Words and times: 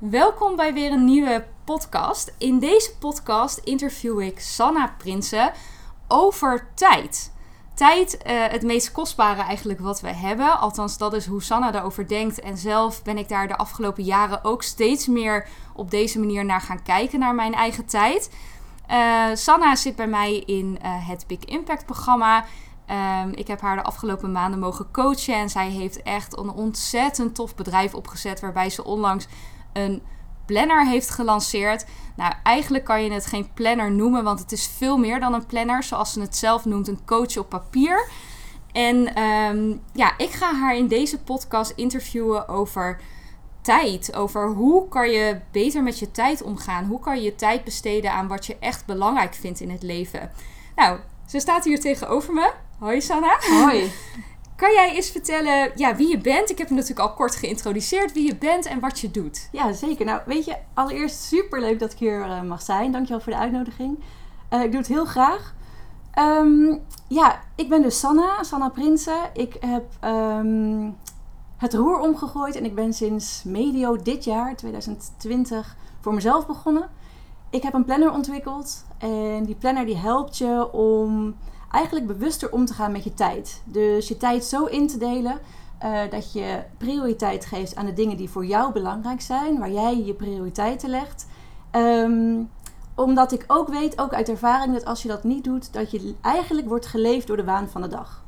Welkom 0.00 0.56
bij 0.56 0.74
weer 0.74 0.92
een 0.92 1.04
nieuwe 1.04 1.46
podcast. 1.64 2.34
In 2.38 2.58
deze 2.58 2.96
podcast 2.98 3.58
interview 3.58 4.20
ik 4.20 4.40
Sanna 4.40 4.94
Prinsen 4.98 5.52
over 6.08 6.68
tijd. 6.74 7.32
Tijd, 7.74 8.18
uh, 8.26 8.46
het 8.46 8.62
meest 8.62 8.92
kostbare 8.92 9.42
eigenlijk 9.42 9.80
wat 9.80 10.00
we 10.00 10.08
hebben. 10.08 10.58
Althans, 10.58 10.98
dat 10.98 11.14
is 11.14 11.26
hoe 11.26 11.42
Sanna 11.42 11.70
daarover 11.70 12.08
denkt. 12.08 12.40
En 12.40 12.56
zelf 12.56 13.02
ben 13.02 13.18
ik 13.18 13.28
daar 13.28 13.48
de 13.48 13.56
afgelopen 13.56 14.04
jaren 14.04 14.44
ook 14.44 14.62
steeds 14.62 15.06
meer 15.06 15.48
op 15.74 15.90
deze 15.90 16.18
manier 16.18 16.44
naar 16.44 16.60
gaan 16.60 16.82
kijken, 16.82 17.18
naar 17.18 17.34
mijn 17.34 17.54
eigen 17.54 17.86
tijd. 17.86 18.30
Uh, 18.90 19.24
Sanna 19.34 19.76
zit 19.76 19.96
bij 19.96 20.08
mij 20.08 20.36
in 20.36 20.78
uh, 20.82 21.08
het 21.08 21.24
Big 21.26 21.44
Impact 21.44 21.86
programma. 21.86 22.44
Um, 23.22 23.32
ik 23.34 23.46
heb 23.46 23.60
haar 23.60 23.76
de 23.76 23.82
afgelopen 23.82 24.32
maanden 24.32 24.60
mogen 24.60 24.90
coachen. 24.90 25.34
En 25.34 25.50
zij 25.50 25.68
heeft 25.68 26.02
echt 26.02 26.38
een 26.38 26.50
ontzettend 26.50 27.34
tof 27.34 27.54
bedrijf 27.54 27.94
opgezet. 27.94 28.40
Waarbij 28.40 28.70
ze 28.70 28.84
onlangs 28.84 29.26
een 29.72 30.02
planner 30.46 30.86
heeft 30.86 31.10
gelanceerd. 31.10 31.84
Nou, 32.16 32.34
eigenlijk 32.42 32.84
kan 32.84 33.04
je 33.04 33.12
het 33.12 33.26
geen 33.26 33.52
planner 33.54 33.90
noemen, 33.92 34.24
want 34.24 34.40
het 34.40 34.52
is 34.52 34.70
veel 34.76 34.98
meer 34.98 35.20
dan 35.20 35.34
een 35.34 35.46
planner, 35.46 35.82
zoals 35.82 36.12
ze 36.12 36.20
het 36.20 36.36
zelf 36.36 36.64
noemt, 36.64 36.88
een 36.88 37.04
coach 37.04 37.36
op 37.36 37.48
papier. 37.48 38.08
En 38.72 39.22
um, 39.22 39.82
ja, 39.92 40.18
ik 40.18 40.30
ga 40.30 40.54
haar 40.54 40.76
in 40.76 40.88
deze 40.88 41.18
podcast 41.22 41.72
interviewen 41.76 42.48
over 42.48 43.00
tijd. 43.60 44.14
Over 44.14 44.48
hoe 44.48 44.88
kan 44.88 45.10
je 45.10 45.40
beter 45.52 45.82
met 45.82 45.98
je 45.98 46.10
tijd 46.10 46.42
omgaan? 46.42 46.84
Hoe 46.84 47.00
kan 47.00 47.16
je 47.16 47.22
je 47.22 47.34
tijd 47.34 47.64
besteden 47.64 48.12
aan 48.12 48.28
wat 48.28 48.46
je 48.46 48.56
echt 48.60 48.86
belangrijk 48.86 49.34
vindt 49.34 49.60
in 49.60 49.70
het 49.70 49.82
leven? 49.82 50.30
Nou, 50.76 50.98
ze 51.26 51.40
staat 51.40 51.64
hier 51.64 51.80
tegenover 51.80 52.34
me. 52.34 52.52
Hoi 52.78 53.00
Sanna. 53.00 53.38
Hoi. 53.40 53.90
Kan 54.60 54.72
jij 54.72 54.94
eens 54.94 55.10
vertellen 55.10 55.70
ja, 55.74 55.96
wie 55.96 56.08
je 56.08 56.18
bent? 56.18 56.50
Ik 56.50 56.58
heb 56.58 56.68
je 56.68 56.74
natuurlijk 56.74 57.08
al 57.08 57.14
kort 57.14 57.36
geïntroduceerd. 57.36 58.12
Wie 58.12 58.26
je 58.26 58.36
bent 58.36 58.66
en 58.66 58.80
wat 58.80 59.00
je 59.00 59.10
doet. 59.10 59.48
Ja, 59.52 59.72
zeker. 59.72 60.04
Nou, 60.04 60.20
weet 60.26 60.44
je, 60.44 60.56
allereerst 60.74 61.22
super 61.22 61.60
leuk 61.60 61.78
dat 61.78 61.92
ik 61.92 61.98
hier 61.98 62.26
uh, 62.26 62.42
mag 62.42 62.62
zijn. 62.62 62.92
Dankjewel 62.92 63.20
voor 63.20 63.32
de 63.32 63.38
uitnodiging. 63.38 63.98
Uh, 64.50 64.62
ik 64.62 64.70
doe 64.70 64.80
het 64.80 64.88
heel 64.88 65.04
graag. 65.04 65.54
Um, 66.18 66.80
ja, 67.08 67.40
ik 67.54 67.68
ben 67.68 67.82
dus 67.82 67.98
Sanna, 67.98 68.42
Sanna 68.42 68.68
Prinsen. 68.68 69.30
Ik 69.32 69.56
heb 69.60 69.84
um, 70.04 70.96
het 71.56 71.74
roer 71.74 71.98
omgegooid 71.98 72.56
en 72.56 72.64
ik 72.64 72.74
ben 72.74 72.92
sinds 72.92 73.42
medio 73.44 73.96
dit 73.96 74.24
jaar, 74.24 74.56
2020, 74.56 75.76
voor 76.00 76.14
mezelf 76.14 76.46
begonnen. 76.46 76.88
Ik 77.50 77.62
heb 77.62 77.74
een 77.74 77.84
planner 77.84 78.12
ontwikkeld 78.12 78.84
en 78.98 79.44
die 79.44 79.54
planner 79.54 79.86
die 79.86 79.96
helpt 79.96 80.38
je 80.38 80.72
om 80.72 81.36
eigenlijk 81.70 82.06
bewuster 82.06 82.52
om 82.52 82.64
te 82.64 82.74
gaan 82.74 82.92
met 82.92 83.04
je 83.04 83.14
tijd. 83.14 83.62
Dus 83.64 84.08
je 84.08 84.16
tijd 84.16 84.44
zo 84.44 84.64
in 84.64 84.88
te 84.88 84.98
delen 84.98 85.38
uh, 85.84 86.00
dat 86.10 86.32
je 86.32 86.62
prioriteit 86.78 87.44
geeft 87.44 87.76
aan 87.76 87.86
de 87.86 87.92
dingen 87.92 88.16
die 88.16 88.30
voor 88.30 88.46
jou 88.46 88.72
belangrijk 88.72 89.20
zijn, 89.20 89.58
waar 89.58 89.70
jij 89.70 90.04
je 90.04 90.14
prioriteiten 90.14 90.90
legt. 90.90 91.26
Um, 91.72 92.50
omdat 92.94 93.32
ik 93.32 93.44
ook 93.46 93.68
weet, 93.68 94.00
ook 94.00 94.12
uit 94.12 94.28
ervaring, 94.28 94.72
dat 94.72 94.84
als 94.84 95.02
je 95.02 95.08
dat 95.08 95.24
niet 95.24 95.44
doet, 95.44 95.72
dat 95.72 95.90
je 95.90 96.14
eigenlijk 96.20 96.68
wordt 96.68 96.86
geleefd 96.86 97.26
door 97.26 97.36
de 97.36 97.44
waan 97.44 97.68
van 97.68 97.80
de 97.80 97.88
dag. 97.88 98.24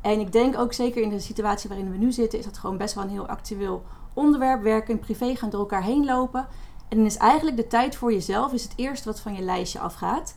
En 0.00 0.20
ik 0.20 0.32
denk 0.32 0.58
ook 0.58 0.72
zeker 0.72 1.02
in 1.02 1.08
de 1.08 1.20
situatie 1.20 1.68
waarin 1.68 1.90
we 1.90 1.96
nu 1.96 2.12
zitten, 2.12 2.38
is 2.38 2.44
dat 2.44 2.58
gewoon 2.58 2.76
best 2.76 2.94
wel 2.94 3.04
een 3.04 3.10
heel 3.10 3.26
actueel 3.26 3.82
onderwerp. 4.14 4.62
Werken 4.62 4.94
en 4.94 5.00
privé 5.00 5.36
gaan 5.36 5.50
door 5.50 5.60
elkaar 5.60 5.82
heen 5.82 6.04
lopen. 6.04 6.46
En 6.88 6.96
dan 6.96 7.06
is 7.06 7.16
eigenlijk 7.16 7.56
de 7.56 7.66
tijd 7.66 7.96
voor 7.96 8.12
jezelf 8.12 8.52
is 8.52 8.62
het 8.62 8.72
eerste 8.76 9.08
wat 9.08 9.20
van 9.20 9.34
je 9.34 9.42
lijstje 9.42 9.78
afgaat. 9.78 10.34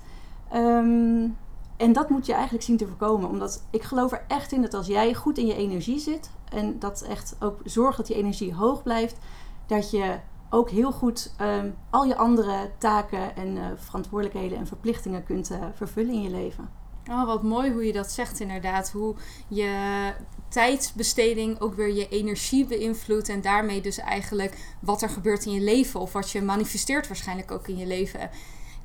Um, 0.56 1.38
en 1.78 1.94
dat 1.94 2.10
moet 2.10 2.26
je 2.26 2.34
eigenlijk 2.34 2.64
zien 2.64 2.78
te 2.78 2.88
voorkomen. 2.88 3.30
Omdat 3.30 3.64
ik 3.70 3.84
geloof 3.84 4.12
er 4.12 4.26
echt 4.28 4.52
in 4.52 4.62
dat 4.62 4.74
als 4.74 4.88
jij 4.88 5.14
goed 5.14 5.38
in 5.38 5.46
je 5.46 5.56
energie 5.56 6.00
zit. 6.00 6.30
En 6.50 6.80
dat 6.80 7.02
echt 7.02 7.36
ook 7.40 7.60
zorgt 7.64 7.98
dat 7.98 8.08
die 8.08 8.16
energie 8.16 8.54
hoog 8.54 8.84
blijft. 8.84 9.18
Dat 9.66 9.92
je 9.92 10.20
ook 10.50 10.70
heel 10.70 10.92
goed 10.92 11.34
um, 11.42 11.76
al 11.90 12.06
je 12.06 12.16
andere 12.16 12.72
taken 12.78 13.36
en 13.36 13.56
uh, 13.56 13.66
verantwoordelijkheden 13.76 14.58
en 14.58 14.68
verplichtingen 14.68 15.24
kunt 15.24 15.52
uh, 15.52 15.58
vervullen 15.74 16.14
in 16.14 16.22
je 16.22 16.30
leven. 16.30 16.70
Oh, 17.10 17.26
wat 17.26 17.44
mooi 17.44 17.72
hoe 17.72 17.86
je 17.86 17.94
dat 17.94 18.12
zegt 18.12 18.40
inderdaad. 18.40 18.92
Hoe 18.92 19.16
je 19.48 20.14
tijdsbesteding 20.48 21.60
ook 21.60 21.74
weer 21.74 21.94
je 21.94 22.10
energie 22.10 22.66
beïnvloedt. 22.66 23.30
En 23.30 23.42
daarmee 23.42 23.82
dus 23.82 23.98
eigenlijk 23.98 24.76
wat 24.80 25.02
er 25.02 25.10
gebeurt 25.10 25.46
in 25.46 25.52
je 25.52 25.62
leven. 25.62 26.00
Of 26.00 26.14
wat 26.14 26.32
je 26.32 26.42
manifesteert 26.42 27.08
waarschijnlijk 27.08 27.52
ook 27.52 27.68
in 27.68 27.78
je 27.78 27.86
leven. 27.86 28.30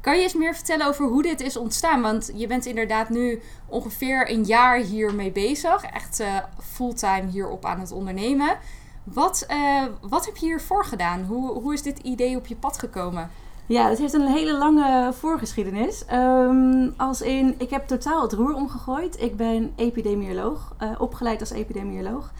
Kan 0.00 0.16
je 0.16 0.22
eens 0.22 0.34
meer 0.34 0.54
vertellen 0.54 0.86
over 0.86 1.06
hoe 1.06 1.22
dit 1.22 1.40
is 1.40 1.56
ontstaan? 1.56 2.02
Want 2.02 2.30
je 2.34 2.46
bent 2.46 2.66
inderdaad 2.66 3.08
nu 3.08 3.42
ongeveer 3.66 4.30
een 4.30 4.44
jaar 4.44 4.76
hiermee 4.76 5.32
bezig. 5.32 5.82
Echt 5.82 6.20
uh, 6.20 6.38
fulltime 6.62 7.26
hierop 7.30 7.64
aan 7.64 7.80
het 7.80 7.92
ondernemen. 7.92 8.58
Wat, 9.04 9.46
uh, 9.50 9.82
wat 10.00 10.26
heb 10.26 10.36
je 10.36 10.46
hiervoor 10.46 10.84
gedaan? 10.84 11.24
Hoe, 11.24 11.50
hoe 11.50 11.72
is 11.72 11.82
dit 11.82 11.98
idee 11.98 12.36
op 12.36 12.46
je 12.46 12.56
pad 12.56 12.78
gekomen? 12.78 13.30
Ja, 13.66 13.88
het 13.88 13.98
heeft 13.98 14.12
een 14.12 14.26
hele 14.26 14.58
lange 14.58 15.12
voorgeschiedenis. 15.12 16.04
Um, 16.12 16.94
als 16.96 17.20
in, 17.20 17.54
ik 17.58 17.70
heb 17.70 17.86
totaal 17.86 18.22
het 18.22 18.32
roer 18.32 18.54
omgegooid. 18.54 19.20
Ik 19.20 19.36
ben 19.36 19.72
epidemioloog, 19.76 20.74
uh, 20.82 20.90
opgeleid 20.98 21.40
als 21.40 21.50
epidemioloog. 21.50 22.32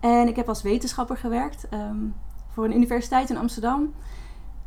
En 0.00 0.28
ik 0.28 0.36
heb 0.36 0.48
als 0.48 0.62
wetenschapper 0.62 1.16
gewerkt 1.16 1.66
um, 1.72 2.14
voor 2.52 2.64
een 2.64 2.76
universiteit 2.76 3.30
in 3.30 3.36
Amsterdam. 3.36 3.94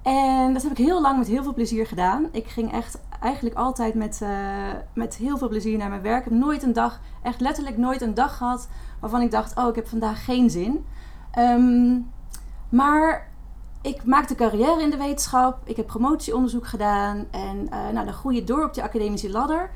En 0.08 0.54
dat 0.54 0.64
heb 0.64 0.72
ik 0.72 0.78
heel 0.78 1.02
lang 1.02 1.18
met 1.18 1.28
heel 1.28 1.44
veel 1.44 1.54
plezier 1.54 1.88
gedaan. 1.88 2.28
Ik 2.32 2.48
ging 2.48 2.72
echt 2.72 3.00
eigenlijk 3.22 3.56
altijd 3.56 3.94
met, 3.94 4.20
uh, 4.24 4.30
met 4.94 5.16
heel 5.16 5.38
veel 5.38 5.48
plezier 5.48 5.78
naar 5.78 5.90
mijn 5.90 6.02
werk. 6.02 6.26
Ik 6.26 6.32
heb 6.32 6.40
nooit 6.40 6.64
een 6.64 6.74
dag, 6.74 7.00
echt 7.24 7.40
letterlijk 7.40 7.78
nooit 7.78 8.02
een 8.02 8.14
dag 8.14 8.38
gehad 8.38 8.70
waarvan 9.00 9.22
ik 9.22 9.32
dacht: 9.32 9.58
oh, 9.58 9.68
ik 9.68 9.76
heb 9.76 9.88
vandaag 9.88 10.26
geen 10.26 10.50
zin. 10.50 10.86
Um, 11.40 12.12
maar 12.70 13.32
ik 13.82 14.06
maakte 14.06 14.36
carrière 14.36 14.82
in 14.82 14.90
de 14.90 14.98
wetenschap. 14.98 15.60
Ik 15.64 15.76
heb 15.76 15.88
promotieonderzoek 15.88 16.68
gedaan. 16.68 17.26
En 17.32 17.58
uh, 17.58 17.90
nou, 17.94 18.06
dan 18.06 18.14
groei 18.14 18.36
je 18.36 18.44
door 18.44 18.64
op 18.64 18.74
de 18.74 18.84
academische 18.84 19.32
ladder. 19.32 19.70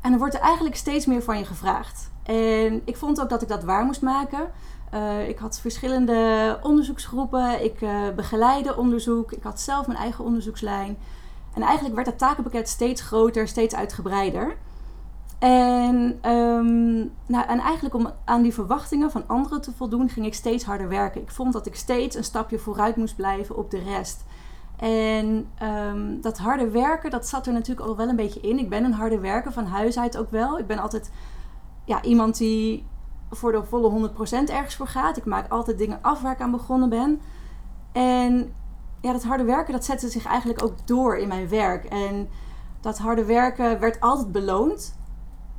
En 0.00 0.10
dan 0.10 0.18
wordt 0.18 0.34
er 0.34 0.40
eigenlijk 0.40 0.76
steeds 0.76 1.06
meer 1.06 1.22
van 1.22 1.38
je 1.38 1.44
gevraagd. 1.44 2.10
En 2.22 2.82
ik 2.84 2.96
vond 2.96 3.20
ook 3.20 3.28
dat 3.28 3.42
ik 3.42 3.48
dat 3.48 3.64
waar 3.64 3.84
moest 3.84 4.02
maken. 4.02 4.50
Uh, 4.94 5.28
ik 5.28 5.38
had 5.38 5.60
verschillende 5.60 6.58
onderzoeksgroepen. 6.62 7.64
Ik 7.64 7.80
uh, 7.80 8.08
begeleide 8.16 8.76
onderzoek. 8.76 9.32
Ik 9.32 9.42
had 9.42 9.60
zelf 9.60 9.86
mijn 9.86 9.98
eigen 9.98 10.24
onderzoekslijn. 10.24 10.98
En 11.54 11.62
eigenlijk 11.62 11.94
werd 11.94 12.06
dat 12.06 12.18
takenpakket 12.18 12.68
steeds 12.68 13.00
groter, 13.00 13.48
steeds 13.48 13.74
uitgebreider. 13.74 14.56
En, 15.38 16.18
um, 16.30 17.12
nou, 17.26 17.46
en 17.46 17.58
eigenlijk 17.58 17.94
om 17.94 18.10
aan 18.24 18.42
die 18.42 18.54
verwachtingen 18.54 19.10
van 19.10 19.24
anderen 19.26 19.60
te 19.60 19.72
voldoen, 19.72 20.08
ging 20.08 20.26
ik 20.26 20.34
steeds 20.34 20.64
harder 20.64 20.88
werken. 20.88 21.20
Ik 21.20 21.30
vond 21.30 21.52
dat 21.52 21.66
ik 21.66 21.74
steeds 21.74 22.16
een 22.16 22.24
stapje 22.24 22.58
vooruit 22.58 22.96
moest 22.96 23.16
blijven 23.16 23.56
op 23.56 23.70
de 23.70 23.82
rest. 23.82 24.24
En 24.76 25.46
um, 25.62 26.20
dat 26.20 26.38
harde 26.38 26.70
werken, 26.70 27.10
dat 27.10 27.26
zat 27.26 27.46
er 27.46 27.52
natuurlijk 27.52 27.88
al 27.88 27.96
wel 27.96 28.08
een 28.08 28.16
beetje 28.16 28.40
in. 28.40 28.58
Ik 28.58 28.68
ben 28.68 28.84
een 28.84 28.92
harde 28.92 29.18
werker 29.18 29.52
van 29.52 29.64
huis 29.64 29.98
uit 29.98 30.18
ook 30.18 30.30
wel. 30.30 30.58
Ik 30.58 30.66
ben 30.66 30.78
altijd 30.78 31.10
ja, 31.84 32.02
iemand 32.02 32.38
die 32.38 32.86
voor 33.30 33.52
de 33.52 33.64
volle 33.64 34.10
100% 34.10 34.14
ergens 34.50 34.76
voor 34.76 34.86
gaat. 34.86 35.16
Ik 35.16 35.24
maak 35.24 35.50
altijd 35.50 35.78
dingen 35.78 35.98
af 36.02 36.20
waar 36.20 36.32
ik 36.32 36.40
aan 36.40 36.50
begonnen 36.50 36.88
ben. 36.88 37.20
En 37.92 38.54
ja, 39.00 39.12
dat 39.12 39.24
harde 39.24 39.44
werken, 39.44 39.72
dat 39.72 39.84
zette 39.84 40.08
zich 40.08 40.24
eigenlijk 40.24 40.62
ook 40.62 40.86
door 40.86 41.16
in 41.16 41.28
mijn 41.28 41.48
werk. 41.48 41.84
En 41.84 42.28
dat 42.80 42.98
harde 42.98 43.24
werken 43.24 43.80
werd 43.80 44.00
altijd 44.00 44.32
beloond. 44.32 44.98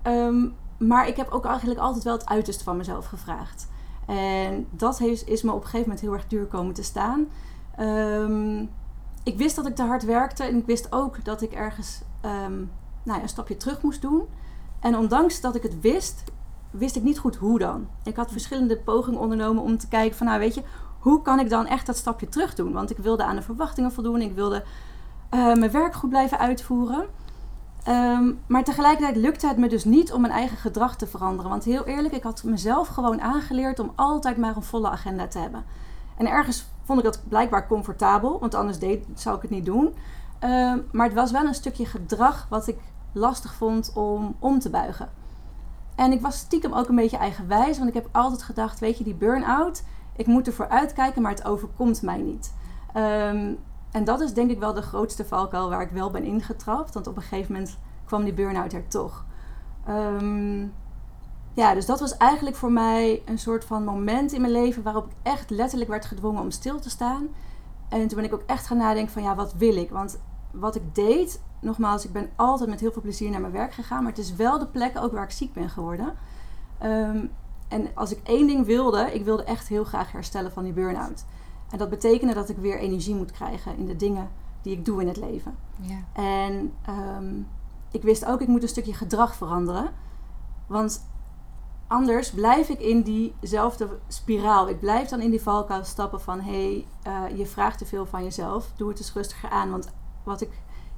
Um, 0.04 0.56
maar 0.78 1.08
ik 1.08 1.18
heb 1.18 1.30
ook 1.30 1.46
eigenlijk 1.46 1.80
altijd 1.80 2.04
wel 2.04 2.14
het 2.14 2.26
uiterste 2.26 2.64
van 2.64 2.78
mezelf 2.78 3.06
gevraagd. 3.06 3.68
En 4.08 4.68
dat 4.70 4.98
heeft, 4.98 5.28
is 5.28 5.42
me 5.42 5.52
op 5.52 5.58
een 5.58 5.64
gegeven 5.64 5.86
moment 5.86 6.02
heel 6.02 6.14
erg 6.14 6.28
duur 6.28 6.46
komen 6.46 6.74
te 6.74 6.84
staan. 6.84 7.28
Um, 7.80 8.70
ik 9.24 9.38
wist 9.38 9.56
dat 9.56 9.66
ik 9.66 9.76
te 9.76 9.84
hard 9.84 10.04
werkte 10.04 10.44
en 10.44 10.58
ik 10.58 10.66
wist 10.66 10.92
ook 10.92 11.26
dat 11.26 11.42
ik 11.42 11.52
ergens 11.52 12.02
um, 12.26 12.72
nou 13.04 13.18
ja, 13.18 13.22
een 13.22 13.30
stapje 13.30 13.58
terug 13.58 13.82
moest 13.82 14.02
doen. 14.02 14.28
En 14.80 14.98
ondanks 14.98 15.42
dat 15.42 15.56
ik 15.56 15.64
het 15.64 15.82
wist, 15.82 16.24
wist 16.72 16.96
ik 16.96 17.04
niet 17.04 17.20
goed 17.20 17.36
hoe 17.36 17.60
dan. 17.60 17.88
Ik 18.04 18.16
had 18.16 18.32
verschillende 18.32 18.78
pogingen 18.78 19.20
ondernomen 19.20 19.64
om 19.64 19.78
te 19.78 19.88
kijken 19.88 20.18
van, 20.18 20.28
nou 20.28 20.40
weet 20.40 20.56
je, 20.56 20.64
hoe 21.00 21.22
kan 21.22 21.40
ik 21.40 21.50
dan 21.50 21.68
echt 21.68 21.86
dat 21.86 21.98
stapje 21.98 22.30
terug 22.30 22.56
doen? 22.56 22.74
Want 22.74 22.90
ik 22.90 22.98
wilde 22.98 23.24
aan 23.24 23.36
de 23.36 23.42
verwachtingen 23.42 23.92
voldoen, 23.92 24.22
ik 24.22 24.36
wilde 24.36 24.64
uh, 25.32 25.54
mijn 25.54 25.72
werk 25.72 25.94
goed 25.94 26.10
blijven 26.10 26.40
uitvoeren. 26.40 27.06
Um, 27.88 28.40
maar 28.48 28.64
tegelijkertijd 28.64 29.16
lukte 29.16 29.48
het 29.48 29.58
me 29.58 29.70
dus 29.70 29.84
niet 29.84 30.14
om 30.14 30.22
mijn 30.22 30.34
eigen 30.34 30.58
gedrag 30.58 30.96
te 30.96 31.08
veranderen. 31.08 31.52
Want 31.52 31.64
heel 31.64 31.86
eerlijk, 31.86 32.14
ik 32.14 32.24
had 32.24 32.44
mezelf 32.44 32.88
gewoon 32.88 33.22
aangeleerd 33.22 33.80
om 33.80 33.92
altijd 33.96 34.38
maar 34.38 34.56
een 34.56 34.64
volle 34.64 34.90
agenda 34.90 35.28
te 35.28 35.40
hebben. 35.40 35.64
En 36.18 36.28
ergens 36.28 36.66
vond 36.84 37.00
ik 37.00 37.06
dat 37.06 37.22
blijkbaar 37.28 37.68
comfortabel, 37.68 38.40
want 38.40 38.56
anders 38.56 38.80
deed, 38.80 39.06
zou 39.16 39.36
ik 39.36 39.42
het 39.42 39.52
niet 39.52 39.66
doen. 39.66 39.86
Um, 40.44 40.88
maar 40.92 41.06
het 41.06 41.16
was 41.16 41.32
wel 41.32 41.46
een 41.46 41.54
stukje 41.54 41.86
gedrag 41.86 42.48
wat 42.50 42.68
ik 42.68 42.78
lastig 43.12 43.54
vond 43.54 43.92
om 43.96 44.36
om 44.40 44.60
te 44.60 44.70
buigen. 44.70 45.10
En 46.02 46.12
ik 46.12 46.22
was 46.22 46.38
stiekem 46.38 46.74
ook 46.74 46.90
een 46.90 46.96
beetje 46.96 47.18
eigenwijs, 47.18 47.78
want 47.78 47.90
ik 47.90 47.96
heb 47.96 48.08
altijd 48.12 48.44
gedacht, 48.44 48.80
weet 48.80 48.98
je, 48.98 49.04
die 49.04 49.14
burn-out, 49.14 49.84
ik 50.16 50.28
moet 50.28 50.48
ervoor 50.48 50.70
uitkijken, 50.70 51.22
maar 51.22 51.32
het 51.32 51.46
overkomt 51.46 52.02
mij 52.02 52.18
niet. 52.18 52.54
Um, 52.96 53.58
en 53.92 54.04
dat 54.04 54.22
is 54.22 54.34
denk 54.34 54.50
ik 54.50 54.60
wel 54.60 54.74
de 54.74 54.82
grootste 54.82 55.26
valkuil 55.26 55.70
waar 55.70 55.82
ik 55.82 55.90
wel 55.92 56.12
ben 56.12 56.24
ingetrapt, 56.24 56.94
want 56.94 57.08
op 57.08 57.16
een 57.16 57.22
gegeven 57.22 57.54
moment 57.54 57.78
kwam 58.06 58.24
die 58.24 58.34
burn-out 58.34 58.74
er 58.74 58.88
toch. 58.88 59.26
Um, 59.90 60.74
ja, 61.54 61.74
dus 61.74 61.86
dat 61.86 62.00
was 62.00 62.18
eigenlijk 62.18 62.56
voor 62.56 62.72
mij 62.72 63.22
een 63.26 63.40
soort 63.40 63.66
van 63.66 63.84
moment 63.84 64.32
in 64.32 64.42
mijn 64.42 64.54
leven 64.54 64.84
waarop 64.84 65.06
ik 65.06 65.14
echt 65.24 65.50
letterlijk 65.50 65.90
werd 65.90 66.06
gedwongen 66.06 66.42
om 66.42 66.52
stil 66.52 66.80
te 66.80 66.90
staan. 66.90 67.28
En 67.90 68.08
toen 68.08 68.18
ben 68.18 68.26
ik 68.26 68.34
ook 68.34 68.44
echt 68.46 68.68
gaan 68.68 68.78
nadenken 68.78 69.14
van 69.14 69.24
ja, 69.24 69.36
wat 69.36 69.54
wil 69.54 69.76
ik? 69.76 69.90
Want 69.90 70.20
wat 70.52 70.76
ik 70.76 70.96
deed, 70.96 71.42
nogmaals, 71.62 72.06
ik 72.06 72.12
ben 72.12 72.30
altijd 72.36 72.70
met 72.70 72.80
heel 72.80 72.92
veel 72.92 73.02
plezier 73.02 73.30
naar 73.30 73.42
mijn 73.42 73.54
werk 73.54 73.74
gegaan. 73.74 74.04
Maar 74.04 74.12
het 74.12 74.22
is 74.22 74.36
wel 74.36 74.60
de 74.60 74.68
plek 74.68 74.98
ook 74.98 75.12
waar 75.12 75.24
ik 75.24 75.32
ziek 75.32 75.54
ben 75.54 75.70
geworden. 75.70 76.14
Ehm, 76.78 77.26
en 77.68 77.88
als 77.94 78.12
ik 78.12 78.20
één 78.24 78.48
ding 78.48 78.66
wilde, 78.66 79.14
ik 79.14 79.24
wilde 79.24 79.44
echt 79.44 79.68
heel 79.68 79.84
graag 79.84 80.12
herstellen 80.12 80.52
van 80.52 80.64
die 80.64 80.74
burn-out. 80.74 81.26
En 81.70 81.78
dat 81.78 81.90
betekende 81.90 82.34
dat 82.34 82.50
ik 82.50 82.58
weer 82.58 82.80
energie 82.80 83.16
moet 83.16 83.32
krijgen 83.32 83.78
in 83.78 83.86
de 83.86 83.96
dingen 83.96 84.30
die 84.62 84.74
ik 84.74 84.86
doe 84.86 85.02
in 85.02 85.08
het 85.08 85.18
leven. 85.18 85.56
Ja. 85.80 86.04
En 86.14 86.74
ehm, 86.86 87.34
ik 87.92 88.02
wist 88.02 88.26
ook, 88.26 88.42
ik 88.42 88.48
moet 88.48 88.62
een 88.62 88.70
stukje 88.70 88.94
gedrag 88.94 89.36
veranderen. 89.36 89.92
Want 90.68 91.06
anders 91.88 92.32
blijf 92.32 92.70
ik 92.70 92.80
in 92.80 93.02
diezelfde 93.02 93.88
spiraal. 94.08 94.70
Ik 94.70 94.80
blijf 94.80 95.10
dan 95.10 95.22
in 95.22 95.30
die 95.30 95.42
valkuil 95.42 95.84
stappen 95.84 96.22
van... 96.22 96.40
hé, 96.40 96.86
hey, 97.04 97.30
uh, 97.32 97.38
je 97.38 97.46
vraagt 97.46 97.78
te 97.78 97.86
veel 97.86 98.06
van 98.06 98.24
jezelf. 98.24 98.72
Doe 98.76 98.90
het 98.90 98.98
eens 98.98 99.14
rustiger 99.14 99.50
aan. 99.50 99.72
Want 99.72 99.90
wat 100.24 100.42
ik 100.42 100.50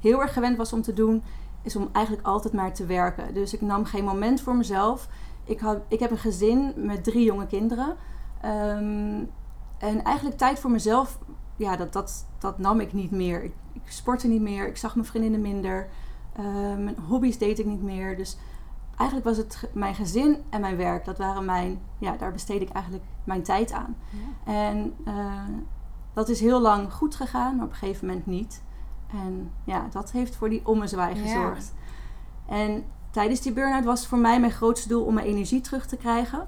heel 0.04 0.22
erg 0.22 0.34
gewend 0.34 0.58
was 0.58 0.74
om 0.74 0.82
te 0.82 0.94
doen... 0.94 1.24
is 1.62 1.76
om 1.76 1.90
eigenlijk 1.92 2.28
altijd 2.28 2.54
maar 2.54 2.74
te 2.74 2.86
werken. 2.86 3.34
Dus 3.34 3.54
ik 3.54 3.62
nam 3.62 3.86
geen 3.86 4.04
moment 4.04 4.42
voor 4.42 4.56
mezelf. 4.56 5.08
Ik, 5.44 5.60
had, 5.60 5.80
ik 5.88 6.00
heb 6.00 6.12
een 6.12 6.18
gezin 6.18 6.74
met 6.76 7.04
drie 7.04 7.24
jonge 7.24 7.48
kinderen. 7.48 7.96
Um, 8.46 9.30
en 9.78 10.04
eigenlijk 10.04 10.38
tijd 10.38 10.60
voor 10.60 10.72
mezelf... 10.72 11.20
ja, 11.56 11.76
dat, 11.76 11.94
dat, 11.94 12.26
dat 12.40 12.58
nam 12.60 12.80
ik 12.80 12.94
niet 12.94 13.12
meer. 13.12 13.44
Ik, 13.44 13.54
ik 13.74 13.82
sportte 13.86 14.28
niet 14.28 14.42
meer. 14.42 14.68
Ik 14.68 14.78
zag 14.78 14.96
mijn 14.96 15.08
vriendinnen 15.08 15.42
minder... 15.42 15.90
Uh, 16.40 16.46
mijn 16.78 16.98
hobby's 17.08 17.38
deed 17.38 17.60
ik 17.60 17.66
niet 17.66 17.84
meer. 17.84 18.18
Dus 18.18 18.38
eigenlijk 18.96 19.30
was 19.30 19.38
het 19.38 19.70
mijn 19.74 19.96
gezin 19.96 20.38
en 20.50 20.62
mijn 20.62 20.78
werk. 20.78 21.06
Dat 21.06 21.18
waren 21.18 21.46
mijn, 21.46 21.80
ja, 21.98 22.18
daar 22.18 22.32
besteed 22.32 22.62
ik 22.62 22.70
eigenlijk 22.70 23.06
mijn 23.24 23.44
tijd 23.44 23.72
aan. 23.72 23.96
Ja. 24.10 24.54
En 24.54 24.94
uh, 25.08 25.44
dat 26.14 26.30
is 26.30 26.40
heel 26.40 26.62
lang 26.62 26.94
goed 26.94 27.16
gegaan, 27.16 27.56
maar 27.56 27.66
op 27.66 27.72
een 27.72 27.78
gegeven 27.78 28.08
moment 28.08 28.26
niet. 28.26 28.64
En 29.14 29.52
ja, 29.64 29.88
dat 29.92 30.12
heeft 30.12 30.36
voor 30.36 30.50
die 30.50 30.66
ommezwaai 30.66 31.16
gezorgd. 31.16 31.74
Ja. 32.48 32.56
En 32.56 32.84
tijdens 33.12 33.42
die 33.42 33.54
burn-out 33.54 33.84
was 33.84 34.08
voor 34.08 34.18
mij 34.18 34.40
mijn 34.40 34.52
grootste 34.52 34.88
doel 34.88 35.04
om 35.04 35.14
mijn 35.14 35.28
energie 35.28 35.62
terug 35.62 35.86
te 35.86 35.98
krijgen. 35.98 36.48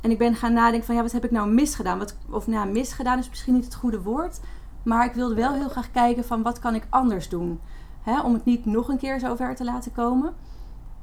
En 0.00 0.10
ik 0.10 0.18
ben 0.18 0.34
gaan 0.34 0.52
nadenken 0.52 0.86
van 0.86 0.94
ja, 0.94 1.02
wat 1.02 1.12
heb 1.12 1.24
ik 1.24 1.30
nou 1.30 1.50
misgedaan? 1.50 1.98
Wat, 1.98 2.16
of 2.30 2.46
nou, 2.46 2.70
misgedaan 2.70 3.18
is 3.18 3.28
misschien 3.28 3.54
niet 3.54 3.64
het 3.64 3.74
goede 3.74 4.02
woord. 4.02 4.40
Maar 4.82 5.06
ik 5.06 5.12
wilde 5.12 5.34
wel 5.34 5.54
heel 5.54 5.68
graag 5.68 5.90
kijken 5.90 6.24
van 6.24 6.42
wat 6.42 6.58
kan 6.58 6.74
ik 6.74 6.86
anders 6.90 7.28
doen? 7.28 7.60
Hè, 8.02 8.20
om 8.20 8.32
het 8.32 8.44
niet 8.44 8.64
nog 8.64 8.88
een 8.88 8.98
keer 8.98 9.18
zo 9.18 9.34
ver 9.34 9.54
te 9.54 9.64
laten 9.64 9.92
komen. 9.92 10.34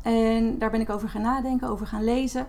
En 0.02 0.58
daar 0.58 0.72
ben 0.72 0.82
ik 0.82 0.90
over 0.90 1.10
gaan 1.10 1.22
nadenken, 1.22 1.68
over 1.68 1.88
gaan 1.88 2.04
lezen. 2.04 2.48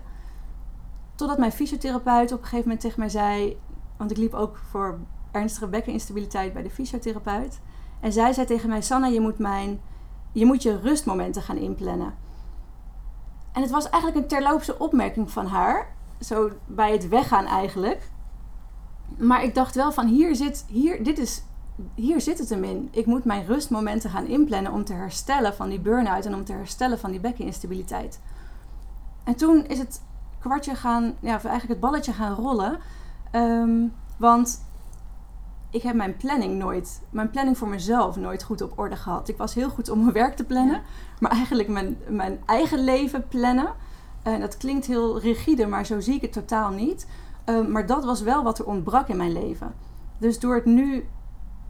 Totdat 1.15 1.37
mijn 1.37 1.51
fysiotherapeut 1.51 2.31
op 2.31 2.37
een 2.37 2.43
gegeven 2.43 2.63
moment 2.63 2.81
tegen 2.81 2.99
mij 2.99 3.09
zei... 3.09 3.57
Want 3.97 4.11
ik 4.11 4.17
liep 4.17 4.33
ook 4.33 4.57
voor 4.57 4.99
ernstige 5.31 5.67
bekkeninstabiliteit 5.67 6.53
bij 6.53 6.63
de 6.63 6.69
fysiotherapeut. 6.69 7.59
En 8.05 8.13
zij 8.13 8.33
zei 8.33 8.45
tegen 8.45 8.69
mij... 8.69 8.81
Sanna, 8.81 9.07
je 9.07 9.19
moet, 9.19 9.39
mijn, 9.39 9.81
je, 10.31 10.45
moet 10.45 10.63
je 10.63 10.79
rustmomenten 10.79 11.41
gaan 11.41 11.57
inplannen. 11.57 12.13
En 13.51 13.61
het 13.61 13.71
was 13.71 13.89
eigenlijk 13.89 14.23
een 14.23 14.29
terloopse 14.29 14.79
opmerking 14.79 15.31
van 15.31 15.45
haar. 15.45 15.87
Zo 16.19 16.51
bij 16.65 16.91
het 16.91 17.07
weggaan 17.07 17.45
eigenlijk. 17.45 18.09
Maar 19.17 19.43
ik 19.43 19.55
dacht 19.55 19.75
wel 19.75 19.91
van 19.91 20.07
hier 20.07 20.35
zit... 20.35 20.65
Hier, 20.67 21.03
dit 21.03 21.17
is 21.17 21.43
hier 21.95 22.21
zit 22.21 22.39
het 22.39 22.49
hem 22.49 22.63
in. 22.63 22.89
Ik 22.91 23.05
moet 23.05 23.25
mijn 23.25 23.45
rustmomenten 23.45 24.09
gaan 24.09 24.27
inplannen 24.27 24.71
om 24.71 24.83
te 24.83 24.93
herstellen 24.93 25.55
van 25.55 25.69
die 25.69 25.79
burn-out 25.79 26.25
en 26.25 26.35
om 26.35 26.45
te 26.45 26.53
herstellen 26.53 26.99
van 26.99 27.11
die 27.11 27.19
bekkeninstabiliteit. 27.19 28.19
En 29.23 29.35
toen 29.35 29.65
is 29.65 29.79
het 29.79 30.01
kwartje 30.39 30.75
gaan, 30.75 31.03
ja, 31.19 31.35
of 31.35 31.45
eigenlijk 31.45 31.67
het 31.67 31.89
balletje 31.89 32.13
gaan 32.13 32.35
rollen. 32.35 32.79
Um, 33.31 33.93
want 34.17 34.61
ik 35.75 35.81
heb 35.81 35.95
mijn 35.95 36.17
planning 36.17 36.57
nooit, 36.57 37.01
mijn 37.09 37.29
planning 37.29 37.57
voor 37.57 37.67
mezelf 37.67 38.15
nooit 38.15 38.43
goed 38.43 38.61
op 38.61 38.79
orde 38.79 38.95
gehad. 38.95 39.27
Ik 39.27 39.37
was 39.37 39.53
heel 39.53 39.69
goed 39.69 39.89
om 39.89 39.99
mijn 39.99 40.11
werk 40.13 40.35
te 40.35 40.43
plannen, 40.43 40.81
maar 41.19 41.31
eigenlijk 41.31 41.69
mijn, 41.69 41.97
mijn 42.07 42.39
eigen 42.45 42.83
leven 42.83 43.27
plannen. 43.27 43.73
En 44.23 44.39
dat 44.39 44.57
klinkt 44.57 44.85
heel 44.85 45.19
rigide, 45.19 45.67
maar 45.67 45.85
zo 45.85 45.99
zie 45.99 46.15
ik 46.15 46.21
het 46.21 46.33
totaal 46.33 46.71
niet. 46.71 47.07
Um, 47.45 47.71
maar 47.71 47.85
dat 47.85 48.05
was 48.05 48.21
wel 48.21 48.43
wat 48.43 48.59
er 48.59 48.65
ontbrak 48.65 49.07
in 49.07 49.17
mijn 49.17 49.33
leven. 49.33 49.73
Dus 50.17 50.39
door 50.39 50.55
het 50.55 50.65
nu 50.65 51.07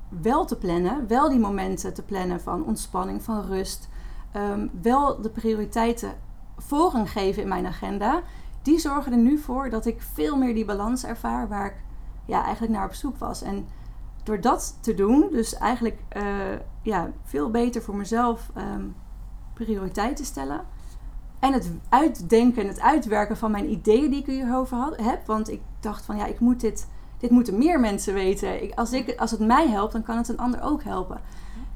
wel 0.10 0.46
te 0.46 0.58
plannen, 0.58 1.08
wel 1.08 1.30
die 1.30 1.40
momenten 1.40 1.94
te 1.94 2.04
plannen 2.04 2.42
van 2.42 2.66
ontspanning, 2.66 3.24
van 3.24 3.42
rust, 3.42 3.90
um, 4.36 4.72
wel 4.82 5.22
de 5.22 5.30
prioriteiten 5.30 6.14
voorrang 6.58 7.12
geven 7.12 7.42
in 7.42 7.48
mijn 7.48 7.66
agenda, 7.66 8.22
die 8.62 8.80
zorgen 8.80 9.12
er 9.12 9.18
nu 9.18 9.38
voor 9.38 9.70
dat 9.70 9.86
ik 9.86 10.02
veel 10.14 10.38
meer 10.38 10.54
die 10.54 10.66
balans 10.66 11.06
ervaar 11.06 11.48
waar 11.48 11.66
ik 11.66 11.84
ja, 12.26 12.44
eigenlijk 12.44 12.74
naar 12.74 12.86
op 12.86 12.94
zoek 12.94 13.18
was. 13.18 13.42
En 13.42 13.68
door 14.26 14.42
dat 14.42 14.78
te 14.82 14.94
doen, 14.94 15.28
dus 15.32 15.58
eigenlijk 15.58 16.00
uh, 16.18 16.24
ja, 16.82 17.12
veel 17.24 17.52
beter 17.52 17.82
voor 17.82 17.96
mezelf 17.96 18.52
um, 18.58 18.96
prioriteiten 19.54 20.26
stellen. 20.26 20.62
En 21.40 21.54
het 21.54 21.72
uitdenken 21.90 22.62
en 22.62 22.68
het 22.68 22.82
uitwerken 22.82 23.38
van 23.38 23.52
mijn 23.52 23.72
ideeën 23.72 24.10
die 24.10 24.20
ik 24.20 24.26
hierover 24.26 24.78
had, 24.78 24.98
heb. 24.98 25.26
Want 25.26 25.50
ik 25.50 25.62
dacht 25.80 26.06
van 26.06 26.18
ja, 26.18 26.26
ik 26.26 26.40
moet 26.40 26.60
dit 26.60 26.88
dit 27.18 27.30
moeten 27.30 27.58
meer 27.58 27.80
mensen 27.80 28.14
weten. 28.14 28.64
Ik, 28.64 28.74
als, 28.74 28.92
ik, 28.92 29.20
als 29.20 29.32
het 29.32 29.40
mij 29.40 29.68
helpt, 29.70 29.94
dan 29.94 30.04
kan 30.04 30.18
het 30.18 30.30
een 30.30 30.38
ander 30.38 30.62
ook 30.62 30.84
helpen. 30.84 31.22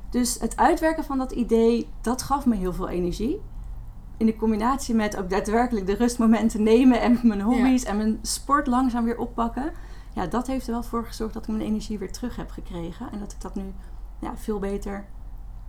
Dus 0.10 0.40
het 0.40 0.57
uitwerken 0.57 1.04
van 1.04 1.18
dat 1.18 1.31
idee, 1.31 1.90
dat 2.01 2.22
gaf 2.22 2.46
me 2.46 2.56
heel 2.56 2.74
veel 2.74 2.90
energie. 2.90 3.42
In 4.18 4.25
de 4.25 4.36
combinatie 4.36 4.96
met 4.96 5.18
ook 5.18 5.30
daadwerkelijk 5.30 5.86
de 5.86 5.96
rustmomenten 5.96 6.63
nemen 6.63 7.01
en 7.01 7.19
mijn 7.24 7.42
hobby's 7.42 7.84
en 7.84 7.98
mijn 7.98 8.19
sport 8.22 8.68
langzaam 8.68 9.06
weer 9.06 9.18
oppakken. 9.18 9.72
Ja, 10.14 10.28
dat 10.28 10.48
heeft 10.48 10.68
er 10.68 10.74
wel 10.74 10.84
voor 10.84 11.06
gezorgd 11.06 11.34
dat 11.34 11.44
ik 11.44 11.50
mijn 11.50 11.62
energie 11.62 12.00
weer 12.00 12.12
terug 12.12 12.36
heb 12.36 12.50
gekregen. 12.50 13.12
En 13.12 13.20
dat 13.20 13.32
ik 13.32 13.42
dat 13.42 13.56
nu 13.56 13.74
ja, 14.20 14.38
veel 14.38 14.60
beter 14.60 15.06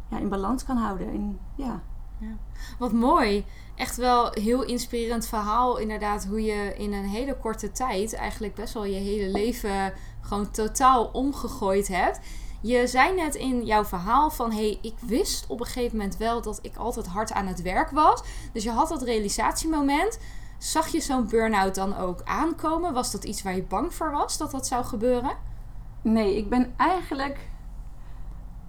ja, 0.09 0.19
in 0.19 0.29
balans 0.29 0.65
kan 0.65 0.77
houden. 0.77 1.13
In, 1.13 1.39
ja. 1.57 1.83
Ja. 2.21 2.37
Wat 2.79 2.93
mooi. 2.93 3.45
Echt 3.75 3.97
wel 3.97 4.31
heel 4.31 4.63
inspirerend 4.63 5.27
verhaal. 5.27 5.77
Inderdaad, 5.77 6.25
hoe 6.25 6.43
je 6.43 6.75
in 6.77 6.93
een 6.93 7.09
hele 7.09 7.37
korte 7.37 7.73
tijd 7.73 8.15
eigenlijk 8.15 8.55
best 8.55 8.75
wel 8.75 8.85
je 8.85 8.99
hele 8.99 9.31
leven 9.31 9.93
gewoon 10.21 10.51
totaal 10.51 11.05
omgegooid 11.05 11.89
hebt. 11.89 12.21
Je 12.61 12.87
zei 12.87 13.15
net 13.15 13.35
in 13.35 13.65
jouw 13.65 13.85
verhaal 13.85 14.31
van 14.31 14.53
hey, 14.53 14.79
ik 14.83 14.95
wist 15.01 15.45
op 15.49 15.61
een 15.61 15.67
gegeven 15.67 15.97
moment 15.97 16.17
wel 16.17 16.43
dat 16.43 16.59
ik 16.63 16.77
altijd 16.77 17.07
hard 17.07 17.33
aan 17.33 17.47
het 17.47 17.63
werk 17.63 17.91
was. 17.91 18.23
Dus 18.53 18.63
je 18.63 18.71
had 18.71 18.89
dat 18.89 19.03
realisatiemoment. 19.03 20.19
Zag 20.61 20.89
je 20.89 21.01
zo'n 21.01 21.27
burn-out 21.29 21.75
dan 21.75 21.97
ook 21.97 22.23
aankomen? 22.25 22.93
Was 22.93 23.11
dat 23.11 23.25
iets 23.25 23.43
waar 23.43 23.55
je 23.55 23.62
bang 23.62 23.95
voor 23.95 24.11
was 24.11 24.39
dat 24.39 24.51
dat 24.51 24.67
zou 24.67 24.85
gebeuren? 24.85 25.31
Nee, 26.03 26.37
ik 26.37 26.49
ben 26.49 26.75
eigenlijk 26.77 27.49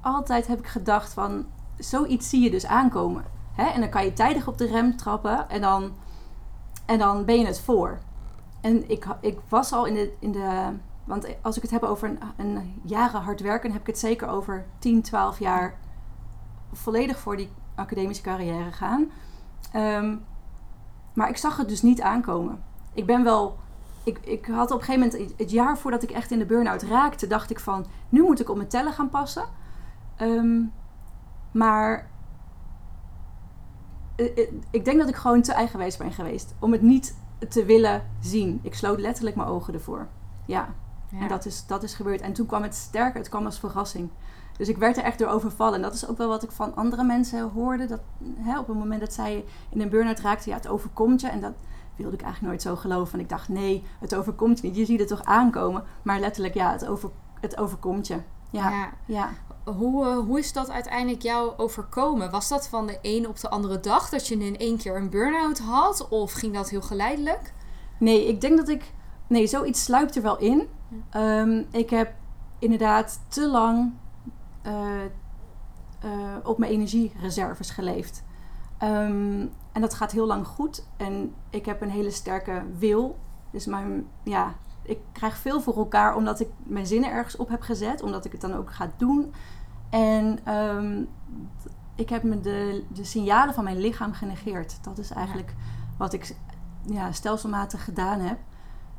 altijd 0.01 0.47
heb 0.47 0.59
ik 0.59 0.67
gedacht 0.67 1.13
van 1.13 1.45
zoiets 1.77 2.29
zie 2.29 2.41
je 2.41 2.49
dus 2.49 2.65
aankomen. 2.65 3.25
Hè? 3.53 3.63
En 3.63 3.79
dan 3.79 3.89
kan 3.89 4.05
je 4.05 4.13
tijdig 4.13 4.47
op 4.47 4.57
de 4.57 4.65
rem 4.65 4.97
trappen 4.97 5.49
en 5.49 5.61
dan, 5.61 5.91
en 6.85 6.99
dan 6.99 7.25
ben 7.25 7.39
je 7.39 7.45
het 7.45 7.59
voor. 7.59 7.99
En 8.61 8.89
ik, 8.89 9.05
ik 9.21 9.39
was 9.49 9.71
al 9.71 9.85
in 9.85 9.93
de, 9.93 10.13
in 10.19 10.31
de. 10.31 10.77
Want 11.03 11.27
als 11.41 11.55
ik 11.55 11.61
het 11.61 11.71
heb 11.71 11.83
over 11.83 12.09
een, 12.09 12.19
een 12.37 12.81
jaren 12.83 13.21
hard 13.21 13.41
werken, 13.41 13.71
heb 13.71 13.81
ik 13.81 13.87
het 13.87 13.99
zeker 13.99 14.27
over 14.27 14.65
10, 14.79 15.01
12 15.01 15.39
jaar 15.39 15.79
volledig 16.71 17.19
voor 17.19 17.37
die 17.37 17.49
academische 17.75 18.23
carrière 18.23 18.71
gaan. 18.71 19.11
Um, 19.75 20.25
maar 21.13 21.29
ik 21.29 21.37
zag 21.37 21.57
het 21.57 21.69
dus 21.69 21.81
niet 21.81 22.01
aankomen. 22.01 22.63
Ik 22.93 23.05
ben 23.05 23.23
wel. 23.23 23.57
Ik, 24.03 24.19
ik 24.21 24.45
had 24.45 24.71
op 24.71 24.79
een 24.79 24.85
gegeven 24.85 25.09
moment, 25.11 25.37
het 25.37 25.51
jaar 25.51 25.77
voordat 25.77 26.03
ik 26.03 26.11
echt 26.11 26.31
in 26.31 26.39
de 26.39 26.45
burn-out 26.45 26.81
raakte, 26.81 27.27
dacht 27.27 27.49
ik 27.49 27.59
van: 27.59 27.85
nu 28.09 28.21
moet 28.21 28.39
ik 28.39 28.49
op 28.49 28.55
mijn 28.55 28.69
tellen 28.69 28.93
gaan 28.93 29.09
passen. 29.09 29.45
Um, 30.21 30.71
maar 31.51 32.09
eh, 34.15 34.37
eh, 34.37 34.53
ik 34.71 34.85
denk 34.85 34.99
dat 34.99 35.09
ik 35.09 35.15
gewoon 35.15 35.41
te 35.41 35.53
eigenwijs 35.53 35.97
ben 35.97 36.11
geweest 36.11 36.53
om 36.59 36.71
het 36.71 36.81
niet 36.81 37.15
te 37.49 37.65
willen 37.65 38.03
zien. 38.19 38.59
Ik 38.63 38.73
sloot 38.73 38.99
letterlijk 38.99 39.35
mijn 39.35 39.47
ogen 39.47 39.73
ervoor. 39.73 40.07
Ja. 40.45 40.73
ja. 41.09 41.19
En 41.19 41.27
dat 41.27 41.45
is, 41.45 41.65
dat 41.65 41.83
is 41.83 41.93
gebeurd. 41.93 42.21
En 42.21 42.33
toen 42.33 42.45
kwam 42.45 42.63
het 42.63 42.75
sterker, 42.75 43.19
het 43.19 43.29
kwam 43.29 43.45
als 43.45 43.59
verrassing. 43.59 44.09
Dus 44.61 44.69
ik 44.69 44.77
werd 44.77 44.97
er 44.97 45.03
echt 45.03 45.19
door 45.19 45.27
overvallen. 45.27 45.75
En 45.75 45.81
dat 45.81 45.93
is 45.93 46.07
ook 46.07 46.17
wel 46.17 46.27
wat 46.27 46.43
ik 46.43 46.51
van 46.51 46.75
andere 46.75 47.03
mensen 47.03 47.49
hoorde. 47.49 47.85
Dat 47.85 47.99
hè, 48.35 48.59
op 48.59 48.67
het 48.67 48.77
moment 48.77 48.99
dat 48.99 49.13
zij 49.13 49.45
in 49.69 49.81
een 49.81 49.89
burn-out 49.89 50.19
raakten, 50.19 50.49
ja, 50.51 50.57
het 50.57 50.67
overkomt 50.67 51.21
je. 51.21 51.27
En 51.27 51.41
dat 51.41 51.53
wilde 51.95 52.13
ik 52.13 52.21
eigenlijk 52.21 52.53
nooit 52.53 52.61
zo 52.61 52.75
geloven. 52.75 53.13
En 53.13 53.19
ik 53.19 53.29
dacht, 53.29 53.49
nee, 53.49 53.83
het 53.99 54.15
overkomt 54.15 54.59
je 54.59 54.67
niet. 54.67 54.75
Je 54.75 54.85
ziet 54.85 54.99
het 54.99 55.07
toch 55.07 55.23
aankomen. 55.23 55.83
Maar 56.01 56.19
letterlijk, 56.19 56.53
ja, 56.53 56.71
het, 56.71 56.87
over, 56.87 57.09
het 57.39 57.57
overkomt 57.57 58.07
je. 58.07 58.17
Ja, 58.51 58.69
ja. 58.69 58.89
ja 59.05 59.29
hoe, 59.63 60.05
uh, 60.05 60.17
hoe 60.17 60.39
is 60.39 60.53
dat 60.53 60.69
uiteindelijk 60.69 61.21
jou 61.21 61.53
overkomen? 61.57 62.31
Was 62.31 62.47
dat 62.47 62.67
van 62.67 62.87
de 62.87 62.99
een 63.01 63.27
op 63.27 63.39
de 63.39 63.49
andere 63.49 63.79
dag 63.79 64.09
dat 64.09 64.27
je 64.27 64.37
in 64.37 64.57
één 64.57 64.77
keer 64.77 64.95
een 64.95 65.09
burn-out 65.09 65.59
had? 65.59 66.07
Of 66.09 66.31
ging 66.31 66.53
dat 66.53 66.69
heel 66.69 66.81
geleidelijk? 66.81 67.53
Nee, 67.97 68.27
ik 68.27 68.41
denk 68.41 68.57
dat 68.57 68.69
ik. 68.69 68.93
Nee, 69.27 69.47
zoiets 69.47 69.83
sluipt 69.83 70.15
er 70.15 70.21
wel 70.21 70.37
in. 70.37 70.67
Um, 71.15 71.65
ik 71.71 71.89
heb 71.89 72.13
inderdaad 72.59 73.19
te 73.27 73.47
lang 73.47 73.93
uh, 74.67 74.73
uh, 76.05 76.35
op 76.43 76.57
mijn 76.57 76.71
energiereserves 76.71 77.69
geleefd. 77.69 78.23
Um, 78.83 79.51
en 79.71 79.81
dat 79.81 79.93
gaat 79.93 80.11
heel 80.11 80.25
lang 80.25 80.47
goed. 80.47 80.85
En 80.97 81.33
ik 81.49 81.65
heb 81.65 81.81
een 81.81 81.89
hele 81.89 82.11
sterke 82.11 82.63
wil. 82.77 83.17
Dus 83.51 83.65
mijn, 83.65 84.07
ja, 84.23 84.55
ik 84.83 84.99
krijg 85.11 85.37
veel 85.37 85.61
voor 85.61 85.77
elkaar 85.77 86.15
omdat 86.15 86.39
ik 86.39 86.49
mijn 86.63 86.87
zinnen 86.87 87.11
ergens 87.11 87.35
op 87.35 87.49
heb 87.49 87.61
gezet. 87.61 88.01
Omdat 88.01 88.25
ik 88.25 88.31
het 88.31 88.41
dan 88.41 88.53
ook 88.53 88.71
ga 88.71 88.91
doen. 88.97 89.33
En 89.89 90.39
ehm, 90.43 91.03
ik 91.95 92.09
heb 92.09 92.23
me 92.23 92.39
de, 92.39 92.85
de 92.87 93.03
signalen 93.03 93.53
van 93.53 93.63
mijn 93.63 93.79
lichaam 93.79 94.13
genegeerd. 94.13 94.83
Dat 94.83 94.97
is 94.97 95.11
eigenlijk 95.11 95.53
wat 95.97 96.13
ik 96.13 96.35
ja, 96.85 97.11
stelselmatig 97.11 97.83
gedaan 97.83 98.19
heb. 98.19 98.37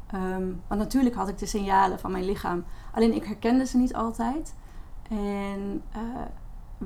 Ehm, 0.06 0.52
want 0.68 0.80
natuurlijk 0.80 1.14
had 1.14 1.28
ik 1.28 1.38
de 1.38 1.46
signalen 1.46 1.98
van 1.98 2.10
mijn 2.10 2.24
lichaam. 2.24 2.64
Alleen 2.92 3.14
ik 3.14 3.24
herkende 3.24 3.66
ze 3.66 3.76
niet 3.76 3.94
altijd. 3.94 4.54
En 5.16 5.82
uh, 5.96 6.02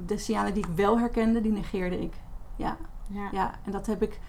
de 0.07 0.19
signalen 0.19 0.55
die 0.55 0.67
ik 0.67 0.75
wel 0.75 0.99
herkende, 0.99 1.41
die 1.41 1.53
negeerde 1.53 2.01
ik. 2.01 2.15
Ja. 2.57 2.77
ja. 3.09 3.29
ja. 3.33 3.55
En 3.65 3.73
dat 3.73 3.87
heb 3.87 4.03
ik, 4.03 4.21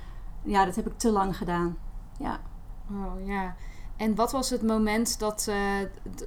ja, 0.43 0.65
dat 0.65 0.75
heb 0.75 0.87
ik 0.87 0.97
te 0.97 1.11
lang 1.11 1.37
gedaan. 1.37 1.77
Ja. 2.19 2.39
Oh 2.91 3.27
ja. 3.27 3.55
En 3.95 4.15
wat 4.15 4.31
was 4.31 4.49
het 4.49 4.61
moment 4.61 5.19
dat, 5.19 5.47
uh, 5.49 5.55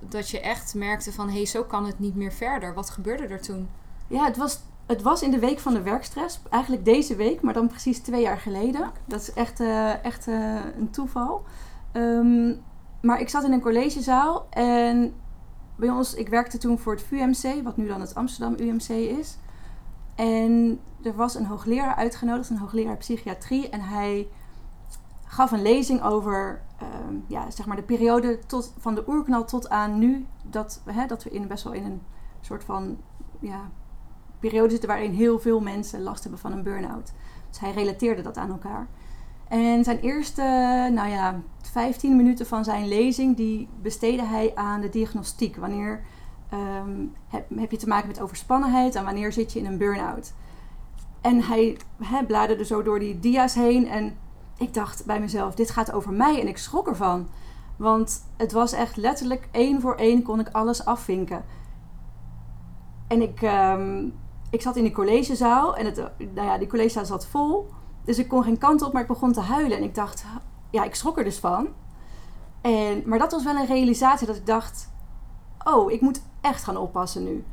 dat 0.02 0.30
je 0.30 0.40
echt 0.40 0.74
merkte 0.74 1.12
van... 1.12 1.28
hé, 1.28 1.34
hey, 1.34 1.46
zo 1.46 1.64
kan 1.64 1.86
het 1.86 1.98
niet 1.98 2.16
meer 2.16 2.32
verder. 2.32 2.74
Wat 2.74 2.90
gebeurde 2.90 3.26
er 3.26 3.42
toen? 3.42 3.68
Ja, 4.06 4.24
het 4.24 4.36
was, 4.36 4.60
het 4.86 5.02
was 5.02 5.22
in 5.22 5.30
de 5.30 5.38
week 5.38 5.58
van 5.58 5.74
de 5.74 5.82
werkstress. 5.82 6.40
Eigenlijk 6.50 6.84
deze 6.84 7.16
week, 7.16 7.40
maar 7.40 7.54
dan 7.54 7.68
precies 7.68 7.98
twee 7.98 8.22
jaar 8.22 8.38
geleden. 8.38 8.90
Dat 9.04 9.20
is 9.20 9.32
echt, 9.32 9.60
uh, 9.60 10.04
echt 10.04 10.26
uh, 10.26 10.60
een 10.78 10.90
toeval. 10.90 11.44
Um, 11.92 12.60
maar 13.00 13.20
ik 13.20 13.28
zat 13.28 13.44
in 13.44 13.52
een 13.52 13.60
collegezaal 13.60 14.46
en 14.50 15.14
bij 15.80 15.90
ons, 15.90 16.14
ik 16.14 16.28
werkte 16.28 16.58
toen 16.58 16.78
voor 16.78 16.92
het 16.92 17.02
VUMC, 17.02 17.62
wat 17.62 17.76
nu 17.76 17.86
dan 17.86 18.00
het 18.00 18.14
Amsterdam 18.14 18.54
UMC 18.58 18.88
is. 18.88 19.38
En 20.14 20.80
er 21.02 21.14
was 21.14 21.34
een 21.34 21.46
hoogleraar 21.46 21.94
uitgenodigd, 21.94 22.50
een 22.50 22.58
hoogleraar 22.58 22.96
psychiatrie. 22.96 23.68
En 23.68 23.80
hij 23.80 24.28
gaf 25.24 25.50
een 25.50 25.62
lezing 25.62 26.02
over 26.02 26.62
uh, 26.82 26.88
ja, 27.26 27.50
zeg 27.50 27.66
maar 27.66 27.76
de 27.76 27.82
periode 27.82 28.38
tot, 28.46 28.74
van 28.78 28.94
de 28.94 29.08
oerknal 29.08 29.44
tot 29.44 29.68
aan 29.68 29.98
nu. 29.98 30.26
Dat, 30.42 30.82
hè, 30.84 31.06
dat 31.06 31.22
we 31.22 31.30
in, 31.30 31.48
best 31.48 31.64
wel 31.64 31.72
in 31.72 31.84
een 31.84 32.02
soort 32.40 32.64
van 32.64 32.98
ja, 33.40 33.70
periode 34.38 34.70
zitten 34.70 34.88
waarin 34.88 35.12
heel 35.12 35.38
veel 35.38 35.60
mensen 35.60 36.02
last 36.02 36.22
hebben 36.22 36.40
van 36.40 36.52
een 36.52 36.62
burn-out. 36.62 37.12
Dus 37.48 37.60
hij 37.60 37.72
relateerde 37.72 38.22
dat 38.22 38.36
aan 38.36 38.50
elkaar. 38.50 38.88
En 39.50 39.84
zijn 39.84 40.00
eerste, 40.00 40.42
nou 40.92 41.08
ja, 41.08 41.40
15 41.62 42.16
minuten 42.16 42.46
van 42.46 42.64
zijn 42.64 42.88
lezing, 42.88 43.36
die 43.36 43.68
besteedde 43.82 44.24
hij 44.24 44.52
aan 44.54 44.80
de 44.80 44.88
diagnostiek. 44.88 45.56
Wanneer 45.56 46.02
ehm, 46.50 47.06
heb, 47.58 47.70
je 47.70 47.76
te 47.76 47.88
maken 47.88 48.06
met 48.06 48.20
overspannenheid 48.20 48.94
en 48.94 49.04
wanneer 49.04 49.32
zit 49.32 49.52
je 49.52 49.58
in 49.58 49.66
een 49.66 49.78
burn-out? 49.78 50.32
En 51.20 51.42
hij 51.42 51.76
he, 52.02 52.24
bladerde 52.24 52.64
zo 52.64 52.82
door 52.82 52.98
die 52.98 53.20
dia's 53.20 53.54
heen 53.54 53.88
en 53.88 54.16
ik 54.58 54.74
dacht 54.74 55.06
bij 55.06 55.20
mezelf, 55.20 55.54
dit 55.54 55.70
gaat 55.70 55.92
over 55.92 56.12
mij 56.12 56.40
en 56.40 56.48
ik 56.48 56.58
schrok 56.58 56.88
ervan. 56.88 57.28
Want 57.76 58.24
het 58.36 58.52
was 58.52 58.72
echt 58.72 58.96
letterlijk 58.96 59.48
één 59.50 59.80
voor 59.80 59.94
één 59.94 60.22
kon 60.22 60.40
ik 60.40 60.48
alles 60.48 60.84
afvinken. 60.84 61.44
En 63.08 63.22
ik, 63.22 63.42
ehm, 63.42 64.08
ik 64.50 64.62
zat 64.62 64.76
in 64.76 64.84
de 64.84 64.92
collegezaal 64.92 65.76
en 65.76 65.84
het, 65.84 65.96
nou 66.34 66.46
ja, 66.46 66.58
die 66.58 66.68
collegezaal 66.68 67.04
zat 67.04 67.26
vol. 67.26 67.70
Dus 68.10 68.18
ik 68.18 68.28
kon 68.28 68.42
geen 68.42 68.58
kant 68.58 68.82
op, 68.82 68.92
maar 68.92 69.02
ik 69.02 69.08
begon 69.08 69.32
te 69.32 69.40
huilen. 69.40 69.76
En 69.76 69.82
ik 69.82 69.94
dacht, 69.94 70.24
ja, 70.70 70.84
ik 70.84 70.94
schrok 70.94 71.18
er 71.18 71.24
dus 71.24 71.38
van. 71.38 71.68
En, 72.60 73.02
maar 73.06 73.18
dat 73.18 73.32
was 73.32 73.44
wel 73.44 73.56
een 73.56 73.66
realisatie 73.66 74.26
dat 74.26 74.36
ik 74.36 74.46
dacht, 74.46 74.90
oh, 75.64 75.90
ik 75.92 76.00
moet 76.00 76.22
echt 76.40 76.64
gaan 76.64 76.76
oppassen 76.76 77.24
nu. 77.24 77.44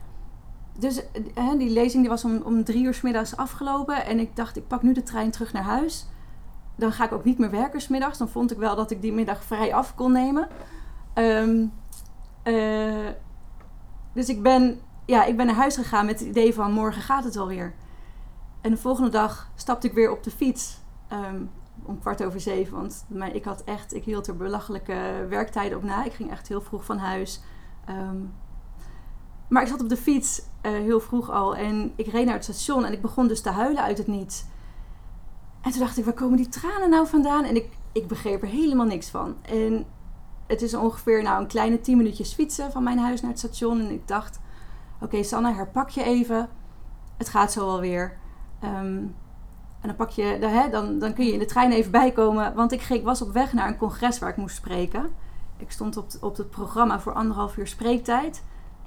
Dus 0.80 1.02
hè, 1.34 1.58
die 1.58 1.70
lezing 1.70 2.02
die 2.02 2.10
was 2.10 2.24
om, 2.24 2.42
om 2.44 2.64
drie 2.64 2.84
uur 2.84 2.94
s 2.94 3.02
middags 3.02 3.36
afgelopen. 3.36 4.06
En 4.06 4.20
ik 4.20 4.36
dacht, 4.36 4.58
ik 4.58 4.68
pak 4.68 4.82
nu 4.82 4.94
de 4.94 5.04
trein 5.04 5.32
terug 5.32 5.54
naar 5.54 5.64
huis. 5.64 6.08
Dan 6.76 6.92
ga 6.92 7.06
ik 7.06 7.12
ook 7.12 7.24
niet 7.24 7.38
meer 7.38 7.52
werken 7.52 7.82
s 7.82 7.88
middags. 7.88 8.18
Dan 8.18 8.30
vond 8.30 8.52
ik 8.52 8.58
wel 8.58 8.76
dat 8.76 8.92
ik 8.92 9.02
die 9.02 9.14
middag 9.14 9.44
vrij 9.44 9.74
af 9.74 9.96
kon 9.96 10.12
nemen. 10.12 10.48
Um, 11.14 11.74
uh, 12.44 13.08
dus 14.14 14.30
ik 14.30 14.42
ben, 14.42 14.80
ja, 15.06 15.24
ik 15.24 15.38
ben 15.38 15.46
naar 15.46 15.56
huis 15.56 15.76
gegaan 15.76 16.06
met 16.06 16.20
het 16.20 16.30
idee 16.30 16.54
van 16.54 16.72
morgen 16.72 17.02
gaat 17.02 17.24
het 17.24 17.36
wel 17.36 17.48
weer. 17.48 17.74
En 18.68 18.74
de 18.74 18.80
volgende 18.80 19.10
dag 19.10 19.50
stapte 19.56 19.88
ik 19.88 19.94
weer 19.94 20.12
op 20.12 20.24
de 20.24 20.32
fiets. 20.32 20.80
Um, 21.14 21.50
om 21.84 22.00
kwart 22.00 22.24
over 22.24 22.40
zeven. 22.40 22.78
Want 22.78 23.06
ik 23.34 23.44
had 23.44 23.64
echt, 23.64 23.94
ik 23.94 24.04
hield 24.04 24.28
er 24.28 24.36
belachelijke 24.36 25.26
werktijden 25.30 25.78
op 25.78 25.84
na. 25.84 26.04
Ik 26.04 26.14
ging 26.14 26.32
echt 26.32 26.48
heel 26.48 26.62
vroeg 26.62 26.86
van 26.86 26.98
huis. 26.98 27.42
Um, 27.90 28.34
maar 29.50 29.62
ik 29.62 29.68
zat 29.68 29.82
op 29.82 29.90
de 29.90 29.98
fiets 29.98 30.42
uh, 30.42 30.72
heel 30.72 31.00
vroeg 31.00 31.30
al. 31.30 31.56
En 31.56 31.94
ik 31.96 32.08
reed 32.08 32.26
naar 32.26 32.34
het 32.34 32.44
station 32.44 32.86
en 32.86 32.94
ik 32.94 33.02
begon 33.02 33.28
dus 33.28 33.42
te 33.42 33.50
huilen 33.50 33.84
uit 33.84 33.98
het 33.98 34.08
niets. 34.08 34.46
En 35.62 35.72
toen 35.72 35.80
dacht 35.80 35.98
ik, 35.98 36.06
waar 36.06 36.14
komen 36.14 36.38
die 36.38 36.50
tranen 36.50 36.90
nou 36.90 37.08
vandaan? 37.08 37.44
En 37.44 37.56
ik, 37.56 37.70
ik 37.92 38.08
begreep 38.08 38.42
er 38.42 38.48
helemaal 38.48 38.86
niks 38.86 39.10
van. 39.10 39.36
En 39.42 39.86
het 40.48 40.62
is 40.62 40.74
ongeveer 40.74 41.24
nou 41.24 41.42
een 41.42 41.48
kleine 41.48 41.82
tien 41.82 41.98
minuutjes 41.98 42.34
fietsen 42.34 42.72
van 42.72 42.84
mijn 42.84 43.00
huis 43.00 43.22
naar 43.22 43.32
het 43.32 43.40
station. 43.40 43.80
En 43.80 43.92
ik 43.92 44.08
dacht, 44.08 44.40
oké 45.02 45.24
Sanne, 45.24 45.54
herpak 45.54 45.90
je 45.90 46.04
even. 46.04 46.50
Het 47.18 47.30
gaat 47.30 47.52
zo 47.52 47.66
wel 47.66 47.80
weer. 47.80 48.26
Um, 48.64 49.16
en 49.82 49.88
dan, 49.88 49.96
pak 49.96 50.10
je, 50.10 50.24
hè, 50.24 50.70
dan, 50.70 51.00
dan 51.00 51.14
kun 51.14 51.26
je 51.26 51.34
in 51.34 51.40
de 51.40 51.46
trein 51.46 51.72
even 51.72 51.92
bijkomen. 51.92 52.56
Want 52.56 52.72
ik, 52.72 52.90
ik 52.90 53.04
was 53.04 53.22
op 53.22 53.34
weg 53.34 53.54
naar 53.54 53.68
een 53.68 53.78
congres 53.78 54.20
waar 54.20 54.30
ik 54.30 54.38
moest 54.38 54.56
spreken. 54.56 55.10
Ik 55.58 55.72
stond 55.72 55.98
op, 55.98 56.08
op 56.22 56.38
het 56.38 56.50
programma 56.50 57.00
voor 57.00 57.14
anderhalf 57.14 57.58
uur 57.58 57.68
spreektijd. 57.68 58.44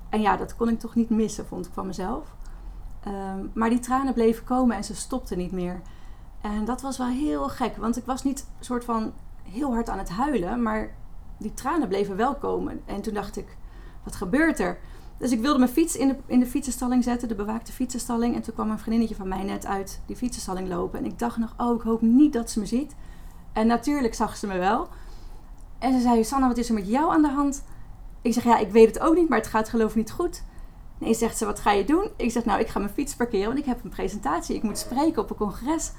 En 0.08 0.20
ja, 0.20 0.36
dat 0.36 0.56
kon 0.56 0.68
ik 0.68 0.78
toch 0.78 0.94
niet 0.94 1.10
missen, 1.10 1.46
vond 1.46 1.66
ik 1.66 1.72
van 1.72 1.86
mezelf. 1.86 2.34
Um, 3.06 3.50
maar 3.54 3.70
die 3.70 3.78
tranen 3.78 4.14
bleven 4.14 4.44
komen 4.44 4.76
en 4.76 4.84
ze 4.84 4.94
stopten 4.94 5.38
niet 5.38 5.52
meer. 5.52 5.80
En 6.40 6.64
dat 6.64 6.80
was 6.80 6.98
wel 6.98 7.06
heel 7.06 7.48
gek, 7.48 7.76
want 7.76 7.96
ik 7.96 8.04
was 8.04 8.24
niet 8.24 8.46
soort 8.60 8.84
van 8.84 9.12
heel 9.42 9.72
hard 9.72 9.88
aan 9.88 9.98
het 9.98 10.08
huilen, 10.08 10.62
maar 10.62 10.94
die 11.38 11.54
tranen 11.54 11.88
bleven 11.88 12.16
wel 12.16 12.34
komen. 12.34 12.80
En 12.84 13.00
toen 13.00 13.14
dacht 13.14 13.36
ik, 13.36 13.56
wat 14.04 14.14
gebeurt 14.14 14.58
er? 14.58 14.78
Dus 15.20 15.32
ik 15.32 15.40
wilde 15.40 15.58
mijn 15.58 15.70
fiets 15.70 15.96
in 15.96 16.08
de, 16.08 16.16
in 16.26 16.40
de 16.40 16.46
fietsenstalling 16.46 17.04
zetten, 17.04 17.28
de 17.28 17.34
bewaakte 17.34 17.72
fietsenstalling. 17.72 18.34
En 18.34 18.42
toen 18.42 18.54
kwam 18.54 18.70
een 18.70 18.78
vriendinnetje 18.78 19.14
van 19.14 19.28
mij 19.28 19.42
net 19.42 19.66
uit 19.66 20.00
die 20.06 20.16
fietsenstalling 20.16 20.68
lopen. 20.68 20.98
En 20.98 21.04
ik 21.04 21.18
dacht 21.18 21.36
nog, 21.36 21.54
oh, 21.56 21.74
ik 21.74 21.80
hoop 21.80 22.00
niet 22.00 22.32
dat 22.32 22.50
ze 22.50 22.58
me 22.58 22.66
ziet. 22.66 22.94
En 23.52 23.66
natuurlijk 23.66 24.14
zag 24.14 24.36
ze 24.36 24.46
me 24.46 24.58
wel. 24.58 24.88
En 25.78 25.92
ze 25.92 26.00
zei, 26.00 26.24
Sanna, 26.24 26.48
wat 26.48 26.56
is 26.56 26.68
er 26.68 26.74
met 26.74 26.88
jou 26.88 27.12
aan 27.12 27.22
de 27.22 27.28
hand? 27.28 27.64
Ik 28.22 28.32
zeg, 28.32 28.44
ja, 28.44 28.58
ik 28.58 28.70
weet 28.70 28.86
het 28.86 29.00
ook 29.00 29.14
niet, 29.14 29.28
maar 29.28 29.38
het 29.38 29.46
gaat 29.46 29.68
geloof 29.68 29.90
ik 29.90 29.96
niet 29.96 30.10
goed. 30.10 30.42
Nee, 30.98 31.14
zegt 31.14 31.38
ze, 31.38 31.44
wat 31.44 31.60
ga 31.60 31.72
je 31.72 31.84
doen? 31.84 32.10
Ik 32.16 32.30
zeg, 32.30 32.44
nou, 32.44 32.60
ik 32.60 32.68
ga 32.68 32.78
mijn 32.78 32.92
fiets 32.92 33.14
parkeren, 33.14 33.46
want 33.46 33.58
ik 33.58 33.64
heb 33.64 33.84
een 33.84 33.90
presentatie. 33.90 34.56
Ik 34.56 34.62
moet 34.62 34.78
spreken 34.78 35.22
op 35.22 35.30
een 35.30 35.36
congres. 35.36 35.92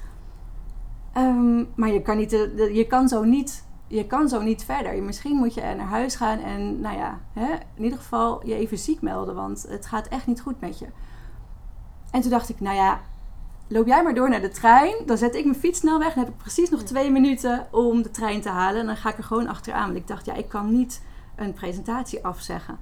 Um, 1.16 1.68
maar 1.74 1.92
je 1.92 2.02
kan, 2.02 2.16
niet, 2.16 2.30
je 2.72 2.86
kan 2.88 3.08
zo 3.08 3.24
niet 3.24 3.64
je 3.92 4.06
kan 4.06 4.28
zo 4.28 4.42
niet 4.42 4.64
verder. 4.64 5.02
Misschien 5.02 5.36
moet 5.36 5.54
je 5.54 5.60
naar 5.60 5.86
huis 5.86 6.14
gaan 6.14 6.38
en, 6.38 6.80
nou 6.80 6.96
ja, 6.96 7.20
hè, 7.32 7.52
in 7.74 7.84
ieder 7.84 7.98
geval 7.98 8.46
je 8.46 8.54
even 8.54 8.78
ziek 8.78 9.00
melden, 9.00 9.34
want 9.34 9.66
het 9.68 9.86
gaat 9.86 10.08
echt 10.08 10.26
niet 10.26 10.40
goed 10.40 10.60
met 10.60 10.78
je. 10.78 10.86
En 12.10 12.20
toen 12.20 12.30
dacht 12.30 12.48
ik, 12.48 12.60
nou 12.60 12.76
ja, 12.76 13.00
loop 13.68 13.86
jij 13.86 14.02
maar 14.02 14.14
door 14.14 14.28
naar 14.28 14.40
de 14.40 14.48
trein. 14.48 14.94
Dan 15.06 15.18
zet 15.18 15.34
ik 15.34 15.44
mijn 15.44 15.58
fiets 15.58 15.78
snel 15.78 15.98
weg. 15.98 16.14
Dan 16.14 16.24
heb 16.24 16.32
ik 16.32 16.38
precies 16.38 16.70
nog 16.70 16.82
twee 16.82 17.10
minuten 17.10 17.66
om 17.70 18.02
de 18.02 18.10
trein 18.10 18.40
te 18.40 18.48
halen. 18.48 18.80
En 18.80 18.86
dan 18.86 18.96
ga 18.96 19.10
ik 19.10 19.18
er 19.18 19.24
gewoon 19.24 19.48
achteraan. 19.48 19.86
Want 19.86 19.96
ik 19.96 20.06
dacht, 20.06 20.26
ja, 20.26 20.34
ik 20.34 20.48
kan 20.48 20.72
niet 20.72 21.02
een 21.36 21.52
presentatie 21.52 22.24
afzeggen. 22.24 22.78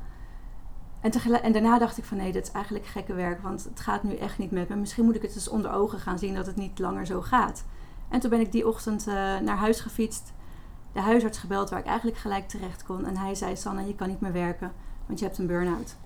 En, 1.00 1.12
en 1.43 1.52
daarna 1.52 1.79
dacht 1.79 1.99
ik 1.99 2.05
van 2.05 2.17
nee, 2.17 2.33
dit 2.33 2.47
is 2.47 2.52
eigenlijk 2.52 2.87
gekke 2.87 3.14
werk. 3.14 3.43
Want 3.43 3.64
het 3.64 3.81
gaat 3.81 4.02
nu 4.02 4.17
echt 4.17 4.38
niet 4.38 4.50
met 4.50 4.69
me. 4.69 4.76
Misschien 4.76 5.05
moet 5.05 5.17
ik 5.17 5.23
het 5.23 5.35
eens 5.35 5.49
onder 5.49 5.73
ogen 5.73 5.99
gaan 5.99 6.19
zien 6.19 6.35
dat 6.35 6.47
het 6.47 6.57
niet 6.57 6.79
langer 6.79 7.07
zo 7.07 7.21
gaat. 7.21 7.64
En 8.09 8.21
toen 8.21 8.31
ben 8.31 8.40
ik 8.40 8.52
die 8.52 8.69
ochtend 8.69 9.07
uh, 9.09 9.14
naar 9.14 9.57
huis 9.57 9.81
gefietst 9.81 10.33
de 10.92 11.00
huisarts 11.00 11.38
gebeld 11.38 11.70
waar 11.70 11.78
ik 11.78 11.87
eigenlijk 11.87 12.18
gelijk 12.18 12.49
terecht 12.49 12.85
kon. 12.85 13.06
En 13.06 13.16
hij 13.16 13.35
zei: 13.35 13.56
Sanne, 13.56 13.87
je 13.87 13.94
kan 13.94 14.09
niet 14.09 14.20
meer 14.20 14.32
werken, 14.32 14.73
want 15.06 15.18
je 15.18 15.25
hebt 15.25 15.38
een 15.38 15.47
burn-out. 15.47 15.97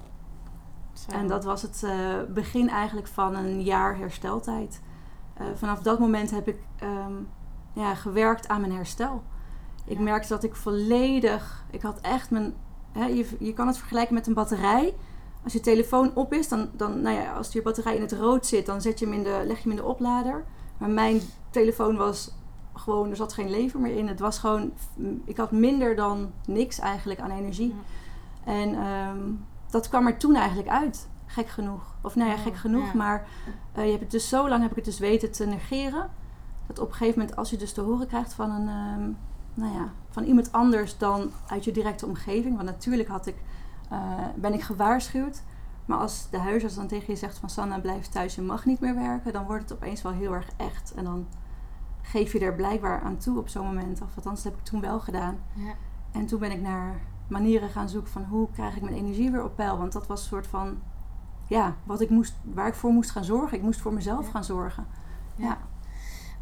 En 1.09 1.27
dat 1.27 1.45
was 1.45 1.63
het 1.63 1.83
uh, 1.85 2.23
begin 2.29 2.69
eigenlijk 2.69 3.07
van 3.07 3.35
een 3.35 3.63
jaar 3.63 3.97
hersteltijd. 3.97 4.81
Uh, 5.41 5.47
vanaf 5.55 5.81
dat 5.81 5.99
moment 5.99 6.31
heb 6.31 6.49
ik 6.49 6.59
um, 6.83 7.29
ja, 7.73 7.95
gewerkt 7.95 8.49
aan 8.49 8.61
mijn 8.61 8.73
herstel. 8.73 9.23
Ik 9.85 9.99
merkte 9.99 10.29
dat 10.29 10.45
ik 10.45 10.57
volledig. 10.57 11.65
Ik 11.71 11.83
had 11.83 12.01
echt 12.01 12.31
mijn. 12.31 12.55
Hè, 12.93 13.05
je, 13.05 13.29
je 13.39 13.53
kan 13.53 13.67
het 13.67 13.79
vergelijken 13.79 14.15
met 14.15 14.27
een 14.27 14.35
batterij. 14.35 14.95
Als 15.45 15.53
je 15.53 15.61
telefoon 15.61 16.11
op 16.15 16.33
is, 16.33 16.49
dan, 16.49 16.71
dan 16.73 17.01
nou 17.01 17.17
ja, 17.17 17.33
als 17.33 17.53
je 17.53 17.63
batterij 17.63 17.95
in 17.95 18.01
het 18.01 18.13
rood 18.13 18.47
zit, 18.47 18.67
dan 18.67 18.81
zet 18.81 18.99
je 18.99 19.05
hem 19.05 19.15
in 19.15 19.23
de, 19.23 19.43
leg 19.47 19.57
je 19.57 19.63
hem 19.63 19.71
in 19.71 19.77
de 19.77 19.85
oplader. 19.85 20.45
Maar 20.79 20.91
mijn 20.91 21.21
telefoon 21.51 21.97
was 21.97 22.33
gewoon, 22.75 23.11
er 23.11 23.17
zat 23.17 23.33
geen 23.33 23.51
leven 23.51 23.81
meer 23.81 23.97
in. 23.97 24.09
Het 24.09 24.21
was 24.21 24.39
gewoon, 24.39 24.73
ik 25.25 25.37
had 25.37 25.51
minder 25.51 25.97
dan 25.97 26.33
niks 26.47 26.79
eigenlijk 26.79 27.21
aan 27.21 27.31
energie. 27.31 27.75
En 28.45 28.75
ehm, 28.75 29.31
dat 29.71 29.89
kwam 29.89 30.07
er 30.07 30.17
toen 30.17 30.35
eigenlijk 30.35 30.69
uit. 30.69 31.09
Gek 31.27 31.49
genoeg. 31.49 31.95
Of 32.01 32.15
nou 32.15 32.31
ja, 32.31 32.37
gek 32.37 32.57
genoeg. 32.57 32.95
Maar 32.95 33.27
uh, 33.77 33.85
je 33.85 33.91
hebt 33.91 34.03
het 34.03 34.11
dus 34.11 34.29
zo 34.29 34.49
lang 34.49 34.63
heb 34.63 34.71
ik 34.71 34.77
het 34.77 34.85
dus 34.85 34.99
weten 34.99 35.31
te 35.33 35.47
negeren. 35.47 36.11
Dat 36.67 36.79
op 36.79 36.89
een 36.89 36.95
gegeven 36.95 37.19
moment, 37.19 37.37
als 37.37 37.51
je 37.51 37.57
dus 37.57 37.73
te 37.73 37.81
horen 37.81 38.07
krijgt 38.07 38.35
van 38.35 38.51
een, 38.51 38.69
ehm, 38.69 39.11
nou 39.55 39.75
ja, 39.75 39.93
van 40.11 40.25
iemand 40.25 40.53
anders 40.53 40.99
dan 40.99 41.31
uit 41.47 41.65
je 41.65 41.73
directe 41.73 42.07
omgeving. 42.07 42.57
Want 42.57 42.69
natuurlijk 42.69 43.09
had 43.09 43.27
ik, 43.27 43.37
uh, 43.93 43.99
ben 44.37 44.53
ik 44.53 44.63
gewaarschuwd. 44.63 45.43
Maar 45.85 45.99
als 45.99 46.31
de 46.31 46.39
huisarts 46.39 46.75
dan 46.75 46.87
tegen 46.87 47.13
je 47.13 47.19
zegt 47.19 47.39
van 47.39 47.51
Sanna, 47.51 47.79
blijf 47.79 48.07
thuis, 48.07 48.35
je 48.35 48.43
mag 48.43 48.65
niet 48.65 48.81
meer 48.81 48.95
werken. 48.95 49.33
Dan 49.33 49.47
wordt 49.47 49.63
het 49.63 49.73
opeens 49.73 50.03
wel 50.03 50.13
heel 50.13 50.33
erg 50.33 50.49
echt. 50.57 50.93
En 50.95 51.05
dan 51.05 51.27
geef 52.07 52.33
je 52.33 52.39
er 52.39 52.55
blijkbaar 52.55 53.01
aan 53.01 53.17
toe 53.17 53.39
op 53.39 53.49
zo'n 53.49 53.67
moment. 53.67 54.01
Of 54.03 54.17
althans, 54.17 54.43
dat 54.43 54.53
heb 54.53 54.61
ik 54.61 54.67
toen 54.67 54.81
wel 54.81 55.01
gedaan. 55.01 55.39
Ja. 55.55 55.73
En 56.13 56.27
toen 56.27 56.39
ben 56.39 56.51
ik 56.51 56.61
naar 56.61 57.01
manieren 57.29 57.69
gaan 57.71 57.89
zoeken 57.89 58.13
van 58.13 58.25
hoe 58.25 58.49
krijg 58.53 58.77
ik 58.77 58.83
mijn 58.83 58.95
energie 58.97 59.31
weer 59.31 59.45
op 59.45 59.57
peil. 59.57 59.79
Want 59.79 59.93
dat 59.93 60.07
was 60.07 60.21
een 60.21 60.29
soort 60.29 60.47
van, 60.47 60.79
ja, 61.49 61.77
wat 61.85 62.01
ik 62.01 62.11
moest, 62.11 62.35
waar 62.43 62.67
ik 62.67 62.75
voor 62.75 62.91
moest 62.93 63.11
gaan 63.11 63.25
zorgen. 63.25 63.57
Ik 63.57 63.63
moest 63.63 63.81
voor 63.81 63.93
mezelf 63.93 64.25
Ja. 64.25 64.31
gaan 64.31 64.45
zorgen. 64.45 64.87
Ja. 65.37 65.59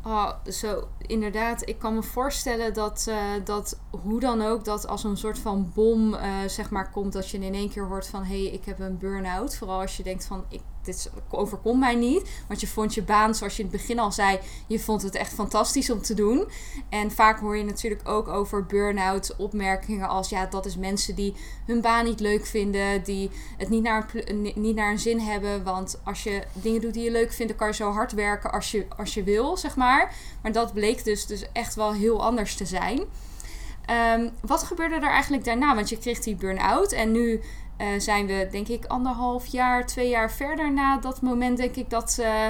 Oh, 0.04 0.30
zo 0.44 0.88
inderdaad. 0.98 1.68
Ik 1.68 1.78
kan 1.78 1.94
me 1.94 2.02
voorstellen 2.02 2.74
dat, 2.74 3.06
eh, 3.08 3.44
dat 3.44 3.80
hoe 3.90 4.20
dan 4.20 4.42
ook, 4.42 4.64
dat 4.64 4.86
als 4.86 5.04
een 5.04 5.16
soort 5.16 5.38
van 5.38 5.70
bom 5.74 6.14
eh, 6.14 6.30
zeg 6.46 6.70
maar 6.70 6.90
komt, 6.90 7.12
dat 7.12 7.28
je 7.30 7.38
in 7.38 7.54
één 7.54 7.70
keer 7.70 7.86
hoort 7.86 8.06
van 8.06 8.24
hé, 8.24 8.42
hey, 8.42 8.52
ik 8.52 8.64
heb 8.64 8.78
een 8.78 8.98
burn-out. 8.98 9.56
Vooral 9.56 9.80
als 9.80 9.96
je 9.96 10.02
denkt 10.02 10.24
van 10.26 10.44
ik, 10.48 10.62
dit 10.84 11.10
overkomt 11.30 11.80
mij 11.80 11.94
niet. 11.94 12.30
Want 12.48 12.60
je 12.60 12.66
vond 12.66 12.94
je 12.94 13.02
baan, 13.02 13.34
zoals 13.34 13.56
je 13.56 13.62
in 13.62 13.68
het 13.68 13.76
begin 13.76 13.98
al 13.98 14.12
zei, 14.12 14.38
je 14.66 14.80
vond 14.80 15.02
het 15.02 15.14
echt 15.14 15.32
fantastisch 15.32 15.90
om 15.90 16.02
te 16.02 16.14
doen. 16.14 16.48
En 16.88 17.10
vaak 17.10 17.40
hoor 17.40 17.56
je 17.56 17.64
natuurlijk 17.64 18.08
ook 18.08 18.28
over 18.28 18.66
burn-out 18.66 19.36
opmerkingen 19.36 20.08
als 20.08 20.28
ja, 20.28 20.46
dat 20.46 20.66
is 20.66 20.76
mensen 20.76 21.14
die 21.14 21.34
hun 21.66 21.80
baan 21.80 22.04
niet 22.04 22.20
leuk 22.20 22.46
vinden, 22.46 23.04
die 23.04 23.30
het 23.56 23.68
niet 23.68 23.82
naar, 23.82 24.10
een 24.14 24.52
niet 24.54 24.76
naar 24.76 24.90
een 24.90 24.98
zin 24.98 25.18
hebben. 25.18 25.64
Want 25.64 26.00
als 26.04 26.22
je 26.22 26.42
dingen 26.52 26.80
doet 26.80 26.94
die 26.94 27.04
je 27.04 27.10
leuk 27.10 27.32
vindt, 27.32 27.48
dan 27.48 27.56
kan 27.56 27.68
je 27.68 27.74
zo 27.74 27.90
hard 27.90 28.12
werken 28.12 28.52
als 28.52 28.70
je, 28.70 28.86
als 28.96 29.14
je 29.14 29.22
wil, 29.22 29.56
zeg 29.56 29.76
maar. 29.76 30.14
Maar 30.42 30.52
dat 30.52 30.72
bleek 30.72 31.04
dus, 31.04 31.26
dus 31.26 31.44
echt 31.52 31.74
wel 31.74 31.92
heel 31.92 32.22
anders 32.22 32.54
te 32.54 32.66
zijn. 32.66 33.00
Ehm, 33.86 34.28
wat 34.40 34.62
gebeurde 34.62 34.94
er 34.94 35.02
eigenlijk 35.02 35.44
daarna? 35.44 35.74
Want 35.74 35.88
je 35.88 35.98
kreeg 35.98 36.18
die 36.18 36.36
burn-out 36.36 36.92
en 36.92 37.12
nu 37.12 37.40
eh, 37.76 37.86
zijn 37.98 38.26
we, 38.26 38.48
denk 38.50 38.68
ik, 38.68 38.84
anderhalf 38.84 39.46
jaar, 39.46 39.86
twee 39.86 40.08
jaar 40.08 40.30
verder 40.30 40.72
na 40.72 40.98
dat 40.98 41.20
moment, 41.20 41.56
denk 41.56 41.74
ik, 41.76 41.90
dat, 41.90 42.18
eh, 42.20 42.46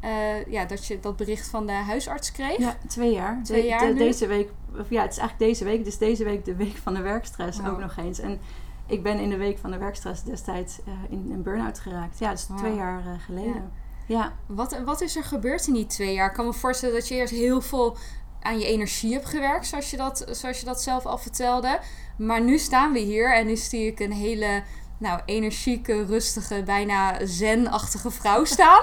eh, 0.00 0.46
ja, 0.46 0.64
dat 0.64 0.86
je 0.86 1.00
dat 1.00 1.16
bericht 1.16 1.48
van 1.48 1.66
de 1.66 1.72
huisarts 1.72 2.32
kreeg. 2.32 2.58
Ja, 2.58 2.76
twee 2.88 3.12
jaar. 3.12 3.40
Twee 3.42 3.62
De- 3.62 3.68
jaar 3.68 3.86
de- 3.86 3.94
deze 3.94 4.26
week, 4.26 4.50
of 4.78 4.90
ja, 4.90 5.02
het 5.02 5.12
is 5.12 5.18
eigenlijk 5.18 5.38
deze 5.50 5.64
week. 5.64 5.84
Dus 5.84 5.98
deze 5.98 6.24
week 6.24 6.44
de 6.44 6.56
week 6.56 6.76
van 6.76 6.94
de 6.94 7.00
werkstress 7.02 7.58
Wow. 7.60 7.68
ook 7.68 7.78
nog 7.80 7.96
eens. 7.96 8.18
En 8.18 8.38
ik 8.86 9.02
ben 9.02 9.18
in 9.18 9.30
de 9.30 9.36
week 9.36 9.58
van 9.58 9.70
de 9.70 9.78
werkstress 9.78 10.22
destijds 10.22 10.78
in 11.08 11.28
een 11.32 11.42
burn-out 11.42 11.78
geraakt. 11.78 12.18
Ja, 12.18 12.28
dat 12.28 12.38
is 12.38 12.46
Wow. 12.48 12.58
twee 12.58 12.74
jaar 12.74 13.02
geleden. 13.24 13.70
Ja. 14.06 14.32
Wat, 14.46 14.80
wat 14.84 15.00
is 15.00 15.16
er 15.16 15.24
gebeurd 15.24 15.66
in 15.66 15.72
die 15.74 15.86
twee 15.86 16.14
jaar? 16.14 16.28
Ik 16.28 16.34
kan 16.34 16.46
me 16.46 16.52
voorstellen 16.52 16.94
dat 16.94 17.08
je 17.08 17.14
eerst 17.14 17.32
heel 17.32 17.60
veel 17.60 17.96
aan 18.44 18.58
je 18.58 18.66
energie 18.66 19.12
hebt 19.12 19.26
gewerkt, 19.26 19.66
zoals 19.66 19.90
je 19.90 19.96
dat, 19.96 20.24
zoals 20.30 20.60
je 20.60 20.66
dat 20.66 20.82
zelf 20.82 21.06
al 21.06 21.18
vertelde. 21.18 21.78
Maar 22.18 22.40
nu 22.40 22.58
staan 22.58 22.92
we 22.92 22.98
hier 22.98 23.34
en 23.34 23.46
nu 23.46 23.56
zie 23.56 23.86
ik 23.86 24.00
een 24.00 24.12
hele 24.12 24.62
nou, 24.98 25.20
energieke, 25.26 26.04
rustige, 26.04 26.62
bijna 26.64 27.26
zen-achtige 27.26 28.10
vrouw 28.10 28.44
staan. 28.44 28.82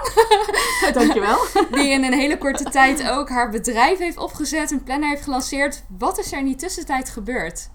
Dankjewel. 0.93 1.37
die 1.71 1.89
in 1.89 2.03
een 2.03 2.13
hele 2.13 2.37
korte 2.37 2.63
tijd 2.63 3.09
ook 3.09 3.29
haar 3.29 3.49
bedrijf 3.49 3.97
heeft 3.97 4.17
opgezet, 4.17 4.71
een 4.71 4.83
planner 4.83 5.09
heeft 5.09 5.23
gelanceerd. 5.23 5.83
Wat 5.97 6.19
is 6.19 6.31
er 6.31 6.39
in 6.39 6.45
die 6.45 6.55
tussentijd 6.55 7.09
gebeurd? 7.09 7.69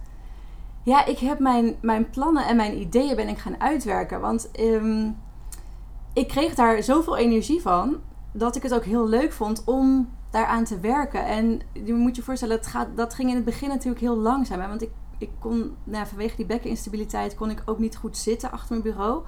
Ja, 0.83 1.05
ik 1.05 1.19
heb 1.19 1.39
mijn, 1.39 1.77
mijn 1.81 2.11
plannen 2.11 2.47
en 2.47 2.57
mijn 2.57 2.81
ideeën 2.81 3.17
ben 3.17 3.29
ik 3.29 3.39
gaan 3.39 3.61
uitwerken. 3.61 4.21
Want 4.21 4.51
ehm, 4.51 5.11
ik 6.13 6.29
kreeg 6.29 6.55
daar 6.55 6.83
zoveel 6.83 7.17
energie 7.17 7.61
van 7.61 8.01
dat 8.33 8.57
ik 8.57 8.63
het 8.63 8.75
ook 8.75 8.85
heel 8.85 9.09
leuk 9.09 9.33
vond 9.33 9.63
om 9.65 10.16
daaraan 10.31 10.65
te 10.65 10.81
werken. 10.81 11.27
En 11.27 11.61
je 11.73 11.95
moet 11.95 12.17
je 12.17 12.23
voorstellen, 12.23 12.57
dat, 12.57 12.67
gaat, 12.67 12.89
dat 12.95 13.15
ging 13.15 13.29
in 13.29 13.37
het 13.37 13.45
begin 13.45 13.69
natuurlijk 13.69 14.01
heel 14.01 14.17
langzaam. 14.17 14.61
Hè? 14.61 14.69
Want 14.69 14.83
ik, 14.83 14.91
ik 15.19 15.31
kon, 15.39 15.77
nou, 15.85 16.07
vanwege 16.07 16.37
die 16.37 16.47
bekkeninstabiliteit, 16.47 17.35
kon 17.35 17.51
ik 17.51 17.63
ook 17.65 17.79
niet 17.79 17.97
goed 17.97 18.17
zitten 18.17 18.51
achter 18.51 18.71
mijn 18.71 18.83
bureau. 18.83 19.23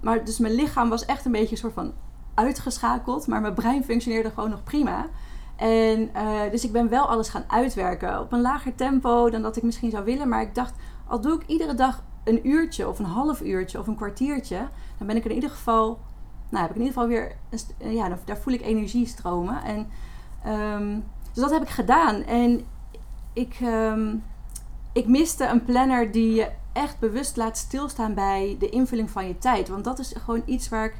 Maar 0.00 0.24
dus 0.24 0.38
mijn 0.38 0.54
lichaam 0.54 0.88
was 0.88 1.04
echt 1.04 1.24
een 1.24 1.32
beetje 1.32 1.50
een 1.50 1.56
soort 1.56 1.74
van 1.74 1.92
uitgeschakeld. 2.34 3.26
Maar 3.26 3.40
mijn 3.40 3.54
brein 3.54 3.84
functioneerde 3.84 4.30
gewoon 4.30 4.50
nog 4.50 4.64
prima. 4.64 5.06
En 5.56 6.14
eh, 6.14 6.50
dus 6.50 6.64
ik 6.64 6.72
ben 6.72 6.88
wel 6.88 7.08
alles 7.08 7.28
gaan 7.28 7.44
uitwerken. 7.46 8.20
Op 8.20 8.32
een 8.32 8.40
lager 8.40 8.74
tempo 8.74 9.30
dan 9.30 9.42
dat 9.42 9.56
ik 9.56 9.62
misschien 9.62 9.90
zou 9.90 10.04
willen. 10.04 10.28
Maar 10.28 10.42
ik 10.42 10.54
dacht, 10.54 10.74
al 11.06 11.20
doe 11.20 11.34
ik 11.34 11.46
iedere 11.46 11.74
dag 11.74 12.02
een 12.24 12.48
uurtje 12.48 12.88
of 12.88 12.98
een 12.98 13.04
half 13.04 13.40
uurtje 13.40 13.78
of 13.78 13.86
een 13.86 13.96
kwartiertje. 13.96 14.68
Dan 14.98 15.06
ben 15.06 15.16
ik 15.16 15.24
in 15.24 15.34
ieder 15.34 15.50
geval, 15.50 15.98
nou 16.48 16.62
heb 16.62 16.70
ik 16.70 16.76
in 16.76 16.82
ieder 16.82 16.94
geval 16.94 17.08
weer, 17.08 17.36
ja, 17.78 18.18
daar 18.24 18.38
voel 18.38 18.54
ik 18.54 18.62
energie 18.62 19.06
stromen. 19.06 19.62
En, 19.62 19.86
ehm, 20.46 21.00
dus 21.32 21.42
dat 21.42 21.50
heb 21.50 21.62
ik 21.62 21.68
gedaan. 21.68 22.22
En 22.22 22.64
ik, 23.32 23.56
ehm, 23.62 24.16
ik 24.92 25.06
miste 25.06 25.46
een 25.46 25.64
planner 25.64 26.12
die 26.12 26.34
je 26.34 26.50
echt 26.72 26.98
bewust 26.98 27.36
laat 27.36 27.56
stilstaan 27.56 28.14
bij 28.14 28.56
de 28.58 28.68
invulling 28.68 29.10
van 29.10 29.26
je 29.26 29.38
tijd. 29.38 29.68
Want 29.68 29.84
dat 29.84 29.98
is 29.98 30.14
gewoon 30.16 30.42
iets 30.44 30.68
waar 30.68 30.84
ik, 30.84 30.94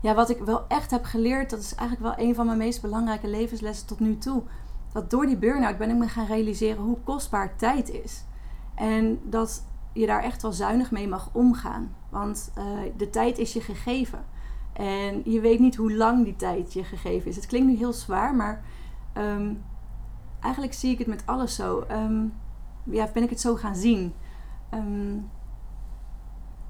ja, 0.00 0.14
wat 0.14 0.30
ik 0.30 0.38
wel 0.38 0.64
echt 0.68 0.90
heb 0.90 1.04
geleerd. 1.04 1.50
Dat 1.50 1.60
is 1.60 1.74
eigenlijk 1.74 2.16
wel 2.16 2.26
een 2.26 2.34
van 2.34 2.46
mijn 2.46 2.58
meest 2.58 2.82
belangrijke 2.82 3.28
levenslessen 3.28 3.86
tot 3.86 4.00
nu 4.00 4.18
toe. 4.18 4.42
Dat 4.92 5.10
door 5.10 5.26
die 5.26 5.36
burn-out 5.36 5.78
ben 5.78 5.90
ik 5.90 5.96
me 5.96 6.08
gaan 6.08 6.26
realiseren 6.26 6.82
hoe 6.82 6.98
kostbaar 7.04 7.56
tijd 7.56 7.90
is. 7.90 8.24
En 8.74 9.20
dat 9.22 9.62
je 9.92 10.06
daar 10.06 10.22
echt 10.22 10.42
wel 10.42 10.52
zuinig 10.52 10.90
mee 10.90 11.08
mag 11.08 11.30
omgaan. 11.32 11.94
Want 12.08 12.50
eh, 12.54 12.64
de 12.96 13.10
tijd 13.10 13.38
is 13.38 13.52
je 13.52 13.60
gegeven. 13.60 14.24
En 14.76 15.22
je 15.24 15.40
weet 15.40 15.58
niet 15.58 15.76
hoe 15.76 15.94
lang 15.94 16.24
die 16.24 16.36
tijd 16.36 16.72
je 16.72 16.84
gegeven 16.84 17.28
is. 17.30 17.36
Het 17.36 17.46
klinkt 17.46 17.68
nu 17.68 17.76
heel 17.76 17.92
zwaar, 17.92 18.34
maar 18.34 18.64
ehm, 19.12 19.54
eigenlijk 20.40 20.72
zie 20.74 20.92
ik 20.92 20.98
het 20.98 21.06
met 21.06 21.22
alles 21.26 21.54
zo. 21.54 21.80
Ehm, 21.80 22.24
ja, 22.84 23.10
ben 23.12 23.22
ik 23.22 23.30
het 23.30 23.40
zo 23.40 23.54
gaan 23.54 23.76
zien. 23.76 24.14
Ehm, 24.70 25.14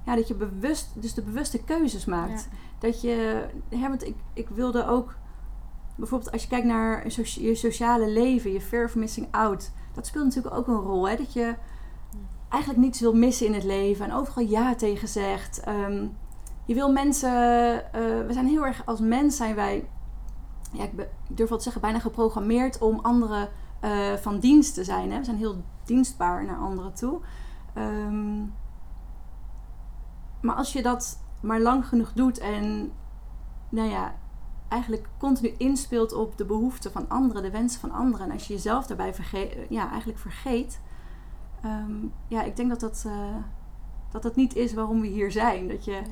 ja, 0.05 0.15
dat 0.15 0.29
je 0.29 0.35
bewust, 0.35 0.91
dus 0.95 1.15
de 1.15 1.23
bewuste 1.23 1.65
keuzes 1.65 2.05
maakt. 2.05 2.49
Dat 2.79 3.01
je, 3.01 3.47
hè, 3.69 3.89
want 3.89 4.07
ik, 4.07 4.17
ik 4.33 4.49
wilde 4.49 4.87
ook, 4.87 5.17
bijvoorbeeld 5.97 6.33
als 6.33 6.43
je 6.43 6.49
kijkt 6.49 6.67
naar 6.67 7.11
socia- 7.11 7.43
je 7.43 7.55
sociale 7.55 8.09
leven, 8.11 8.53
je 8.53 8.61
fear 8.61 8.85
of 8.85 8.95
missing 8.95 9.27
out. 9.31 9.73
Dat 9.95 10.07
speelt 10.07 10.25
natuurlijk 10.25 10.55
ook 10.55 10.67
een 10.67 10.75
rol. 10.75 11.09
Hè? 11.09 11.17
Dat 11.17 11.33
je 11.33 11.55
eigenlijk 12.49 12.83
niets 12.83 13.01
wil 13.01 13.15
missen 13.15 13.47
in 13.47 13.55
het 13.55 13.65
leven 13.65 14.05
en 14.05 14.13
overal 14.13 14.45
ja 14.45 14.75
tegen 14.75 15.09
zegt. 15.09 15.61
Ehm, 15.61 16.07
je 16.67 16.75
wil 16.75 16.93
mensen, 16.93 17.31
eh, 17.93 18.27
we 18.27 18.33
zijn 18.33 18.47
heel 18.47 18.67
erg, 18.67 18.87
als 18.87 19.01
mens 19.01 19.37
zijn 19.37 19.55
wij, 19.55 19.89
ja, 20.73 20.85
ik, 20.85 21.09
durf 21.29 21.49
wel 21.49 21.59
te 21.59 21.65
zeggen, 21.65 21.83
bijna 21.83 21.99
geprogrammeerd 21.99 22.79
om 22.79 22.99
anderen 22.99 23.49
eh, 23.81 24.13
van 24.15 24.39
dienst 24.39 24.75
te 24.75 24.85
zijn. 24.85 25.13
Hè? 25.13 25.19
We 25.19 25.25
zijn 25.25 25.37
heel 25.37 25.63
dienstbaar 25.85 26.45
naar 26.45 26.59
anderen 26.59 26.95
toe. 26.95 27.21
Ehm, 27.75 28.39
maar 30.41 30.55
als 30.55 30.73
je 30.73 30.83
dat 30.83 31.19
maar 31.43 31.61
lang 31.61 31.87
genoeg 31.87 32.13
doet 32.13 32.39
en 32.39 32.93
nou 33.69 33.89
ja, 33.89 34.15
eigenlijk 34.69 35.09
continu 35.19 35.55
inspeelt 35.59 36.13
op 36.13 36.39
de 36.39 36.45
behoeften 36.45 36.93
van 36.93 37.09
anderen, 37.09 37.43
de 37.43 37.51
wensen 37.51 37.81
van 37.81 37.93
anderen. 37.93 38.27
En 38.27 38.33
als 38.33 38.47
je 38.47 38.55
jezelf 38.55 38.87
daarbij 38.87 39.15
ja, 39.69 39.89
eigenlijk 39.89 40.19
vergeet. 40.19 40.81
ehm, 41.63 42.07
ja, 42.29 42.43
ik 42.43 42.57
denk 42.57 42.69
dat 42.69 42.81
dat, 42.81 43.05
eh, 43.07 43.37
dat 44.11 44.23
dat 44.23 44.37
niet 44.37 44.55
is 44.55 44.75
waarom 44.75 45.01
we 45.01 45.07
hier 45.07 45.33
zijn. 45.33 45.69
Dat 45.69 45.85
je. 45.85 46.03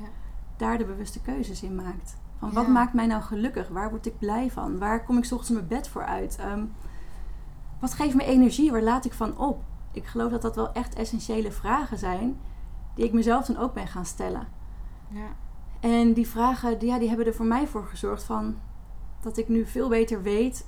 Daar 0.57 0.79
de 0.79 0.85
bewuste 0.85 1.21
keuzes 1.21 1.63
in 1.63 1.75
maakt. 1.75 2.17
Van 2.39 2.53
wat 2.53 2.65
Ja. 2.65 2.71
maakt 2.71 2.93
mij 2.95 3.07
nou 3.07 3.23
gelukkig? 3.23 3.69
Waar 3.69 3.91
word 3.91 4.07
ik 4.07 4.19
blij 4.19 4.51
van? 4.51 4.79
Waar 4.79 5.05
kom 5.05 5.17
ik 5.19 5.25
's 5.25 5.33
ochtends 5.33 5.51
mijn 5.55 5.69
bed 5.69 5.89
voor 5.89 6.05
uit? 6.05 6.37
Ehm, 6.37 6.65
wat 7.81 7.95
geeft 7.95 8.15
me 8.15 8.25
energie? 8.25 8.71
Waar 8.73 8.83
laat 8.83 9.05
ik 9.05 9.13
van 9.13 9.39
op? 9.39 9.63
Ik 9.93 10.07
geloof 10.07 10.31
dat 10.31 10.43
dat 10.43 10.55
wel 10.57 10.73
echt 10.73 10.95
essentiële 10.95 11.53
vragen 11.53 11.99
zijn 11.99 12.39
die 12.95 13.05
ik 13.05 13.13
mezelf 13.13 13.47
dan 13.47 13.57
ook 13.57 13.75
ben 13.75 13.87
gaan 13.87 14.05
stellen. 14.07 14.47
Ja. 15.09 15.27
En 15.81 16.13
die 16.13 16.29
vragen, 16.29 16.79
die, 16.79 16.89
ja, 16.89 16.99
die 16.99 17.09
hebben 17.09 17.27
er 17.27 17.35
voor 17.35 17.47
mij 17.47 17.67
voor 17.67 17.87
gezorgd 17.87 18.23
van 18.25 18.57
dat 19.21 19.37
ik 19.37 19.49
nu 19.49 19.67
veel 19.67 19.89
beter 19.89 20.23
weet 20.23 20.67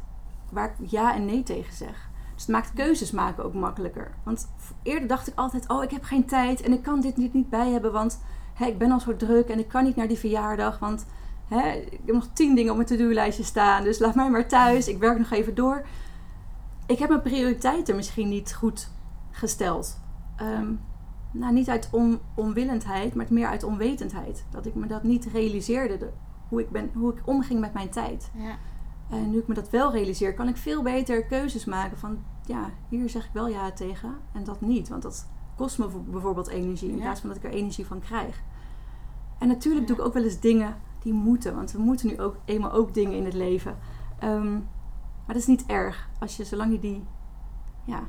waar 0.51 0.75
ik 0.79 0.91
ja 0.91 1.15
en 1.15 1.25
nee 1.25 1.43
tegen 1.43 1.75
zeg. 1.75 2.11
Dus 2.35 2.43
het 2.43 2.55
maakt 2.55 2.73
keuzes 2.73 3.11
maken 3.11 3.45
ook 3.45 3.55
makkelijker. 3.55 4.15
Want 4.23 4.49
eerder 4.83 5.09
dacht 5.09 5.27
ik 5.29 5.39
altijd, 5.39 5.69
oh 5.69 5.83
ik 5.83 5.91
heb 5.91 6.03
geen 6.03 6.25
tijd 6.27 6.61
en 6.61 6.73
ik 6.73 6.83
kan 6.83 7.01
dit, 7.01 7.17
dit 7.17 7.35
niet 7.35 7.49
bij 7.51 7.71
hebben, 7.71 7.93
want 7.93 8.21
hè, 8.57 8.67
ik 8.67 8.79
ben 8.79 8.91
al 8.93 9.01
zo 9.01 9.17
druk 9.17 9.49
en 9.49 9.59
ik 9.59 9.69
kan 9.69 9.85
niet 9.85 9.97
naar 9.97 10.09
die 10.09 10.19
verjaardag, 10.19 10.79
want 10.79 11.07
hè, 11.49 11.71
ik 11.71 12.01
heb 12.07 12.15
nog 12.15 12.29
tien 12.33 12.55
dingen 12.55 12.71
op 12.71 12.77
mijn 12.77 12.89
to-do-lijstje 12.89 13.45
staan, 13.45 13.85
dus 13.85 13.99
laat 13.99 14.15
mij 14.15 14.31
maar 14.31 14.49
thuis, 14.49 14.89
ik 14.89 14.99
werk 14.99 15.19
nog 15.19 15.31
even 15.31 15.55
door. 15.55 15.87
Ik 16.87 16.99
heb 16.99 17.09
mijn 17.09 17.23
prioriteiten 17.23 17.97
misschien 17.97 18.29
niet 18.29 18.55
goed 18.55 18.89
gesteld. 19.31 20.01
Ehm, 20.37 20.73
nou, 21.31 21.53
niet 21.53 21.69
uit 21.69 21.89
on, 21.93 22.21
onwillendheid, 22.35 23.15
maar 23.15 23.27
meer 23.29 23.47
uit 23.47 23.63
onwetendheid. 23.63 24.45
Dat 24.51 24.67
ik 24.67 24.75
me 24.75 24.87
dat 24.87 25.03
niet 25.03 25.25
realiseerde, 25.33 25.97
de- 25.99 26.13
hoe, 26.49 26.61
ik 26.61 26.71
ben, 26.71 26.91
hoe 26.95 27.13
ik 27.13 27.23
omging 27.25 27.61
met 27.61 27.73
mijn 27.73 27.91
tijd. 27.91 28.31
Ja. 28.35 28.57
En 29.11 29.31
nu 29.31 29.39
ik 29.39 29.47
me 29.47 29.55
dat 29.55 29.71
wel 29.71 29.93
realiseer, 29.93 30.35
kan 30.35 30.49
ik 30.49 30.57
veel 30.57 30.83
beter 30.83 31.25
keuzes 31.25 31.65
maken 31.65 31.99
van... 31.99 32.19
ja, 32.45 32.71
hier 32.89 33.11
zeg 33.11 33.25
ik 33.25 33.31
wel 33.33 33.49
ja 33.49 33.71
tegen 33.73 34.15
en 34.33 34.45
dat 34.45 34.61
niet. 34.61 34.89
Want 34.89 35.03
dat 35.03 35.27
kost 35.57 35.79
me 35.79 35.87
bijvoorbeeld 36.07 36.49
energie 36.49 36.91
in 36.91 36.99
plaats 36.99 37.21
van 37.21 37.29
dat 37.29 37.39
ik 37.39 37.45
er 37.45 37.51
energie 37.51 37.87
van 37.87 38.01
krijg. 38.01 38.43
En 39.39 39.49
natuurlijk 39.49 39.87
doe 39.87 39.97
ik 39.97 40.03
ook 40.03 40.13
wel 40.13 40.25
eens 40.25 40.41
dingen 40.41 40.77
die 41.03 41.13
moeten. 41.13 41.55
Want 41.55 41.73
we 41.73 41.79
moeten 41.79 42.07
nu 42.07 42.21
ook 42.21 42.37
eenmaal 42.45 42.73
ook 42.73 42.95
dingen 42.95 43.17
in 43.17 43.25
het 43.25 43.35
leven. 43.35 43.79
Ehm, 44.19 44.53
maar 44.53 45.35
dat 45.35 45.37
is 45.37 45.47
niet 45.47 45.67
erg. 45.67 46.09
Als 46.19 46.37
je, 46.37 46.45
zolang 46.45 46.73
je 46.73 46.79
die... 46.79 47.05
Ja, 47.85 48.03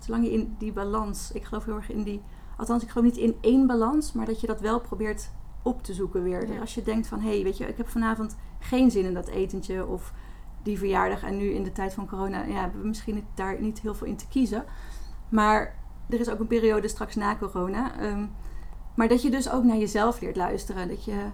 zolang 0.00 0.24
je 0.24 0.32
in 0.32 0.54
die 0.58 0.72
balans... 0.72 1.32
Ik 1.32 1.44
geloof 1.44 1.64
heel 1.64 1.74
erg 1.74 1.90
in 1.90 2.02
die... 2.02 2.22
Althans, 2.56 2.82
ik 2.82 2.88
geloof 2.88 3.06
niet 3.06 3.16
in 3.16 3.36
één 3.40 3.66
balans. 3.66 4.12
Maar 4.12 4.26
dat 4.26 4.40
je 4.40 4.46
dat 4.46 4.60
wel 4.60 4.80
probeert 4.80 5.30
op 5.62 5.82
te 5.82 5.94
zoeken 5.94 6.22
weer. 6.22 6.46
Dus 6.46 6.60
als 6.60 6.74
je 6.74 6.82
denkt 6.82 7.06
van... 7.06 7.20
Hé, 7.20 7.34
hey, 7.34 7.42
weet 7.42 7.56
je, 7.56 7.66
ik 7.66 7.76
heb 7.76 7.88
vanavond 7.88 8.36
geen 8.58 8.90
zin 8.90 9.04
in 9.04 9.14
dat 9.14 9.28
etentje. 9.28 9.86
Of 9.86 10.12
die 10.62 10.78
verjaardag. 10.78 11.22
En 11.22 11.36
nu 11.36 11.50
in 11.50 11.62
de 11.62 11.72
tijd 11.72 11.94
van 11.94 12.08
corona... 12.08 12.44
Ja, 12.44 12.60
hebben 12.60 12.80
we 12.80 12.86
misschien 12.86 13.24
daar 13.34 13.60
niet 13.60 13.80
heel 13.80 13.94
veel 13.94 14.06
in 14.06 14.16
te 14.16 14.28
kiezen. 14.28 14.64
Maar 15.28 15.74
er 16.08 16.20
is 16.20 16.28
ook 16.28 16.40
een 16.40 16.46
periode 16.46 16.88
straks 16.88 17.14
na 17.14 17.36
corona. 17.36 17.98
Ehm, 17.98 18.26
maar 18.94 19.08
dat 19.08 19.22
je 19.22 19.30
dus 19.30 19.50
ook 19.50 19.64
naar 19.64 19.76
jezelf 19.76 20.20
leert 20.20 20.36
luisteren. 20.36 20.88
Dat 20.88 21.04
je 21.04 21.26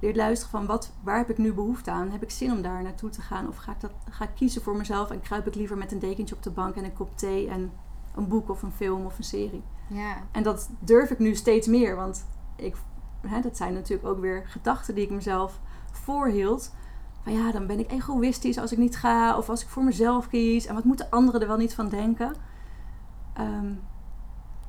leert 0.00 0.16
luisteren 0.16 0.50
van 0.50 0.66
wat, 0.66 0.92
waar 1.02 1.16
heb 1.16 1.30
ik 1.30 1.38
nu 1.38 1.52
behoefte 1.52 1.90
aan? 1.90 2.10
Heb 2.10 2.22
ik 2.22 2.30
zin 2.30 2.52
om 2.52 2.62
daar 2.62 2.82
naartoe 2.82 3.10
te 3.10 3.20
gaan? 3.20 3.48
Of 3.48 3.56
ga 3.56 3.72
ik, 3.72 3.80
dat, 3.80 3.92
ga 4.10 4.24
ik 4.24 4.34
kiezen 4.34 4.62
voor 4.62 4.76
mezelf 4.76 5.10
en 5.10 5.20
kruip 5.20 5.46
ik 5.46 5.54
liever 5.54 5.76
met 5.76 5.92
een 5.92 5.98
dekentje 5.98 6.34
op 6.34 6.42
de 6.42 6.50
bank 6.50 6.74
en 6.74 6.84
een 6.84 6.92
kop 6.92 7.16
thee 7.16 7.48
en 7.48 7.72
een 8.14 8.28
boek 8.28 8.48
of 8.48 8.62
een 8.62 8.72
film 8.72 9.04
of 9.04 9.18
een 9.18 9.24
serie? 9.24 9.62
Ja. 9.86 10.16
En 10.32 10.42
dat 10.42 10.70
durf 10.78 11.10
ik 11.10 11.18
nu 11.18 11.34
steeds 11.34 11.66
meer, 11.66 11.96
want 11.96 12.26
ik, 12.56 12.76
hè, 13.26 13.40
dat 13.40 13.56
zijn 13.56 13.72
natuurlijk 13.72 14.08
ook 14.08 14.20
weer 14.20 14.42
gedachten 14.46 14.94
die 14.94 15.04
ik 15.04 15.10
mezelf 15.10 15.60
voorhield. 15.92 16.74
Van 17.22 17.32
ja, 17.32 17.52
dan 17.52 17.66
ben 17.66 17.78
ik 17.78 17.90
egoïstisch 17.90 18.58
als 18.58 18.72
ik 18.72 18.78
niet 18.78 18.96
ga 18.96 19.36
of 19.36 19.48
als 19.48 19.62
ik 19.62 19.68
voor 19.68 19.84
mezelf 19.84 20.28
kies. 20.28 20.66
En 20.66 20.74
wat 20.74 20.84
moeten 20.84 21.10
anderen 21.10 21.40
er 21.40 21.46
wel 21.46 21.56
niet 21.56 21.74
van 21.74 21.88
denken? 21.88 22.34
Ehm, 23.32 23.72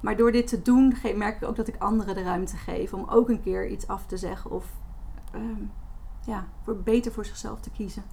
maar 0.01 0.17
door 0.17 0.31
dit 0.31 0.47
te 0.47 0.61
doen 0.61 0.95
merk 1.15 1.41
ik 1.41 1.47
ook 1.47 1.55
dat 1.55 1.67
ik 1.67 1.75
anderen 1.77 2.15
de 2.15 2.23
ruimte 2.23 2.57
geef 2.57 2.93
om 2.93 3.05
ook 3.09 3.29
een 3.29 3.41
keer 3.41 3.67
iets 3.67 3.87
af 3.87 4.05
te 4.05 4.17
zeggen 4.17 4.51
of 4.51 4.65
Ehm, 5.31 5.63
ja, 6.25 6.47
voor, 6.63 6.75
beter 6.77 7.11
voor 7.11 7.25
zichzelf 7.25 7.59
te 7.59 7.69
kiezen. 7.69 8.03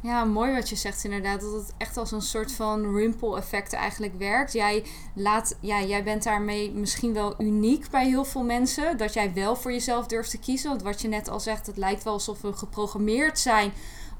Ja, 0.00 0.24
mooi 0.24 0.54
wat 0.54 0.68
je 0.68 0.76
zegt 0.76 1.04
inderdaad. 1.04 1.40
Dat 1.40 1.52
het 1.52 1.74
echt 1.76 1.96
als 1.96 2.12
een 2.12 2.22
soort 2.22 2.52
van 2.52 2.94
ripple 2.96 3.36
effect 3.36 3.72
eigenlijk 3.72 4.18
werkt. 4.18 4.52
Jij, 4.52 4.84
laat, 5.14 5.56
ja, 5.60 5.82
jij 5.82 6.04
bent 6.04 6.22
daarmee 6.22 6.72
misschien 6.72 7.12
wel 7.12 7.34
uniek 7.38 7.90
bij 7.90 8.06
heel 8.06 8.24
veel 8.24 8.42
mensen. 8.42 8.96
Dat 8.96 9.12
jij 9.12 9.34
wel 9.34 9.56
voor 9.56 9.72
jezelf 9.72 10.06
durft 10.06 10.30
te 10.30 10.38
kiezen. 10.38 10.68
Want 10.70 10.82
wat 10.82 11.00
je 11.00 11.08
net 11.08 11.28
al 11.28 11.40
zegt, 11.40 11.66
het 11.66 11.76
lijkt 11.76 12.02
wel 12.02 12.12
alsof 12.12 12.40
we 12.40 12.52
geprogrammeerd 12.52 13.38
zijn 13.38 13.72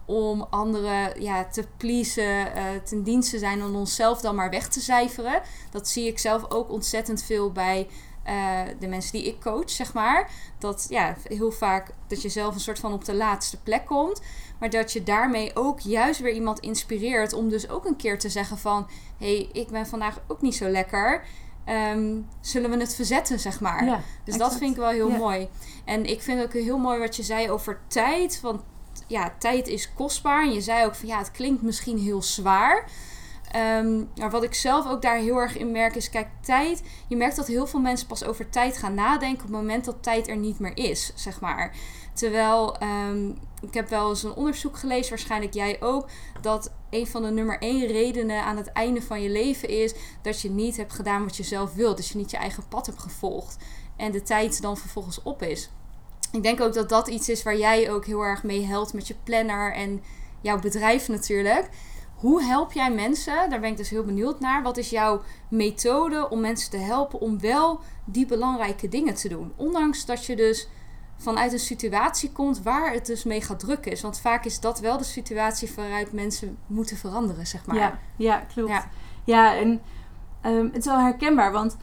om 0.07 0.47
anderen 0.51 1.23
ja, 1.23 1.45
te 1.45 1.65
pleasen, 1.77 2.47
uh, 2.47 2.63
ten 2.85 3.03
dienste 3.03 3.39
zijn 3.39 3.61
en 3.61 3.75
onszelf 3.75 4.21
dan 4.21 4.35
maar 4.35 4.51
weg 4.51 4.69
te 4.69 4.81
cijferen. 4.81 5.43
Dat 5.71 5.89
zie 5.89 6.07
ik 6.07 6.19
zelf 6.19 6.51
ook 6.51 6.71
ontzettend 6.71 7.23
veel 7.23 7.53
bij 7.53 7.89
uh, 8.29 8.61
de 8.79 8.87
mensen 8.87 9.13
die 9.13 9.27
ik 9.27 9.41
coach, 9.41 9.71
zeg 9.71 9.93
maar. 9.93 10.31
Dat 10.59 10.87
ja, 10.89 11.17
heel 11.23 11.51
vaak 11.51 11.91
dat 12.09 12.23
je 12.23 12.29
zelf 12.29 12.55
een 12.55 12.61
soort 12.61 12.79
van 12.79 12.93
op 12.93 13.05
de 13.05 13.15
laatste 13.15 13.61
plek 13.63 13.87
komt. 13.87 14.21
Maar 14.59 14.71
dat 14.71 14.93
je 14.93 15.03
daarmee 15.03 15.51
ook 15.57 15.81
juist 15.81 16.21
weer 16.21 16.33
iemand 16.33 16.61
inspireert 16.61 17.33
om 17.33 17.49
dus 17.49 17.69
ook 17.69 17.85
een 17.85 17.97
keer 17.97 18.19
te 18.19 18.29
zeggen 18.29 18.59
van... 18.59 18.87
hé, 19.19 19.37
hey, 19.37 19.49
ik 19.53 19.69
ben 19.69 19.87
vandaag 19.87 20.21
ook 20.27 20.41
niet 20.41 20.55
zo 20.55 20.69
lekker. 20.69 21.25
Um, 21.69 22.29
zullen 22.41 22.71
we 22.71 22.77
het 22.77 22.95
verzetten, 22.95 23.41
zeg 23.41 23.61
maar. 23.61 23.85
Ja, 23.85 24.01
dus 24.25 24.37
dat 24.37 24.57
vind 24.57 24.71
ik 24.71 24.77
wel 24.77 24.89
heel 24.89 25.11
mooi. 25.11 25.49
En 25.85 26.05
ik 26.05 26.23
vind 26.23 26.43
ook 26.43 26.53
heel 26.53 26.79
mooi 26.79 26.99
wat 26.99 27.17
je 27.17 27.23
zei 27.23 27.51
over 27.51 27.81
tijd. 27.87 28.41
Want 28.41 28.63
ja, 29.07 29.35
tijd 29.39 29.69
is 29.69 29.95
kostbaar. 29.95 30.43
En 30.43 30.53
je 30.53 30.61
zei 30.61 30.85
ook 30.85 30.95
van 30.95 31.09
ja, 31.09 31.19
het 31.19 31.31
klinkt 31.31 31.63
misschien 31.63 31.99
heel 31.99 32.23
zwaar. 32.23 32.89
Um, 33.57 34.11
maar 34.17 34.31
wat 34.31 34.43
ik 34.43 34.55
zelf 34.55 34.87
ook 34.87 35.03
daar 35.03 35.17
heel 35.17 35.37
erg 35.37 35.57
in 35.57 35.73
merk 35.73 35.95
is, 35.95 36.11
kijk, 36.11 36.29
tijd. 36.41 36.83
Je 37.09 37.17
merkt 37.17 37.37
dat 37.37 37.47
heel 37.47 37.67
veel 37.67 37.81
mensen 37.81 38.07
pas 38.07 38.25
over 38.25 38.51
tijd 38.51 38.79
gaan 38.79 38.95
nadenken 38.95 39.45
op 39.45 39.53
het 39.53 39.61
moment 39.61 39.85
dat 39.85 40.03
tijd 40.03 40.29
er 40.29 40.37
niet 40.37 40.59
meer 40.59 40.77
is, 40.77 41.13
zeg 41.15 41.41
maar. 41.41 41.77
Terwijl, 42.13 42.77
um, 42.83 43.39
ik 43.61 43.75
heb 43.75 43.89
wel 43.89 44.09
eens 44.09 44.23
een 44.23 44.35
onderzoek 44.35 44.77
gelezen, 44.77 45.11
waarschijnlijk 45.11 45.55
jij 45.55 45.77
ook, 45.81 46.09
dat 46.41 46.73
een 46.91 47.07
van 47.07 47.23
de 47.23 47.31
nummer 47.31 47.59
één 47.59 47.87
redenen 47.87 48.45
aan 48.45 48.57
het 48.57 48.73
einde 48.73 49.03
van 49.03 49.23
je 49.23 49.31
leven 49.31 49.69
is 49.69 49.95
dat 50.23 50.41
je 50.41 50.51
niet 50.51 50.77
hebt 50.77 50.93
gedaan 50.93 51.25
wat 51.25 51.37
je 51.37 51.43
zelf 51.43 51.75
wilt. 51.75 51.97
Dat 51.97 52.09
je 52.09 52.19
niet 52.19 52.31
je 52.31 52.37
eigen 52.37 52.69
pad 52.69 52.87
hebt 52.87 53.01
gevolgd. 53.01 53.57
En 53.97 54.13
de 54.13 54.23
tijd 54.23 54.63
dan 54.63 54.77
vervolgens 54.77 55.23
op 55.23 55.43
is. 55.43 55.71
Ik 56.35 56.43
denk 56.43 56.61
ook 56.61 56.75
dat 56.75 56.89
dat 56.89 57.09
iets 57.09 57.29
is 57.29 57.43
waar 57.43 57.57
jij 57.57 57.91
ook 57.91 58.05
heel 58.05 58.23
erg 58.23 58.43
mee 58.43 58.65
helpt 58.65 58.93
met 58.93 59.09
je 59.09 59.15
planner 59.25 59.73
en 59.73 60.03
jouw 60.41 60.59
bedrijf 60.59 61.09
natuurlijk. 61.09 61.69
Hoe 62.15 62.43
help 62.43 62.73
jij 62.73 62.91
mensen? 62.91 63.51
Daar 63.51 63.61
ben 63.61 63.71
ik 63.71 63.77
dus 63.77 63.91
heel 63.91 64.05
benieuwd 64.05 64.41
naar. 64.41 64.63
Wat 64.63 64.77
is 64.77 64.91
jouw 64.91 65.23
methode 65.49 66.31
om 66.31 66.41
mensen 66.41 66.71
te 66.71 66.77
helpen 66.77 67.21
om 67.21 67.41
wel 67.41 67.81
die 68.05 68.27
belangrijke 68.27 68.89
dingen 68.89 69.15
te 69.15 69.29
doen? 69.29 69.53
Ondanks 69.57 70.07
dat 70.07 70.25
je 70.25 70.37
dus 70.37 70.69
vanuit 71.17 71.53
een 71.53 71.59
situatie 71.59 72.33
komt 72.33 72.63
waar 72.63 72.93
het 72.93 73.07
dus 73.07 73.25
mega 73.25 73.55
druk 73.55 73.87
is. 73.87 74.01
Want 74.01 74.21
vaak 74.21 74.45
is 74.45 74.61
dat 74.61 74.81
wel 74.81 74.99
de 74.99 75.05
situatie 75.05 75.73
waaruit 75.77 76.13
mensen 76.13 76.59
moeten 76.67 76.97
veranderen, 76.97 77.47
zeg 77.47 77.67
maar. 77.67 77.77
Ja, 77.77 77.99
ja 78.17 78.39
klopt. 78.39 78.71
Ja, 78.71 78.89
ja 79.25 79.57
en 79.57 79.81
um, 80.47 80.67
het 80.67 80.77
is 80.77 80.85
wel 80.85 81.01
herkenbaar, 81.01 81.53
want 81.53 81.77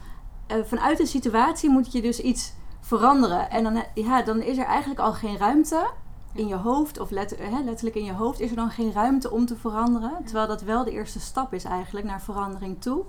uh, 0.48 0.64
vanuit 0.64 1.00
een 1.00 1.06
situatie 1.06 1.70
moet 1.70 1.92
je 1.92 2.02
dus 2.02 2.20
iets 2.20 2.52
veranderen. 2.98 3.50
En 3.50 3.62
dan, 3.62 3.82
ja, 3.94 4.22
dan 4.22 4.42
is 4.42 4.58
er 4.58 4.64
eigenlijk 4.64 5.00
al 5.00 5.12
geen 5.12 5.36
ruimte 5.36 5.90
in 6.32 6.46
je 6.46 6.56
hoofd, 6.56 7.00
of 7.00 7.08
hè, 7.08 7.62
letterlijk 7.64 7.96
in 7.96 8.04
je 8.04 8.12
hoofd, 8.12 8.40
is 8.40 8.50
er 8.50 8.56
dan 8.56 8.70
geen 8.70 8.92
ruimte 8.92 9.30
om 9.30 9.46
te 9.46 9.56
veranderen. 9.56 10.24
Terwijl 10.24 10.46
dat 10.46 10.62
wel 10.62 10.84
de 10.84 10.90
eerste 10.90 11.20
stap 11.20 11.54
is 11.54 11.64
eigenlijk 11.64 12.06
naar 12.06 12.22
verandering 12.22 12.80
toe. 12.80 13.04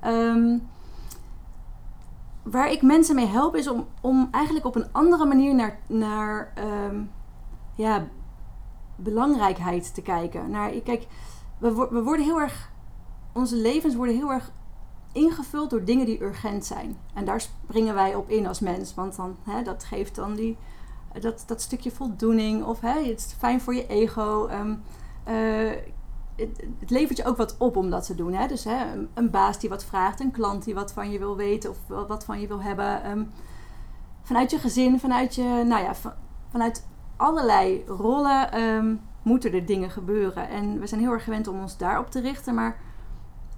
Ehm, 0.00 0.58
waar 2.42 2.70
ik 2.70 2.82
mensen 2.82 3.14
mee 3.14 3.26
help 3.26 3.56
is 3.56 3.68
om, 3.68 3.86
om 4.00 4.28
eigenlijk 4.30 4.66
op 4.66 4.74
een 4.74 4.92
andere 4.92 5.24
manier 5.24 5.54
naar, 5.54 5.78
naar 5.86 6.52
ehm, 6.54 7.02
ja, 7.74 8.06
belangrijkheid 8.96 9.94
te 9.94 10.02
kijken. 10.02 10.50
Naar, 10.50 10.70
kijk, 10.70 11.06
we, 11.58 11.88
we 11.90 12.02
worden 12.02 12.24
heel 12.24 12.40
erg, 12.40 12.70
onze 13.32 13.56
levens 13.56 13.94
worden 13.94 14.16
heel 14.16 14.32
erg 14.32 14.52
ingevuld 15.12 15.70
door 15.70 15.84
dingen 15.84 16.06
die 16.06 16.22
urgent 16.22 16.64
zijn. 16.64 16.96
En 17.14 17.24
daar 17.24 17.40
springen 17.40 17.94
wij 17.94 18.14
op 18.14 18.28
in 18.28 18.46
als 18.46 18.60
mens, 18.60 18.94
want 18.94 19.16
dan, 19.16 19.36
hè, 19.42 19.62
dat 19.62 19.84
geeft 19.84 20.14
dan 20.14 20.34
die 20.34 20.56
dat, 21.18 21.44
dat 21.46 21.60
stukje 21.60 21.90
voldoening 21.90 22.64
of 22.64 22.80
hè, 22.80 23.02
het 23.02 23.18
is 23.18 23.34
fijn 23.38 23.60
voor 23.60 23.74
je 23.74 23.86
ego. 23.86 24.46
Ehm, 24.46 24.74
eh, 25.24 25.70
het, 26.36 26.90
levert 26.90 27.16
je 27.16 27.24
ook 27.24 27.36
wat 27.36 27.56
op 27.58 27.76
om 27.76 27.90
dat 27.90 28.06
te 28.06 28.14
doen. 28.14 28.32
Hè? 28.32 28.46
Dus 28.46 28.64
hè, 28.64 29.06
een, 29.14 29.30
baas 29.30 29.58
die 29.58 29.68
wat 29.68 29.84
vraagt, 29.84 30.20
een 30.20 30.30
klant 30.30 30.64
die 30.64 30.74
wat 30.74 30.92
van 30.92 31.10
je 31.10 31.18
wil 31.18 31.36
weten 31.36 31.70
of 31.70 31.78
wat 31.86 32.24
van 32.24 32.40
je 32.40 32.46
wil 32.46 32.62
hebben. 32.62 33.02
Ehm, 33.02 33.24
vanuit 34.22 34.50
je 34.50 34.58
gezin, 34.58 35.00
vanuit 35.00 35.34
je, 35.34 35.42
nou 35.42 35.82
ja, 35.82 35.92
vanuit 36.50 36.86
allerlei 37.16 37.84
rollen 37.86 38.52
ehm, 38.52 38.94
moeten 39.22 39.52
er 39.52 39.66
dingen 39.66 39.90
gebeuren. 39.90 40.48
En 40.48 40.80
we 40.80 40.86
zijn 40.86 41.00
heel 41.00 41.12
erg 41.12 41.24
gewend 41.24 41.48
om 41.48 41.60
ons 41.60 41.76
daarop 41.76 42.10
te 42.10 42.20
richten. 42.20 42.54
Maar 42.54 42.76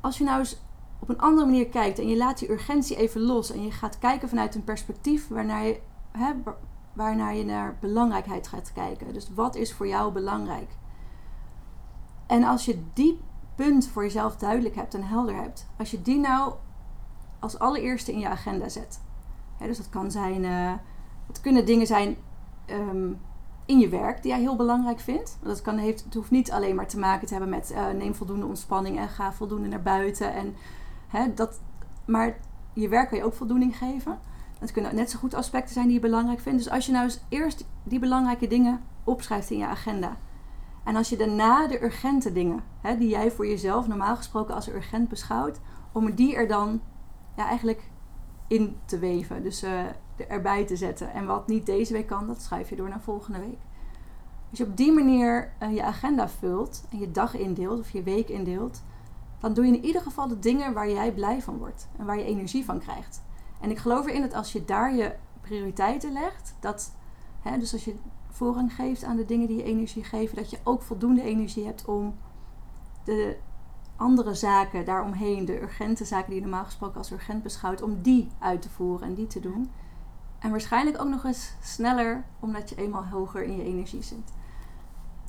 als 0.01 0.19
je 0.19 0.25
nou 0.25 0.39
eens 0.39 0.61
op 1.03 1.09
een 1.09 1.21
andere 1.21 1.47
manier 1.47 1.69
kijkt 1.69 1.99
en 1.99 2.09
je 2.09 2.17
laat 2.17 2.39
die 2.39 2.51
urgentie 2.51 2.97
even 2.97 3.21
los 3.21 3.53
en 3.53 3.65
je 3.65 3.71
gaat 3.71 3.99
kijken 3.99 4.29
vanuit 4.29 4.55
een 4.55 4.65
perspectief 4.65 5.29
waarnaar 5.29 5.65
je, 5.65 5.81
hè, 6.11 6.33
waarnaar 6.93 7.35
je 7.35 7.45
naar 7.45 7.77
belangrijkheid 7.81 8.49
gaat 8.49 8.73
kijken. 8.73 9.13
Dus 9.13 9.29
wat 9.35 9.55
is 9.55 9.73
voor 9.73 9.87
jou 9.87 10.13
belangrijk? 10.13 10.71
En 12.27 12.45
als 12.45 12.65
je 12.65 12.83
die 12.93 13.21
punt 13.55 13.89
voor 13.89 14.03
jezelf 14.03 14.37
duidelijk 14.37 14.75
hebt 14.75 14.95
en 14.95 15.03
helder 15.03 15.35
hebt, 15.35 15.67
als 15.79 15.91
je 15.91 16.03
die 16.03 16.19
nou 16.19 16.53
als 17.39 17.59
allereerste 17.59 18.13
in 18.13 18.19
je 18.19 18.29
agenda 18.29 18.69
zet. 18.69 19.01
Hè, 19.59 19.67
dus 19.67 19.77
dat 19.77 19.89
kan 19.89 20.11
zijn, 20.11 20.45
uh, 20.45 20.73
het 21.27 21.41
kunnen 21.41 21.67
dingen 21.67 21.87
zijn 21.87 22.17
um, 22.67 23.21
in 23.67 23.79
je 23.79 23.89
werk 23.89 24.23
die 24.23 24.31
jij 24.31 24.41
heel 24.41 24.57
belangrijk 24.57 25.01
vindt. 25.01 25.39
Dat 25.43 25.63
kan, 25.63 25.77
heeft, 25.77 26.05
het 26.05 26.15
hoeft 26.15 26.31
niet 26.31 26.53
alleen 26.53 26.75
maar 26.75 26.89
te 26.89 26.99
maken 26.99 27.27
te 27.27 27.33
hebben 27.33 27.51
met 27.51 27.71
uh, 27.73 27.91
neem 27.91 28.15
voldoende 28.15 28.47
ontspanning 28.47 28.99
en 28.99 29.09
ga 29.09 29.33
voldoende 29.33 29.69
naar 29.69 29.83
buiten. 29.83 30.35
En, 30.35 30.55
hè, 31.13 31.35
dat, 31.35 31.61
maar 32.05 32.37
je 32.73 32.89
werk 32.89 33.09
kan 33.09 33.19
je 33.19 33.25
ook 33.25 33.35
voldoening 33.35 33.77
geven. 33.77 34.19
Het 34.59 34.73
kunnen 34.73 34.95
net 34.95 35.11
zo 35.11 35.19
goed 35.19 35.35
aspecten 35.35 35.75
zijn 35.75 35.87
die 35.87 35.95
je 35.95 36.01
belangrijk 36.01 36.41
vindt. 36.41 36.59
Dus 36.63 36.73
als 36.73 36.87
je 36.87 36.93
nou 36.93 37.05
eens 37.05 37.21
eerst 37.29 37.65
die 37.83 37.99
belangrijke 37.99 38.47
dingen 38.47 38.81
opschrijft 39.05 39.51
in 39.51 39.59
je 39.59 39.67
agenda. 39.67 40.17
En 40.85 40.97
als 40.97 41.09
je 41.09 41.17
daarna 41.17 41.67
de 41.67 41.83
urgente 41.83 42.33
dingen, 42.33 42.63
hè, 42.81 42.99
die 42.99 43.09
jij 43.09 43.31
voor 43.31 43.47
jezelf 43.47 43.89
normaal 43.89 44.17
gesproken 44.17 44.55
als 44.55 44.69
urgent 44.69 45.09
beschouwt, 45.09 45.61
om 45.93 46.15
die 46.15 46.35
er 46.35 46.49
dan 46.49 46.81
ja, 47.37 47.47
eigenlijk 47.47 47.91
in 48.47 48.77
te 48.85 48.99
weven. 48.99 49.43
Dus 49.43 49.65
uh, 49.65 49.81
erbij 50.29 50.65
te 50.65 50.77
zetten. 50.77 51.13
En 51.13 51.27
wat 51.27 51.47
niet 51.47 51.67
deze 51.67 51.93
week 51.93 52.07
kan, 52.07 52.27
dat 52.27 52.43
schrijf 52.43 52.69
je 52.69 52.77
door 52.77 52.89
naar 52.89 53.01
volgende 53.01 53.39
week. 53.39 53.59
Als 54.51 54.59
je 54.59 54.67
op 54.67 54.77
die 54.77 54.93
manier 54.93 55.53
uh, 55.63 55.75
je 55.75 55.83
agenda 55.83 56.29
vult 56.29 56.85
en 56.91 56.99
je 56.99 57.11
dag 57.11 57.35
indeelt 57.35 57.81
of 57.81 57.91
je 57.91 58.03
week 58.03 58.29
indeelt, 58.29 58.83
dan 59.43 59.55
doe 59.55 59.67
je 59.67 59.77
in 59.77 59.85
ieder 59.85 60.03
geval 60.03 60.29
de 60.29 60.39
dingen 60.39 60.73
waar 60.73 60.91
jij 60.91 61.13
blij 61.13 61.43
van 61.43 61.59
wordt 61.59 61.89
en 61.99 62.07
waar 62.07 62.19
je 62.19 62.25
energie 62.25 62.65
van 62.65 62.79
krijgt. 62.79 63.23
En 63.61 63.71
ik 63.71 63.79
geloof 63.79 64.07
erin 64.07 64.21
dat 64.21 64.35
als 64.35 64.53
je 64.53 64.65
daar 64.65 64.95
je 64.95 65.15
prioriteiten 65.41 66.13
legt, 66.13 66.55
dat, 66.61 66.93
hè, 67.41 67.59
dus 67.59 67.73
als 67.73 67.85
je 67.85 67.95
voorrang 68.29 68.75
geeft 68.75 69.05
aan 69.05 69.17
de 69.17 69.25
dingen 69.25 69.47
die 69.47 69.57
je 69.57 69.63
energie 69.63 70.05
geven, 70.05 70.37
dat 70.37 70.51
je 70.51 70.59
ook 70.63 70.83
voldoende 70.83 71.23
energie 71.23 71.65
hebt 71.67 71.85
om 71.85 72.15
de 73.05 73.37
andere 73.97 74.35
zaken 74.35 74.85
daaromheen, 74.85 75.45
de 75.45 75.63
urgente 75.63 76.05
zaken 76.05 76.31
die 76.31 76.35
je 76.35 76.47
normaal 76.47 76.65
gesproken 76.65 76.99
als 76.99 77.11
urgent 77.11 77.43
beschouwt, 77.43 77.83
om 77.83 78.03
die 78.03 78.29
uit 78.39 78.63
te 78.63 78.71
voeren 78.71 79.07
en 79.07 79.15
die 79.15 79.27
te 79.27 79.41
doen. 79.41 79.71
En 80.39 80.51
waarschijnlijk 80.51 81.01
ook 81.01 81.09
nog 81.09 81.25
eens 81.25 81.55
sneller, 81.61 82.25
omdat 82.41 82.69
je 82.69 82.75
eenmaal 82.77 83.05
hoger 83.05 83.43
in 83.43 83.57
je 83.57 83.65
energie 83.65 84.03
zit. 84.03 84.33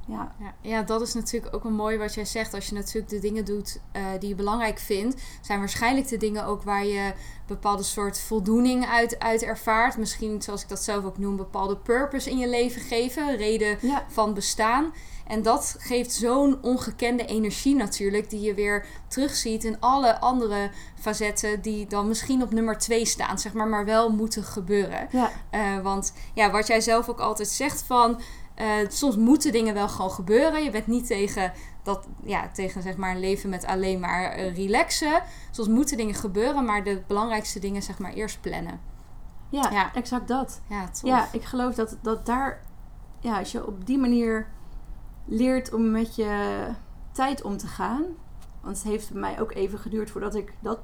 Ja. 0.08 0.32
Ja, 0.62 0.82
dat 0.84 1.02
is 1.02 1.14
natuurlijk 1.14 1.56
ook 1.56 1.64
een 1.64 1.76
mooi 1.76 1.98
wat 1.98 2.14
jij 2.14 2.26
zegt. 2.26 2.54
Als 2.54 2.68
je 2.68 2.76
natuurlijk 2.76 3.10
de 3.10 3.20
dingen 3.20 3.46
doet 3.46 3.80
eh, 3.92 4.06
die 4.20 4.30
je 4.30 4.36
belangrijk 4.36 4.80
vindt, 4.80 5.22
zijn 5.42 5.60
waarschijnlijk 5.60 6.08
de 6.08 6.18
dingen 6.18 6.46
ook 6.46 6.64
waar 6.64 6.86
je 6.86 7.14
bepaalde 7.48 7.84
soort 7.84 8.20
voldoening 8.20 8.86
uit, 8.86 9.20
uit 9.20 9.44
ervaart. 9.44 9.98
Misschien, 9.98 10.42
zoals 10.42 10.62
ik 10.62 10.70
dat 10.70 10.84
zelf 10.84 11.06
ook 11.06 11.18
noem, 11.18 11.36
bepaalde 11.36 11.78
purpose 11.78 12.30
in 12.30 12.38
je 12.38 12.48
leven 12.50 12.82
geven, 12.82 13.36
reden 13.38 13.78
Ja. 13.82 14.04
van 14.08 14.34
bestaan. 14.34 14.94
En 15.28 15.42
dat 15.42 15.76
geeft 15.80 16.12
zo'n 16.14 16.58
ongekende 16.62 17.26
energie 17.26 17.76
natuurlijk, 17.76 18.30
die 18.30 18.42
je 18.42 18.54
weer 18.54 18.86
terugziet 19.08 19.64
in 19.64 19.80
alle 19.80 20.20
andere 20.20 20.70
facetten 21.00 21.62
die 21.62 21.88
dan 21.88 22.08
misschien 22.08 22.42
op 22.42 22.54
nummer 22.54 22.78
twee 22.78 23.06
staan, 23.06 23.40
zeg 23.40 23.54
maar, 23.54 23.68
maar 23.68 23.86
wel 23.86 24.10
moeten 24.10 24.44
gebeuren. 24.44 25.08
Ja. 25.12 25.32
Eh, 25.50 25.80
want 25.80 26.14
ja, 26.34 26.52
wat 26.52 26.68
jij 26.68 26.82
zelf 26.82 27.10
ook 27.10 27.20
altijd 27.20 27.48
zegt 27.50 27.84
van... 27.84 28.22
eh, 28.56 28.90
soms 28.90 29.16
moeten 29.16 29.52
dingen 29.52 29.74
wel 29.74 29.90
gewoon 29.90 30.12
gebeuren. 30.12 30.64
Je 30.64 30.70
bent 30.70 30.88
niet 30.88 31.08
tegen, 31.08 31.52
dat, 31.84 32.08
ja, 32.24 32.50
tegen 32.54 32.82
zeg 32.82 32.98
maar, 32.98 33.12
een 33.12 33.20
leven 33.20 33.50
met 33.50 33.66
alleen 33.66 34.00
maar 34.00 34.24
eh, 34.32 34.56
relaxen. 34.56 35.22
Soms 35.52 35.68
moeten 35.68 35.98
dingen 35.98 36.16
gebeuren, 36.16 36.66
maar 36.66 36.84
de 36.84 37.02
belangrijkste 37.08 37.60
dingen 37.60 37.84
zeg 37.84 38.00
maar 38.00 38.14
eerst 38.14 38.42
plannen. 38.42 38.80
Ja, 39.50 39.70
Ja. 39.72 39.94
exact 39.94 40.28
dat. 40.28 40.62
Ja, 40.68 40.88
tof. 40.88 41.10
Ja, 41.10 41.28
ik 41.32 41.44
geloof 41.44 41.76
dat, 41.76 41.98
dat 42.02 42.26
daar, 42.26 42.62
ja, 43.20 43.40
als 43.40 43.52
je 43.52 43.68
op 43.68 43.86
die 43.86 43.98
manier 43.98 44.48
leert 45.26 45.74
om 45.74 45.92
met 45.92 46.16
je 46.16 46.68
tijd 47.12 47.42
om 47.42 47.58
te 47.58 47.68
gaan. 47.68 48.04
Want 48.62 48.78
het 48.78 48.86
heeft 48.88 49.12
bij 49.12 49.22
mij 49.22 49.42
ook 49.42 49.52
even 49.54 49.80
geduurd 49.80 50.12
voordat 50.12 50.36
ik 50.36 50.54
dat, 50.60 50.80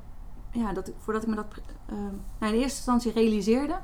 ja, 0.51 0.73
dat, 0.73 0.91
voordat 0.97 1.23
ik 1.23 1.29
me 1.29 1.35
dat 1.35 1.45
eh, 1.85 1.95
nou, 2.39 2.53
in 2.53 2.59
eerste 2.59 2.77
instantie 2.77 3.11
realiseerde. 3.11 3.79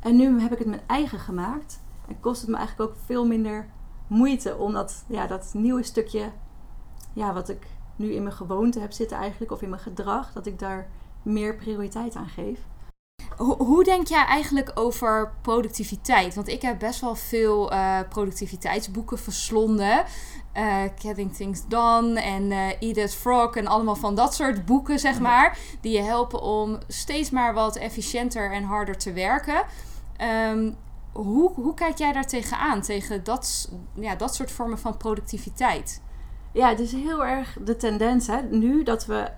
En 0.00 0.16
nu 0.16 0.40
heb 0.40 0.52
ik 0.52 0.58
het 0.58 0.66
mijn 0.66 0.82
eigen 0.86 1.18
gemaakt. 1.18 1.80
En 2.08 2.20
kost 2.20 2.40
het 2.40 2.50
me 2.50 2.56
eigenlijk 2.56 2.90
ook 2.90 2.96
veel 3.04 3.26
minder 3.26 3.68
moeite 4.06 4.56
om 4.56 4.72
dat, 4.72 5.04
ja, 5.08 5.26
dat 5.26 5.50
nieuwe 5.54 5.82
stukje, 5.82 6.30
ja, 7.12 7.32
wat 7.32 7.48
ik 7.48 7.66
nu 7.96 8.12
in 8.12 8.22
mijn 8.22 8.34
gewoonte 8.34 8.80
heb 8.80 8.92
zitten 8.92 9.16
eigenlijk, 9.16 9.52
of 9.52 9.62
in 9.62 9.68
mijn 9.68 9.82
gedrag, 9.82 10.32
dat 10.32 10.46
ik 10.46 10.58
daar 10.58 10.88
meer 11.22 11.56
prioriteit 11.56 12.14
aan 12.14 12.28
geef. 12.28 12.60
Hoe, 13.36 13.56
hoe 13.56 13.84
denk 13.84 14.06
jij 14.06 14.24
eigenlijk 14.24 14.70
over 14.74 15.32
productiviteit? 15.42 16.34
Want 16.34 16.48
ik 16.48 16.62
heb 16.62 16.78
best 16.78 17.00
wel 17.00 17.14
veel 17.14 17.70
eh, 17.70 17.98
productiviteitsboeken 18.08 19.18
verslonden. 19.18 20.04
Eh 20.52 20.82
Getting 20.98 21.34
Things 21.34 21.66
Done 21.68 22.20
en 22.20 22.52
eh 22.52 22.68
Edith 22.78 23.14
Frog 23.14 23.56
en 23.56 23.66
allemaal 23.66 23.96
van 23.96 24.14
dat 24.14 24.34
soort 24.34 24.64
boeken, 24.64 24.98
zeg 24.98 25.20
maar. 25.20 25.58
Die 25.80 25.92
je 25.92 26.02
helpen 26.02 26.40
om 26.40 26.78
steeds 26.88 27.30
maar 27.30 27.54
wat 27.54 27.76
efficiënter 27.76 28.52
en 28.52 28.62
harder 28.62 28.98
te 28.98 29.12
werken. 29.12 29.64
Ehm, 30.16 30.70
hoe, 31.22 31.52
hoe 31.54 31.74
kijk 31.74 31.98
jij 31.98 32.12
daar 32.12 32.26
tegenaan? 32.26 32.80
Tegen 32.80 33.24
dat, 33.24 33.72
ja, 33.94 34.14
dat 34.14 34.34
soort 34.34 34.50
vormen 34.50 34.78
van 34.78 34.96
productiviteit? 34.96 36.02
Ja, 36.52 36.68
het 36.68 36.80
is 36.80 36.92
heel 36.92 37.24
erg 37.24 37.58
de 37.64 37.76
tendens 37.76 38.26
hè, 38.26 38.42
nu 38.42 38.82
dat 38.82 39.06
we 39.06 39.30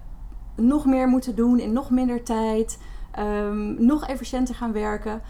nog 0.56 0.84
meer 0.84 1.08
moeten 1.08 1.34
doen 1.34 1.58
in 1.58 1.72
nog 1.72 1.90
minder 1.90 2.22
tijd, 2.22 2.78
ehm, 3.10 3.84
nog 3.84 4.06
efficiënter 4.06 4.54
gaan 4.54 4.72
werken. 4.72 5.22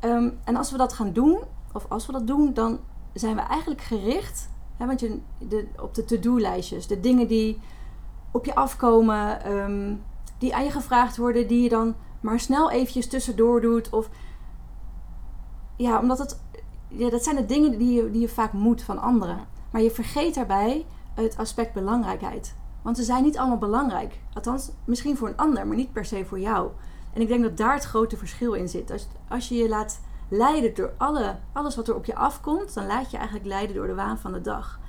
Ehm, 0.00 0.30
en 0.44 0.56
als 0.56 0.70
we 0.70 0.76
dat 0.76 0.92
gaan 0.92 1.12
doen, 1.12 1.38
of 1.72 1.86
als 1.88 2.06
we 2.06 2.12
dat 2.12 2.26
doen, 2.26 2.54
dan 2.54 2.80
zijn 3.12 3.34
we 3.34 3.40
eigenlijk 3.40 3.80
gericht 3.80 4.48
hè, 4.80 4.86
want 4.86 5.00
je, 5.00 5.18
de, 5.38 5.66
op 5.82 5.94
de 5.94 6.04
to-do-lijstjes. 6.04 6.86
De 6.86 7.00
dingen 7.00 7.26
die 7.26 7.60
op 8.30 8.44
je 8.44 8.54
afkomen, 8.54 9.44
ehm, 9.44 9.94
die 10.38 10.54
aan 10.54 10.64
je 10.64 10.70
gevraagd 10.70 11.16
worden, 11.16 11.48
die 11.48 11.62
je 11.62 11.68
dan 11.68 11.94
maar 12.20 12.40
snel 12.40 12.70
eventjes 12.70 13.08
tussendoor 13.08 13.60
doet. 13.60 13.90
Of 13.90 14.10
ja, 15.80 16.00
omdat 16.00 16.18
het, 16.18 16.40
ja, 16.88 17.10
dat 17.10 17.24
zijn 17.24 17.36
de 17.36 17.46
dingen 17.46 17.78
die 17.78 17.92
je, 17.92 18.10
die 18.10 18.20
je 18.20 18.28
vaak 18.28 18.52
moet 18.52 18.82
van 18.82 18.98
anderen. 18.98 19.46
Maar 19.70 19.82
je 19.82 19.90
vergeet 19.90 20.34
daarbij 20.34 20.86
het 21.14 21.36
aspect 21.36 21.72
belangrijkheid. 21.72 22.54
Want 22.82 22.96
ze 22.96 23.02
zijn 23.02 23.22
niet 23.22 23.38
allemaal 23.38 23.58
belangrijk. 23.58 24.20
Althans, 24.34 24.70
misschien 24.84 25.16
voor 25.16 25.28
een 25.28 25.36
ander, 25.36 25.66
maar 25.66 25.76
niet 25.76 25.92
per 25.92 26.04
se 26.04 26.24
voor 26.24 26.40
jou. 26.40 26.70
En 27.12 27.20
ik 27.20 27.28
denk 27.28 27.42
dat 27.42 27.56
daar 27.56 27.74
het 27.74 27.84
grote 27.84 28.16
verschil 28.16 28.52
in 28.52 28.68
zit. 28.68 28.90
Als, 28.90 29.08
als 29.28 29.48
je 29.48 29.54
je 29.54 29.68
laat 29.68 30.00
leiden 30.28 30.74
door 30.74 30.92
alle, 30.96 31.38
alles 31.52 31.76
wat 31.76 31.88
er 31.88 31.94
op 31.94 32.04
je 32.04 32.14
afkomt, 32.14 32.74
dan 32.74 32.86
laat 32.86 33.10
je 33.10 33.16
eigenlijk 33.16 33.46
leiden 33.46 33.76
door 33.76 33.86
de 33.86 33.94
waan 33.94 34.18
van 34.18 34.32
de 34.32 34.40
dag. 34.40 34.80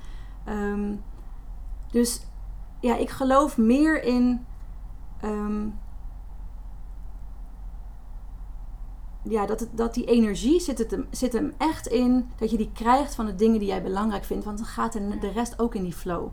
Ehm, 0.44 0.94
dus 1.90 2.26
ja, 2.80 2.96
ik 2.96 3.10
geloof 3.10 3.58
meer 3.58 4.02
in. 4.02 4.46
ehm, 5.20 5.66
ja, 9.22 9.46
dat, 9.46 9.60
het, 9.60 9.68
dat 9.72 9.94
die 9.94 10.04
energie 10.04 10.60
zit, 10.60 10.78
het 10.78 10.90
hem, 10.90 11.06
zit 11.10 11.32
hem 11.32 11.52
echt 11.58 11.86
in 11.86 12.30
dat 12.38 12.50
je 12.50 12.56
die 12.56 12.70
krijgt 12.74 13.14
van 13.14 13.26
de 13.26 13.34
dingen 13.34 13.58
die 13.58 13.68
jij 13.68 13.82
belangrijk 13.82 14.24
vindt. 14.24 14.44
Want 14.44 14.58
dan 14.58 14.66
gaat 14.66 14.92
de, 14.92 15.18
de 15.20 15.30
rest 15.30 15.58
ook 15.58 15.74
in 15.74 15.82
die 15.82 15.92
flow. 15.92 16.28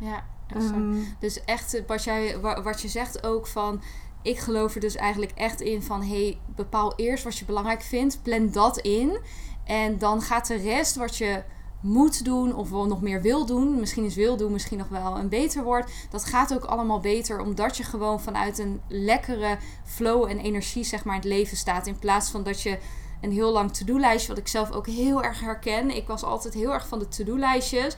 Ja. 0.00 0.24
Ehm, 0.46 0.96
Dus 1.18 1.44
echt 1.44 1.74
eh, 1.74 1.82
wat, 1.86 2.04
jij, 2.04 2.40
wa- 2.40 2.62
wat 2.62 2.80
je 2.80 2.88
zegt 2.88 3.26
ook 3.26 3.46
van... 3.46 3.80
Ik 4.22 4.38
geloof 4.38 4.74
er 4.74 4.80
dus 4.80 4.94
eigenlijk 4.96 5.32
echt 5.34 5.60
in 5.60 5.82
van... 5.82 6.02
hey, 6.02 6.38
bepaal 6.56 6.92
eerst 6.96 7.24
wat 7.24 7.36
je 7.38 7.44
belangrijk 7.44 7.82
vindt. 7.82 8.22
Plan 8.22 8.50
dat 8.50 8.78
in. 8.78 9.18
En 9.64 9.98
dan 9.98 10.20
gaat 10.22 10.46
de 10.46 10.56
rest 10.56 10.96
wat 10.96 11.16
je 11.16 11.42
moet 11.80 12.24
doen 12.24 12.54
of 12.54 12.70
wel 12.70 12.86
nog 12.86 13.00
meer 13.00 13.22
wil 13.22 13.46
doen... 13.46 13.80
misschien 13.80 14.04
is 14.04 14.14
wil 14.14 14.36
doen 14.36 14.52
misschien 14.52 14.78
nog 14.78 14.88
wel 14.88 15.18
een 15.18 15.28
beter 15.28 15.62
woord... 15.62 15.90
dat 16.10 16.24
gaat 16.24 16.54
ook 16.54 16.64
allemaal 16.64 17.00
beter 17.00 17.40
omdat 17.40 17.76
je 17.76 17.82
gewoon 17.82 18.20
vanuit 18.20 18.58
een 18.58 18.80
lekkere 18.88 19.58
flow 19.84 20.24
en 20.24 20.38
energie... 20.38 20.84
zeg 20.84 21.04
maar 21.04 21.14
in 21.14 21.20
het 21.20 21.30
leven 21.30 21.56
staat. 21.56 21.86
In 21.86 21.98
plaats 21.98 22.30
van 22.30 22.42
dat 22.42 22.62
je 22.62 22.78
een 23.20 23.32
heel 23.32 23.52
lang 23.52 23.72
to-do-lijstje... 23.72 24.28
wat 24.28 24.38
ik 24.38 24.48
zelf 24.48 24.70
ook 24.70 24.86
heel 24.86 25.22
erg 25.22 25.40
herken. 25.40 25.96
Ik 25.96 26.06
was 26.06 26.22
altijd 26.22 26.54
heel 26.54 26.72
erg 26.72 26.88
van 26.88 26.98
de 26.98 27.08
to-do-lijstjes. 27.08 27.96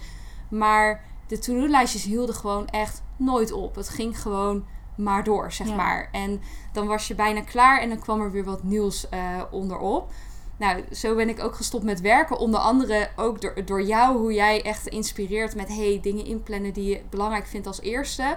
Maar 0.50 1.04
de 1.26 1.38
to-do-lijstjes 1.38 2.02
hielden 2.02 2.34
gewoon 2.34 2.66
echt 2.66 3.02
nooit 3.16 3.52
op. 3.52 3.74
Het 3.74 3.88
ging 3.88 4.20
gewoon 4.20 4.64
maar 4.96 5.24
door, 5.24 5.52
zeg 5.52 5.66
Ja. 5.66 5.74
maar. 5.74 6.08
En 6.12 6.40
dan 6.72 6.86
was 6.86 7.08
je 7.08 7.14
bijna 7.14 7.40
klaar 7.40 7.80
en 7.80 7.88
dan 7.88 7.98
kwam 7.98 8.20
er 8.20 8.30
weer 8.30 8.44
wat 8.44 8.62
nieuws 8.62 9.08
eh, 9.08 9.42
onderop. 9.50 10.12
Nou, 10.58 10.84
zo 10.92 11.14
ben 11.14 11.28
ik 11.28 11.42
ook 11.42 11.54
gestopt 11.54 11.84
met 11.84 12.00
werken. 12.00 12.38
Onder 12.38 12.60
andere 12.60 13.08
ook 13.16 13.40
door, 13.40 13.64
door 13.64 13.82
jou, 13.82 14.18
hoe 14.18 14.32
jij 14.32 14.62
echt 14.62 14.86
inspireert 14.86 15.54
met 15.54 15.68
hey, 15.68 15.98
dingen 16.02 16.24
inplannen 16.24 16.72
die 16.72 16.88
je 16.88 17.00
belangrijk 17.10 17.46
vindt 17.46 17.66
als 17.66 17.80
eerste. 17.80 18.36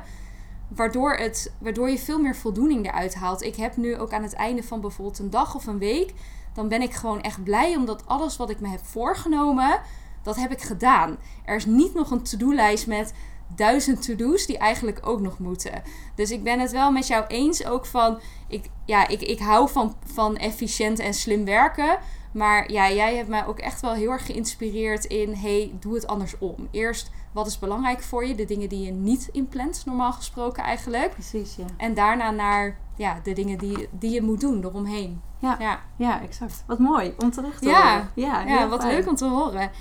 Waardoor, 0.68 1.14
het, 1.14 1.54
waardoor 1.60 1.90
je 1.90 1.98
veel 1.98 2.20
meer 2.20 2.36
voldoening 2.36 2.88
eruit 2.88 3.16
haalt. 3.16 3.42
Ik 3.42 3.56
heb 3.56 3.78
nu 3.78 3.98
ook 3.98 4.14
aan 4.14 4.24
het 4.24 4.34
einde 4.34 4.64
van 4.64 4.82
bijvoorbeeld 4.82 5.20
een 5.20 5.30
dag 5.30 5.56
of 5.56 5.68
een 5.68 5.80
week. 5.80 6.14
Dan 6.54 6.68
ben 6.68 6.82
ik 6.82 6.94
gewoon 6.94 7.22
echt 7.22 7.44
blij 7.44 7.76
omdat 7.76 8.08
alles 8.08 8.38
wat 8.38 8.50
ik 8.50 8.60
me 8.60 8.68
heb 8.68 8.86
voorgenomen, 8.86 9.82
dat 10.24 10.36
heb 10.36 10.52
ik 10.52 10.62
gedaan. 10.62 11.18
Er 11.46 11.56
is 11.56 11.66
niet 11.66 11.94
nog 11.94 12.12
een 12.12 12.24
to-do-lijst 12.24 12.88
met 12.88 13.14
duizend 13.56 14.02
to-do's 14.06 14.46
die 14.46 14.58
eigenlijk 14.58 15.00
ook 15.04 15.20
nog 15.20 15.40
moeten. 15.40 15.82
Dus 16.16 16.32
ik 16.32 16.44
ben 16.44 16.60
het 16.60 16.72
wel 16.72 16.92
met 16.92 17.08
jou 17.08 17.26
eens 17.28 17.66
ook 17.66 17.86
van... 17.86 18.20
Ik, 18.48 18.70
ja, 18.86 19.08
ik, 19.08 19.22
ik 19.22 19.40
hou 19.40 19.70
van, 19.70 19.96
van 20.14 20.38
efficiënt 20.38 21.00
en 21.00 21.14
slim 21.14 21.46
werken. 21.46 21.98
Maar 22.34 22.72
ja, 22.72 22.92
jij 22.92 23.16
hebt 23.16 23.30
mij 23.30 23.46
ook 23.46 23.60
echt 23.60 23.82
wel 23.82 23.94
heel 23.94 24.12
erg 24.12 24.26
geïnspireerd 24.26 25.06
in... 25.06 25.34
hey, 25.36 25.72
doe 25.80 25.94
het 25.94 26.08
andersom. 26.08 26.68
Eerst, 26.72 27.12
wat 27.32 27.48
is 27.48 27.60
belangrijk 27.60 28.02
voor 28.04 28.26
je? 28.26 28.36
De 28.36 28.46
dingen 28.46 28.70
die 28.70 28.86
je 28.86 28.92
niet 28.92 29.30
inplant, 29.32 29.84
normaal 29.86 30.14
gesproken 30.14 30.64
eigenlijk. 30.64 31.12
precies, 31.14 31.56
ja. 31.56 31.66
En 31.78 31.94
daarna 31.94 32.32
naar 32.32 32.78
ja, 32.96 33.20
de 33.24 33.34
dingen 33.34 33.58
die, 33.58 33.88
die 33.92 34.12
je 34.12 34.22
moet 34.22 34.40
doen 34.42 34.64
eromheen. 34.64 35.22
Ja. 35.40 35.56
ja. 35.60 35.80
Ja, 35.98 36.22
exact. 36.22 36.64
Wat 36.68 36.80
mooi 36.80 37.14
om 37.18 37.32
terug 37.32 37.60
te 37.60 37.70
Ja. 37.70 37.92
horen. 37.92 38.12
Ja, 38.16 38.42
Ja, 38.42 38.68
wat 38.68 38.82
fijn. 38.82 38.94
leuk 38.96 39.08
om 39.08 39.16
te 39.16 39.26
horen. 39.26 39.72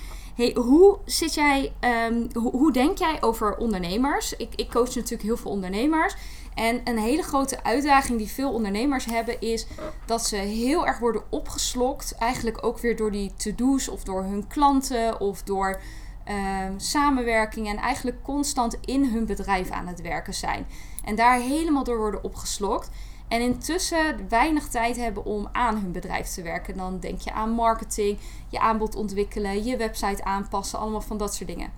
Hey, 0.41 0.57
hoe 0.63 0.99
zit 1.05 1.35
jij, 1.35 1.73
ehm, 1.81 2.27
hoe, 2.35 2.73
denk 2.73 2.99
jij 2.99 3.23
over 3.23 3.57
ondernemers? 3.57 4.37
Ik, 4.37 4.55
ik 4.55 4.71
coach 4.71 4.95
natuurlijk 4.95 5.23
heel 5.23 5.37
veel 5.37 5.51
ondernemers. 5.51 6.17
En 6.55 6.81
een 6.85 6.99
hele 6.99 7.23
grote 7.23 7.63
uitdaging 7.63 8.19
die 8.19 8.29
veel 8.29 8.53
ondernemers 8.53 9.05
hebben 9.05 9.41
is 9.41 9.67
dat 10.07 10.27
ze 10.27 10.37
heel 10.37 10.87
erg 10.87 10.99
worden 10.99 11.23
opgeslokt. 11.31 12.15
Eigenlijk 12.15 12.65
ook 12.65 12.79
weer 12.79 12.97
door 12.97 13.11
die 13.11 13.33
to-do's 13.37 13.89
of 13.89 14.05
door 14.05 14.23
hun 14.23 14.47
klanten 14.47 15.21
of 15.21 15.43
door 15.43 15.81
ehm, 16.25 16.73
samenwerking. 16.77 17.69
En 17.69 17.77
eigenlijk 17.77 18.23
constant 18.23 18.79
in 18.85 19.05
hun 19.05 19.27
bedrijf 19.27 19.71
aan 19.71 19.87
het 19.87 20.01
werken 20.01 20.35
zijn. 20.35 20.67
En 21.05 21.15
daar 21.15 21.39
helemaal 21.39 21.85
door 21.85 21.99
worden 21.99 22.25
opgeslokt. 22.25 22.91
En 23.31 23.41
intussen 23.41 24.29
weinig 24.29 24.69
tijd 24.69 24.97
hebben 24.97 25.25
om 25.25 25.49
aan 25.53 25.77
hun 25.77 25.93
bedrijf 25.93 26.27
te 26.27 26.43
werken. 26.43 26.77
Dan 26.77 27.01
denk 27.01 27.21
je 27.21 27.33
aan 27.33 27.51
marketing, 27.51 28.19
je 28.49 28.61
aanbod 28.61 28.95
ontwikkelen, 28.95 29.65
je 29.65 29.77
website 29.77 30.25
aanpassen, 30.25 30.79
allemaal 30.79 31.01
van 31.01 31.19
dat 31.19 31.35
soort 31.35 31.49
dingen. 31.49 31.73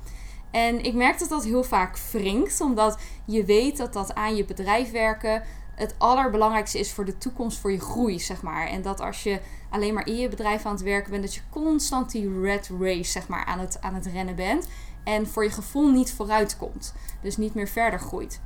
En 0.50 0.84
ik 0.84 0.94
merk 0.94 1.18
dat 1.18 1.28
dat 1.28 1.44
heel 1.44 1.64
vaak 1.64 1.98
wringt, 2.12 2.60
omdat 2.60 2.98
je 3.24 3.44
weet 3.44 3.76
dat 3.76 3.92
dat 3.92 4.14
aan 4.14 4.36
je 4.36 4.44
bedrijf 4.44 4.90
werken 4.90 5.42
het 5.74 5.94
allerbelangrijkste 5.98 6.78
is 6.78 6.92
voor 6.92 7.04
de 7.04 7.18
toekomst, 7.18 7.58
voor 7.58 7.72
je 7.72 7.80
groei, 7.80 8.20
zeg 8.20 8.42
maar. 8.42 8.66
En 8.66 8.82
dat 8.82 9.00
als 9.00 9.22
je 9.22 9.40
alleen 9.70 9.94
maar 9.94 10.06
in 10.06 10.16
je 10.16 10.28
bedrijf 10.28 10.66
aan 10.66 10.72
het 10.72 10.82
werken 10.82 11.10
bent, 11.10 11.22
dat 11.22 11.34
je 11.34 11.40
constant 11.50 12.10
die 12.10 12.40
red 12.40 12.70
race, 12.80 13.10
zeg 13.10 13.28
maar, 13.28 13.44
aan 13.44 13.58
het, 13.58 13.80
aan 13.80 13.94
het 13.94 14.06
rennen 14.06 14.34
bent. 14.34 14.68
En 15.04 15.26
voor 15.26 15.44
je 15.44 15.50
gevoel 15.50 15.90
niet 15.90 16.12
vooruit 16.12 16.56
komt. 16.56 16.94
Dus 17.22 17.36
niet 17.36 17.54
meer 17.54 17.68
verder 17.68 17.98
groeit. 17.98 18.40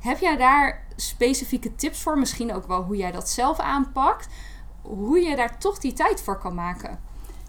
Heb 0.00 0.18
jij 0.18 0.36
daar 0.36 0.84
specifieke 0.96 1.74
tips 1.74 2.02
voor? 2.02 2.18
Misschien 2.18 2.54
ook 2.54 2.66
wel 2.66 2.82
hoe 2.82 2.96
jij 2.96 3.12
dat 3.12 3.28
zelf 3.28 3.58
aanpakt. 3.58 4.28
Hoe 4.82 5.20
je 5.20 5.36
daar 5.36 5.58
toch 5.58 5.78
die 5.78 5.92
tijd 5.92 6.22
voor 6.22 6.38
kan 6.38 6.54
maken. 6.54 6.98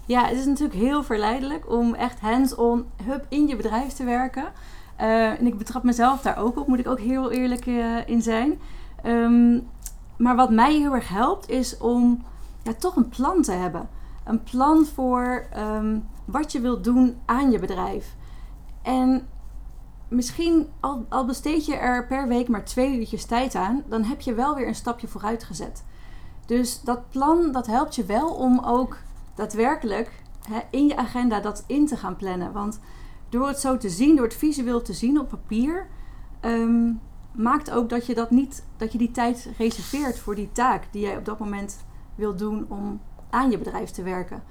Ja, 0.06 0.24
het 0.24 0.38
is 0.38 0.46
natuurlijk 0.46 0.78
heel 0.78 1.02
verleidelijk 1.02 1.70
om 1.70 1.94
echt 1.94 2.20
hands-on 2.20 2.86
hub 3.04 3.26
in 3.28 3.46
je 3.46 3.56
bedrijf 3.56 3.92
te 3.92 4.04
werken. 4.04 4.52
Uh, 5.00 5.26
en 5.26 5.46
ik 5.46 5.58
betrap 5.58 5.82
mezelf 5.82 6.20
daar 6.20 6.38
ook 6.38 6.58
op, 6.58 6.66
moet 6.66 6.78
ik 6.78 6.88
ook 6.88 7.00
heel 7.00 7.30
eerlijk 7.30 7.66
uh, 7.66 8.08
in 8.08 8.22
zijn. 8.22 8.60
Um, 9.06 9.68
maar 10.16 10.36
wat 10.36 10.50
mij 10.50 10.74
heel 10.74 10.94
erg 10.94 11.08
helpt, 11.08 11.48
is 11.48 11.78
om 11.78 12.24
ja, 12.62 12.72
toch 12.72 12.96
een 12.96 13.08
plan 13.08 13.42
te 13.42 13.52
hebben. 13.52 13.88
Een 14.24 14.42
plan 14.42 14.86
voor 14.94 15.46
um, 15.56 16.08
wat 16.24 16.52
je 16.52 16.60
wilt 16.60 16.84
doen 16.84 17.16
aan 17.24 17.50
je 17.50 17.58
bedrijf. 17.58 18.14
En 18.82 19.28
misschien 20.10 20.68
al, 20.80 21.06
al 21.08 21.24
besteed 21.24 21.66
je 21.66 21.76
er 21.76 22.06
per 22.06 22.28
week 22.28 22.48
maar 22.48 22.64
twee 22.64 22.98
uurtjes 22.98 23.24
tijd 23.24 23.54
aan, 23.54 23.82
dan 23.88 24.02
heb 24.02 24.20
je 24.20 24.34
wel 24.34 24.54
weer 24.54 24.68
een 24.68 24.74
stapje 24.74 25.08
vooruit 25.08 25.44
gezet. 25.44 25.84
Dus 26.46 26.82
dat 26.82 27.08
plan, 27.08 27.52
dat 27.52 27.66
helpt 27.66 27.94
je 27.94 28.04
wel 28.04 28.28
om 28.34 28.58
ook 28.64 28.96
daadwerkelijk 29.34 30.22
hè, 30.48 30.60
in 30.70 30.86
je 30.86 30.96
agenda 30.96 31.40
dat 31.40 31.64
in 31.66 31.86
te 31.86 31.96
gaan 31.96 32.16
plannen. 32.16 32.52
Want 32.52 32.80
door 33.28 33.48
het 33.48 33.60
zo 33.60 33.76
te 33.76 33.88
zien, 33.88 34.16
door 34.16 34.24
het 34.24 34.34
visueel 34.34 34.82
te 34.82 34.92
zien 34.92 35.18
op 35.18 35.28
papier, 35.28 35.86
um, 36.40 37.00
maakt 37.32 37.70
ook 37.70 37.88
dat 37.88 38.06
je, 38.06 38.14
dat, 38.14 38.30
niet, 38.30 38.66
dat 38.76 38.92
je 38.92 38.98
die 38.98 39.10
tijd 39.10 39.48
reserveert 39.58 40.18
voor 40.18 40.34
die 40.34 40.52
taak 40.52 40.88
die 40.90 41.02
jij 41.02 41.16
op 41.16 41.24
dat 41.24 41.38
moment 41.38 41.84
wil 42.14 42.36
doen 42.36 42.66
om 42.68 43.00
aan 43.30 43.50
je 43.50 43.58
bedrijf 43.58 43.90
te 43.90 44.02
werken. 44.02 44.42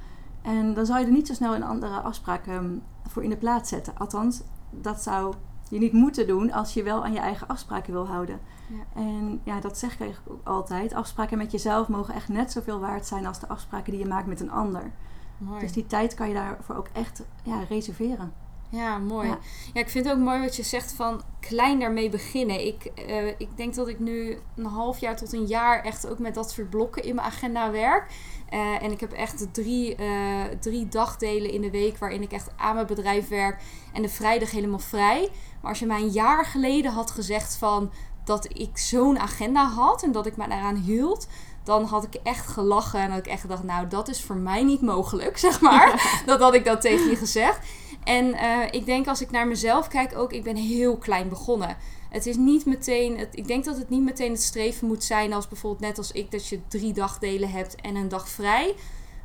En 0.42 0.74
dan 0.74 0.86
zou 0.86 1.00
je 1.00 1.06
er 1.06 1.12
niet 1.12 1.28
zo 1.28 1.34
snel 1.34 1.56
een 1.56 1.64
andere 1.64 2.00
afspraken 2.00 2.54
ehm, 2.54 2.78
voor 3.08 3.24
in 3.24 3.30
de 3.30 3.38
plaats 3.38 3.70
zetten. 3.70 3.98
Althans, 3.98 4.42
dat 4.70 5.02
zou 5.02 5.34
je 5.70 5.80
niet 5.80 5.94
moeten 5.94 6.28
doen 6.28 6.52
als 6.52 6.74
je 6.74 6.84
wel 6.84 7.04
aan 7.04 7.14
je 7.14 7.20
eigen 7.20 7.48
afspraken 7.48 7.94
wil 7.94 8.08
houden. 8.08 8.40
Ja. 8.68 9.02
En 9.02 9.42
ja, 9.44 9.60
dat 9.60 9.78
zeg 9.78 9.94
ik 9.94 10.00
eigenlijk 10.00 10.32
ook 10.32 10.48
altijd. 10.48 10.94
Afspraken 10.94 11.38
met 11.38 11.52
jezelf 11.52 11.88
mogen 11.88 12.14
echt 12.14 12.30
net 12.30 12.52
zoveel 12.52 12.80
waard 12.80 13.06
zijn 13.06 13.26
als 13.26 13.40
de 13.40 13.48
afspraken 13.48 13.92
die 13.92 14.02
je 14.02 14.08
maakt 14.08 14.28
met 14.28 14.40
een 14.40 14.52
ander. 14.52 14.92
Mooi. 15.38 15.60
Dus 15.60 15.72
die 15.72 15.88
tijd 15.88 16.14
kan 16.14 16.28
je 16.28 16.34
daarvoor 16.34 16.76
ook 16.76 16.90
echt 16.94 17.24
ja, 17.44 17.60
reserveren. 17.70 18.34
Ja, 18.70 18.98
mooi. 18.98 19.28
Ja. 19.28 19.38
ik 19.74 19.90
vind 19.90 20.06
het 20.06 20.14
ook 20.14 20.24
mooi 20.24 20.40
wat 20.40 20.56
je 20.56 20.64
zegt 20.64 20.92
van 20.92 21.22
klein 21.40 21.80
daarmee 21.80 22.10
beginnen. 22.10 22.66
Ik, 22.68 22.92
uh, 23.08 23.28
ik 23.28 23.58
denk 23.58 23.76
dat 23.76 23.88
ik 23.88 24.00
nu 24.00 24.38
een 24.56 24.66
half 24.66 25.00
jaar 25.00 25.16
tot 25.16 25.34
een 25.34 25.46
jaar 25.46 25.84
echt 25.84 26.10
ook 26.10 26.20
met 26.20 26.34
dat 26.34 26.52
soort 26.52 26.70
blokken 26.70 27.04
in 27.04 27.16
mijn 27.16 27.28
agenda 27.28 27.72
werk. 27.72 28.12
Uh, 28.54 28.84
en 28.84 28.92
ik 28.92 29.00
heb 29.00 29.12
echt 29.12 29.54
drie, 29.54 29.96
uh, 30.00 30.44
drie 30.60 30.88
dagdelen 30.88 31.52
in 31.52 31.62
de 31.62 31.72
week 31.72 31.98
waarin 31.98 32.22
ik 32.22 32.32
echt 32.32 32.50
aan 32.56 32.76
mijn 32.76 32.88
bedrijf 32.88 33.28
werk. 33.28 33.62
En 33.94 34.02
de 34.02 34.10
vrijdag 34.10 34.52
helemaal 34.52 34.80
vrij. 34.80 35.30
Maar 35.62 35.70
als 35.70 35.80
je 35.80 35.86
mij 35.86 36.02
een 36.02 36.10
jaar 36.10 36.46
geleden 36.46 36.92
had 36.92 37.12
gezegd 37.12 37.56
van 37.56 37.92
dat 38.24 38.60
ik 38.60 38.78
zo'n 38.78 39.20
agenda 39.20 39.66
had 39.66 40.04
en 40.04 40.12
dat 40.12 40.26
ik 40.26 40.38
me 40.38 40.48
daaraan 40.48 40.76
hield, 40.76 41.28
dan 41.64 41.84
had 41.84 42.04
ik 42.04 42.14
echt 42.24 42.48
gelachen 42.48 43.00
en 43.00 43.10
had 43.10 43.20
ik 43.20 43.28
echt 43.28 43.42
gedacht, 43.42 43.64
nou, 43.64 43.88
dat 43.88 44.08
is 44.08 44.24
voor 44.24 44.36
mij 44.36 44.64
niet 44.64 44.82
mogelijk, 44.82 45.38
zeg 45.48 45.62
maar. 45.62 46.22
dat 46.26 46.40
had 46.40 46.54
ik 46.54 46.66
dan 46.66 46.80
tegen 46.80 47.10
je 47.10 47.16
gezegd. 47.16 47.68
En 48.04 48.26
uh, 48.26 48.64
ik 48.72 48.86
denk 48.86 49.08
als 49.08 49.22
ik 49.22 49.32
naar 49.32 49.48
mezelf 49.48 49.88
kijk 49.88 50.18
ook, 50.18 50.34
ik 50.34 50.44
ben 50.44 50.56
heel 50.56 50.98
klein 50.98 51.30
begonnen. 51.30 51.78
Het 52.10 52.26
is 52.26 52.36
niet 52.36 52.66
meteen, 52.66 53.18
het, 53.18 53.36
ik 53.36 53.48
denk 53.48 53.66
dat 53.66 53.78
het 53.78 53.90
niet 53.90 54.02
meteen 54.02 54.32
het 54.32 54.42
streven 54.42 54.88
moet 54.88 55.04
zijn 55.04 55.34
als 55.34 55.48
bijvoorbeeld 55.48 55.82
net 55.82 55.98
als 55.98 56.12
ik, 56.12 56.32
dat 56.32 56.48
je 56.48 56.68
drie 56.68 56.94
dagdelen 56.94 57.52
hebt 57.52 57.76
en 57.76 57.96
een 57.96 58.10
dag 58.10 58.30
vrij. 58.30 58.76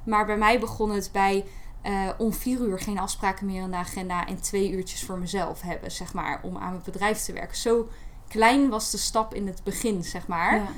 Maar 0.05 0.27
bij 0.27 0.37
mij 0.37 0.61
begon 0.61 0.91
het 0.91 1.11
bij 1.13 1.45
uh, 1.87 2.09
om 2.19 2.33
vier 2.33 2.61
uur 2.61 2.81
geen 2.81 2.99
afspraken 2.99 3.47
meer 3.47 3.63
in 3.63 3.71
de 3.71 3.77
agenda 3.77 4.27
en 4.27 4.41
twee 4.41 4.71
uurtjes 4.71 5.05
voor 5.05 5.19
mezelf 5.19 5.61
hebben, 5.61 5.91
zeg 5.91 6.15
maar, 6.15 6.41
om 6.43 6.57
aan 6.57 6.71
mijn 6.71 6.83
bedrijf 6.85 7.19
te 7.19 7.33
werken. 7.33 7.57
Zo 7.57 7.89
klein 8.29 8.69
was 8.69 8.91
de 8.91 8.99
stap 8.99 9.35
in 9.35 9.47
het 9.47 9.61
begin, 9.65 10.05
zeg 10.05 10.27
maar. 10.27 10.55
Ja. 10.55 10.69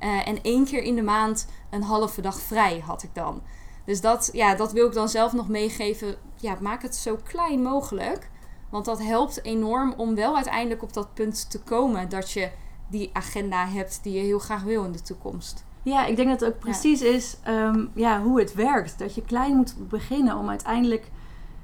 Uh, 0.00 0.28
en 0.28 0.42
één 0.42 0.64
keer 0.64 0.82
in 0.82 0.94
de 0.94 1.02
maand 1.02 1.46
een 1.70 1.82
halve 1.82 2.20
dag 2.20 2.40
vrij 2.40 2.82
had 2.86 3.02
ik 3.02 3.10
dan. 3.12 3.42
Dus 3.86 4.00
dat, 4.00 4.30
ja, 4.32 4.54
dat 4.54 4.72
wil 4.72 4.86
ik 4.86 4.92
dan 4.92 5.08
zelf 5.08 5.32
nog 5.32 5.48
meegeven. 5.48 6.14
Ja, 6.34 6.56
maak 6.60 6.82
het 6.82 6.96
zo 6.96 7.18
klein 7.24 7.62
mogelijk. 7.62 8.30
Want 8.70 8.84
dat 8.84 9.02
helpt 9.02 9.44
enorm 9.44 9.94
om 9.96 10.14
wel 10.14 10.34
uiteindelijk 10.34 10.82
op 10.82 10.92
dat 10.92 11.14
punt 11.14 11.50
te 11.50 11.60
komen 11.60 12.08
dat 12.08 12.30
je 12.30 12.50
die 12.88 13.10
agenda 13.12 13.66
hebt 13.66 14.00
die 14.02 14.12
je 14.12 14.20
heel 14.20 14.38
graag 14.38 14.62
wil 14.62 14.84
in 14.84 14.92
de 14.92 15.02
toekomst. 15.02 15.64
Ja, 15.82 16.06
ik 16.06 16.16
denk 16.16 16.28
dat 16.28 16.40
het 16.40 16.48
ook 16.48 16.58
precies 16.58 17.02
is 17.02 17.36
um, 17.48 17.90
ja, 17.94 18.22
hoe 18.22 18.40
het 18.40 18.54
werkt. 18.54 18.98
Dat 18.98 19.14
je 19.14 19.22
klein 19.22 19.56
moet 19.56 19.88
beginnen 19.88 20.36
om 20.36 20.48
uiteindelijk 20.48 21.10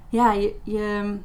ja, 0.09 0.33
je, 0.33 0.55
je, 0.63 1.19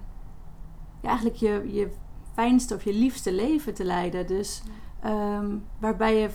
ja, 1.01 1.07
eigenlijk 1.07 1.35
je, 1.35 1.69
je 1.73 1.91
fijnste 2.33 2.75
of 2.75 2.83
je 2.83 2.93
liefste 2.93 3.33
leven 3.33 3.73
te 3.73 3.83
leiden. 3.83 4.27
Dus 4.27 4.61
um, 5.05 5.65
waarbij 5.79 6.17
je 6.17 6.29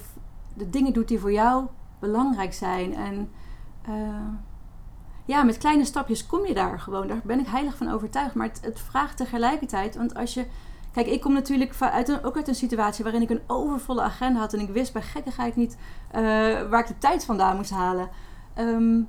de 0.55 0.71
dingen 0.71 0.93
doet 0.93 1.09
die 1.09 1.21
voor 1.21 1.33
jou 1.33 1.67
belangrijk 1.99 2.53
zijn. 2.53 2.95
En 2.95 3.31
uh, 3.89 4.29
ja, 5.25 5.43
met 5.43 5.59
kleine 5.59 5.85
stapjes 5.85 6.27
kom 6.27 6.47
je 6.47 6.55
daar 6.55 6.81
gewoon. 6.81 7.07
Daar 7.07 7.21
ben 7.25 7.41
ik 7.41 7.47
heilig 7.47 7.77
van 7.77 7.91
overtuigd. 7.91 8.35
Maar 8.35 8.47
het, 8.47 8.61
het 8.63 8.81
vraagt 8.81 9.17
tegelijkertijd, 9.17 9.97
want 9.97 10.15
als 10.15 10.35
je. 10.35 10.47
Kijk, 10.93 11.07
ik 11.07 11.21
kom 11.21 11.33
natuurlijk 11.33 11.75
uit 11.81 12.09
een, 12.09 12.25
ook 12.25 12.37
uit 12.37 12.49
een 12.49 12.55
situatie 12.55 13.05
waarin 13.05 13.23
ik 13.23 13.31
een 13.31 13.43
overvolle 13.47 14.03
agenda 14.03 14.41
had. 14.41 14.53
En 14.53 14.61
ik 14.61 14.69
wist 14.69 14.93
bij 14.93 15.03
gekkigheid 15.03 15.57
niet 15.57 15.77
uh, 16.15 16.21
waar 16.71 16.81
ik 16.81 16.87
de 16.87 16.99
tijd 16.99 17.25
vandaan 17.25 17.57
moest 17.57 17.71
halen. 17.71 18.09
Um, 18.59 19.09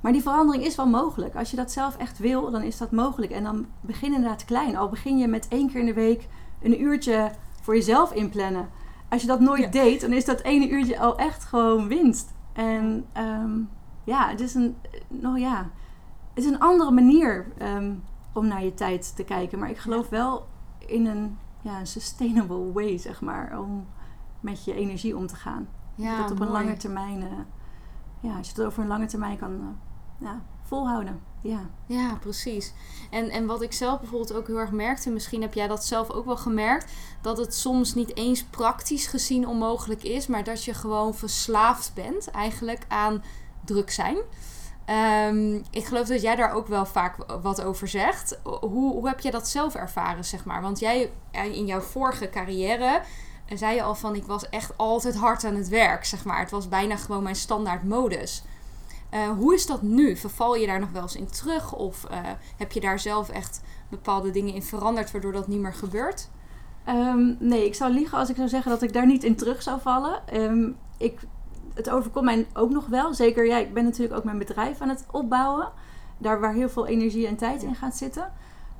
maar 0.00 0.12
die 0.12 0.22
verandering 0.22 0.64
is 0.64 0.76
wel 0.76 0.86
mogelijk. 0.86 1.34
Als 1.34 1.50
je 1.50 1.56
dat 1.56 1.72
zelf 1.72 1.96
echt 1.96 2.18
wil, 2.18 2.50
dan 2.50 2.62
is 2.62 2.78
dat 2.78 2.90
mogelijk. 2.90 3.32
En 3.32 3.44
dan 3.44 3.66
begin 3.80 4.14
inderdaad 4.14 4.44
klein. 4.44 4.76
Al 4.76 4.88
begin 4.88 5.18
je 5.18 5.26
met 5.26 5.48
één 5.48 5.70
keer 5.70 5.80
in 5.80 5.86
de 5.86 5.94
week 5.94 6.28
een 6.62 6.82
uurtje 6.82 7.30
voor 7.62 7.74
jezelf 7.74 8.12
inplannen. 8.12 8.68
Als 9.08 9.20
je 9.20 9.28
dat 9.28 9.40
nooit 9.40 9.62
ja. 9.62 9.70
deed, 9.70 10.00
dan 10.00 10.12
is 10.12 10.24
dat 10.24 10.40
ene 10.40 10.68
uurtje 10.68 10.98
al 10.98 11.18
echt 11.18 11.44
gewoon 11.44 11.88
winst. 11.88 12.34
En 12.52 13.06
um, 13.16 13.68
ja, 14.06 14.28
het 14.28 14.40
is 14.40 14.54
een, 14.54 14.76
nou 15.08 15.38
ja, 15.38 15.70
het 16.34 16.44
is 16.44 16.50
een 16.50 16.60
andere 16.60 16.90
manier 16.90 17.46
um, 17.62 18.02
om 18.32 18.46
naar 18.46 18.64
je 18.64 18.74
tijd 18.74 19.16
te 19.16 19.24
kijken. 19.24 19.58
Maar 19.58 19.70
ik 19.70 19.78
geloof 19.78 20.08
wel 20.08 20.46
in 20.78 21.06
een, 21.06 21.38
ja, 21.60 21.78
een 21.78 21.86
sustainable 21.86 22.72
way, 22.72 22.98
zeg 22.98 23.20
maar, 23.20 23.58
om 23.58 23.86
met 24.40 24.64
je 24.64 24.74
energie 24.74 25.16
om 25.16 25.26
te 25.26 25.36
gaan. 25.36 25.68
Ja, 25.94 26.22
dat 26.22 26.30
op 26.30 26.38
mooi. 26.38 26.50
een 26.50 26.56
lange 26.56 26.76
termijn, 26.76 27.20
uh, 27.20 27.26
ja, 28.20 28.36
als 28.36 28.46
je 28.46 28.54
het 28.54 28.64
over 28.64 28.82
een 28.82 28.88
lange 28.88 29.06
termijn 29.06 29.38
kan 29.38 29.52
uh, 29.52 29.66
ja, 30.18 30.42
volhouden. 30.62 31.20
Ja. 31.40 31.60
ja, 31.86 32.14
precies. 32.20 32.72
En, 33.10 33.30
en 33.30 33.46
wat 33.46 33.62
ik 33.62 33.72
zelf 33.72 34.00
bijvoorbeeld 34.00 34.34
ook 34.34 34.46
heel 34.46 34.58
erg 34.58 34.72
merkte, 34.72 35.10
misschien 35.10 35.42
heb 35.42 35.54
jij 35.54 35.68
dat 35.68 35.84
zelf 35.84 36.10
ook 36.10 36.24
wel 36.24 36.36
gemerkt, 36.36 36.92
dat 37.20 37.38
het 37.38 37.54
soms 37.54 37.94
niet 37.94 38.16
eens 38.16 38.44
praktisch 38.44 39.06
gezien 39.06 39.46
onmogelijk 39.46 40.02
is, 40.02 40.26
maar 40.26 40.44
dat 40.44 40.64
je 40.64 40.74
gewoon 40.74 41.14
verslaafd 41.14 41.92
bent 41.94 42.30
eigenlijk 42.30 42.84
aan 42.88 43.22
druk 43.66 43.90
zijn. 43.90 44.16
Um, 45.28 45.62
ik 45.70 45.84
geloof 45.84 46.06
dat 46.06 46.22
jij 46.22 46.36
daar 46.36 46.52
ook 46.52 46.66
wel 46.66 46.86
vaak 46.86 47.16
wat 47.42 47.62
over 47.62 47.88
zegt. 47.88 48.38
Hoe, 48.42 48.92
hoe 48.92 49.08
heb 49.08 49.20
jij 49.20 49.30
dat 49.30 49.48
zelf 49.48 49.74
ervaren, 49.74 50.24
zeg 50.24 50.44
maar? 50.44 50.62
Want 50.62 50.78
jij 50.78 51.10
in 51.32 51.66
jouw 51.66 51.80
vorige 51.80 52.28
carrière 52.28 53.02
zei 53.54 53.74
je 53.74 53.82
al 53.82 53.94
van 53.94 54.14
ik 54.14 54.24
was 54.24 54.48
echt 54.48 54.76
altijd 54.76 55.16
hard 55.16 55.44
aan 55.44 55.54
het 55.54 55.68
werk, 55.68 56.04
zeg 56.04 56.24
maar. 56.24 56.38
Het 56.38 56.50
was 56.50 56.68
bijna 56.68 56.96
gewoon 56.96 57.22
mijn 57.22 57.36
standaard 57.36 57.82
modus. 57.82 58.42
Uh, 59.14 59.28
hoe 59.28 59.54
is 59.54 59.66
dat 59.66 59.82
nu? 59.82 60.16
Verval 60.16 60.56
je 60.56 60.66
daar 60.66 60.80
nog 60.80 60.90
wel 60.90 61.02
eens 61.02 61.16
in 61.16 61.30
terug? 61.30 61.72
Of 61.72 62.06
heb 62.56 62.72
je 62.72 62.80
daar 62.80 62.98
zelf 62.98 63.28
echt 63.28 63.60
bepaalde 63.88 64.30
dingen 64.30 64.54
in 64.54 64.62
veranderd 64.62 65.10
waardoor 65.10 65.32
dat 65.32 65.48
niet 65.48 65.60
meer 65.60 65.74
gebeurt? 65.74 66.28
Um, 66.88 67.36
nee, 67.40 67.64
ik 67.64 67.74
zou 67.74 67.92
liegen 67.92 68.18
als 68.18 68.28
ik 68.28 68.36
zou 68.36 68.48
zeggen 68.48 68.70
dat 68.70 68.82
ik 68.82 68.92
daar 68.92 69.06
niet 69.06 69.24
in 69.24 69.36
terug 69.36 69.62
zou 69.62 69.80
vallen. 69.80 70.42
Um, 70.42 70.76
ik 70.98 71.20
het 71.76 71.90
overkomt 71.90 72.24
mij 72.24 72.46
ook 72.52 72.70
nog 72.70 72.86
wel. 72.86 73.14
Zeker, 73.14 73.46
ja, 73.46 73.56
ik 73.56 73.74
ben 73.74 73.84
natuurlijk 73.84 74.18
ook 74.18 74.24
mijn 74.24 74.38
bedrijf 74.38 74.80
aan 74.80 74.88
het 74.88 75.06
opbouwen. 75.10 75.68
Daar 76.18 76.40
waar 76.40 76.52
heel 76.52 76.68
veel 76.68 76.86
energie 76.86 77.26
en 77.26 77.36
tijd 77.36 77.62
in 77.62 77.74
gaat 77.74 77.96
zitten. 77.96 78.32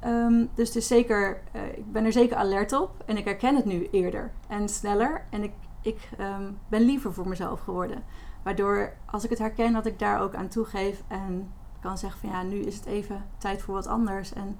Um, 0.06 0.50
dus 0.54 0.76
is 0.76 0.86
zeker, 0.86 1.40
uh, 1.56 1.62
ik 1.78 1.92
ben 1.92 2.04
er 2.04 2.12
zeker 2.12 2.36
alert 2.36 2.72
op. 2.72 2.90
En 3.06 3.16
ik 3.16 3.24
herken 3.24 3.56
het 3.56 3.64
nu 3.64 3.88
eerder 3.90 4.32
en 4.48 4.68
sneller. 4.68 5.24
En 5.30 5.42
ik, 5.42 5.52
ik 5.82 6.08
um, 6.20 6.58
ben 6.68 6.82
liever 6.82 7.12
voor 7.12 7.28
mezelf 7.28 7.60
geworden. 7.60 8.04
Waardoor 8.42 8.92
als 9.04 9.24
ik 9.24 9.30
het 9.30 9.38
herken, 9.38 9.72
dat 9.72 9.86
ik 9.86 9.98
daar 9.98 10.20
ook 10.20 10.34
aan 10.34 10.48
toegeef. 10.48 11.02
En 11.08 11.52
kan 11.80 11.98
zeggen 11.98 12.20
van 12.20 12.30
ja, 12.30 12.42
nu 12.42 12.56
is 12.56 12.76
het 12.76 12.86
even 12.86 13.24
tijd 13.38 13.62
voor 13.62 13.74
wat 13.74 13.86
anders. 13.86 14.32
En 14.32 14.58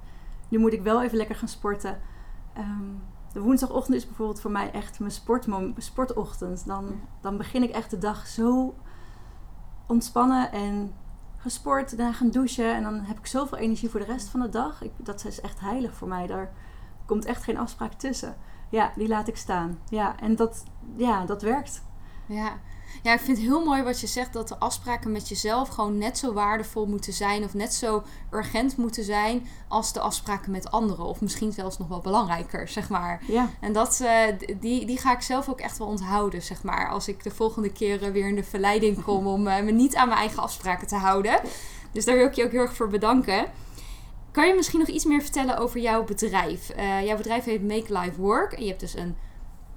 nu 0.49 0.59
moet 0.59 0.73
ik 0.73 0.83
wel 0.83 1.03
even 1.03 1.17
lekker 1.17 1.37
gaan 1.37 1.49
sporten. 1.49 2.01
Um, 2.59 3.03
de 3.37 3.43
woensdagochtend 3.43 3.97
is 3.97 4.07
bijvoorbeeld 4.07 4.41
voor 4.41 4.51
mij 4.51 4.71
echt 4.71 4.99
mijn 4.99 5.13
sportochtend. 5.77 6.67
Dan, 6.67 7.01
dan 7.21 7.37
begin 7.37 7.63
ik 7.63 7.71
echt 7.71 7.91
de 7.91 7.99
dag 7.99 8.27
zo 8.27 8.75
ontspannen 9.87 10.53
en 10.53 10.95
gesport. 11.37 11.97
Daarna 11.97 12.13
gaan 12.13 12.31
douchen. 12.31 12.75
En 12.75 12.83
dan 12.83 13.01
heb 13.01 13.19
ik 13.19 13.27
zoveel 13.27 13.59
energie 13.59 13.91
voor 13.91 14.01
de 14.01 14.07
rest 14.07 14.29
van 14.29 14.41
de 14.41 14.49
dag. 14.49 14.83
Ik, 14.83 14.93
dat 14.97 15.25
is 15.25 15.41
echt 15.41 15.61
heilig 15.61 15.95
voor 15.95 16.09
mij. 16.09 16.27
Daar 16.27 16.53
komt 17.07 17.25
echt 17.25 17.43
geen 17.43 17.59
afspraak 17.59 17.93
tussen. 17.93 18.37
Ja, 18.71 18.93
die 18.95 19.09
laat 19.09 19.29
ik 19.29 19.37
staan. 19.37 19.79
Ja, 19.89 20.19
en 20.21 20.37
dat, 20.37 20.65
ja, 20.95 21.25
dat 21.25 21.43
werkt. 21.43 21.83
Ja, 22.27 22.53
ja, 23.03 23.13
ik 23.13 23.21
vind 23.21 23.37
het 23.37 23.47
heel 23.47 23.65
mooi 23.65 23.83
wat 23.83 24.01
je 24.01 24.07
zegt 24.07 24.33
dat 24.33 24.49
de 24.49 24.59
afspraken 24.59 25.13
met 25.13 25.29
jezelf 25.29 25.69
gewoon 25.69 25.99
net 25.99 26.19
zo 26.19 26.33
waardevol 26.33 26.87
moeten 26.87 27.13
zijn 27.13 27.45
of 27.45 27.55
net 27.55 27.75
zo 27.75 28.03
urgent 28.31 28.77
moeten 28.77 29.05
zijn 29.05 29.47
als 29.69 29.93
de 29.93 30.01
afspraken 30.01 30.51
met 30.51 30.71
anderen. 30.71 31.05
Of 31.05 31.21
misschien 31.21 31.53
zelfs 31.53 31.79
nog 31.79 31.89
wel 31.89 32.01
belangrijker, 32.01 32.69
zeg 32.69 32.89
maar. 32.89 33.23
Ja. 33.27 33.51
En 33.61 33.73
dat, 33.73 34.01
uh, 34.03 34.11
die, 34.61 34.87
die 34.87 34.99
ga 34.99 35.13
ik 35.13 35.21
zelf 35.21 35.49
ook 35.49 35.61
echt 35.61 35.79
wel 35.79 35.87
onthouden, 35.87 36.43
zeg 36.43 36.63
maar. 36.63 36.89
Als 36.89 37.09
ik 37.09 37.23
de 37.23 37.31
volgende 37.31 37.73
keer 37.73 38.13
weer 38.13 38.29
in 38.29 38.35
de 38.35 38.45
verleiding 38.45 39.03
kom 39.03 39.27
om 39.27 39.47
uh, 39.47 39.61
me 39.61 39.71
niet 39.71 39.97
aan 39.97 40.09
mijn 40.09 40.21
eigen 40.21 40.43
afspraken 40.43 40.87
te 40.87 40.97
houden. 40.97 41.41
Dus 41.93 42.05
daar 42.05 42.17
wil 42.17 42.27
ik 42.27 42.35
je 42.35 42.45
ook 42.45 42.53
heel 42.53 42.61
erg 42.61 42.77
voor 42.77 42.89
bedanken. 42.89 43.47
Kan 44.31 44.47
je 44.47 44.55
misschien 44.55 44.79
nog 44.79 44.89
iets 44.89 45.05
meer 45.05 45.23
vertellen 45.23 45.59
over 45.59 45.81
jouw 45.81 46.05
bedrijf? 46.05 46.73
Uh, 46.77 47.07
jouw 47.07 47.17
bedrijf 47.17 47.45
heet 47.45 47.63
Make 47.63 47.99
Life 47.99 48.21
Work 48.21 48.53
en 48.53 48.63
je 48.63 48.69
hebt 48.69 48.81
dus 48.81 48.95
een 48.95 49.17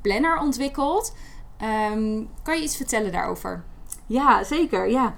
planner 0.02 0.40
ontwikkeld. 0.40 1.16
Um, 1.64 2.30
kan 2.44 2.58
je 2.58 2.64
iets 2.64 2.78
vertellen 2.78 3.12
daarover? 3.12 3.64
Ja, 4.06 4.44
zeker. 4.44 4.90
Ja. 4.90 5.14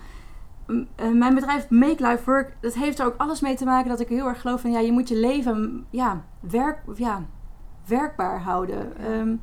Uh, 0.67 0.85
mijn 1.13 1.35
bedrijf 1.35 1.69
Make 1.69 2.07
Life 2.07 2.23
Work, 2.25 2.55
dat 2.61 2.73
heeft 2.73 2.99
er 2.99 3.05
ook 3.05 3.17
alles 3.17 3.39
mee 3.39 3.55
te 3.55 3.65
maken 3.65 3.89
dat 3.89 3.99
ik 3.99 4.07
heel 4.07 4.27
erg 4.27 4.41
geloof 4.41 4.61
van 4.61 4.71
ja, 4.71 4.79
je 4.79 4.91
moet 4.91 5.09
je 5.09 5.15
leven 5.15 5.85
ja, 5.89 6.23
werk, 6.39 6.79
ja, 6.95 7.25
werkbaar 7.87 8.41
houden. 8.41 8.93
Ja. 8.99 9.19
Um, 9.19 9.41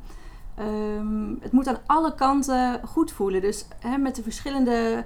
um, 0.59 1.37
het 1.41 1.51
moet 1.51 1.67
aan 1.67 1.79
alle 1.85 2.15
kanten 2.15 2.81
goed 2.87 3.11
voelen. 3.11 3.41
Dus 3.41 3.67
hè, 3.79 3.97
met 3.97 4.15
de 4.15 4.23
verschillende 4.23 5.05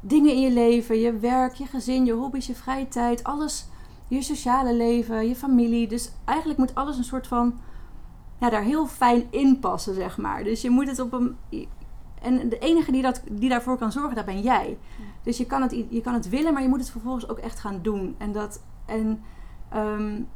dingen 0.00 0.32
in 0.32 0.40
je 0.40 0.52
leven, 0.52 0.98
je 0.98 1.18
werk, 1.18 1.54
je 1.54 1.66
gezin, 1.66 2.04
je 2.04 2.12
hobby's, 2.12 2.46
je 2.46 2.54
vrije 2.54 2.88
tijd, 2.88 3.24
alles, 3.24 3.66
je 4.08 4.22
sociale 4.22 4.74
leven, 4.74 5.28
je 5.28 5.36
familie. 5.36 5.88
Dus 5.88 6.10
eigenlijk 6.24 6.58
moet 6.58 6.74
alles 6.74 6.96
een 6.96 7.04
soort 7.04 7.26
van 7.26 7.60
ja, 8.38 8.50
daar 8.50 8.62
heel 8.62 8.86
fijn 8.86 9.26
in 9.30 9.58
passen, 9.58 9.94
zeg 9.94 10.18
maar. 10.18 10.44
Dus 10.44 10.60
je 10.60 10.70
moet 10.70 10.88
het 10.88 10.98
op 10.98 11.12
een. 11.12 11.36
En 12.20 12.48
de 12.48 12.58
enige 12.58 12.92
die, 12.92 13.02
dat, 13.02 13.22
die 13.30 13.48
daarvoor 13.48 13.78
kan 13.78 13.92
zorgen, 13.92 14.14
dat 14.14 14.24
ben 14.24 14.40
jij. 14.40 14.78
Dus 15.22 15.36
je 15.36 15.46
kan, 15.46 15.62
het, 15.62 15.84
je 15.88 16.00
kan 16.00 16.14
het 16.14 16.28
willen, 16.28 16.52
maar 16.52 16.62
je 16.62 16.68
moet 16.68 16.80
het 16.80 16.90
vervolgens 16.90 17.28
ook 17.28 17.38
echt 17.38 17.60
gaan 17.60 17.78
doen. 17.82 18.14
En 18.18 18.32
dat. 18.32 18.62
En. 18.86 19.22
Um, 19.74 20.28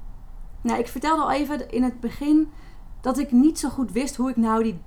nou, 0.60 0.78
ik 0.78 0.88
vertelde 0.88 1.22
al 1.22 1.30
even 1.30 1.70
in 1.70 1.82
het 1.82 2.00
begin 2.00 2.50
dat 3.00 3.18
ik 3.18 3.32
niet 3.32 3.58
zo 3.58 3.68
goed 3.68 3.92
wist 3.92 4.16
hoe 4.16 4.30
ik 4.30 4.36
nou 4.36 4.62
die, 4.62 4.80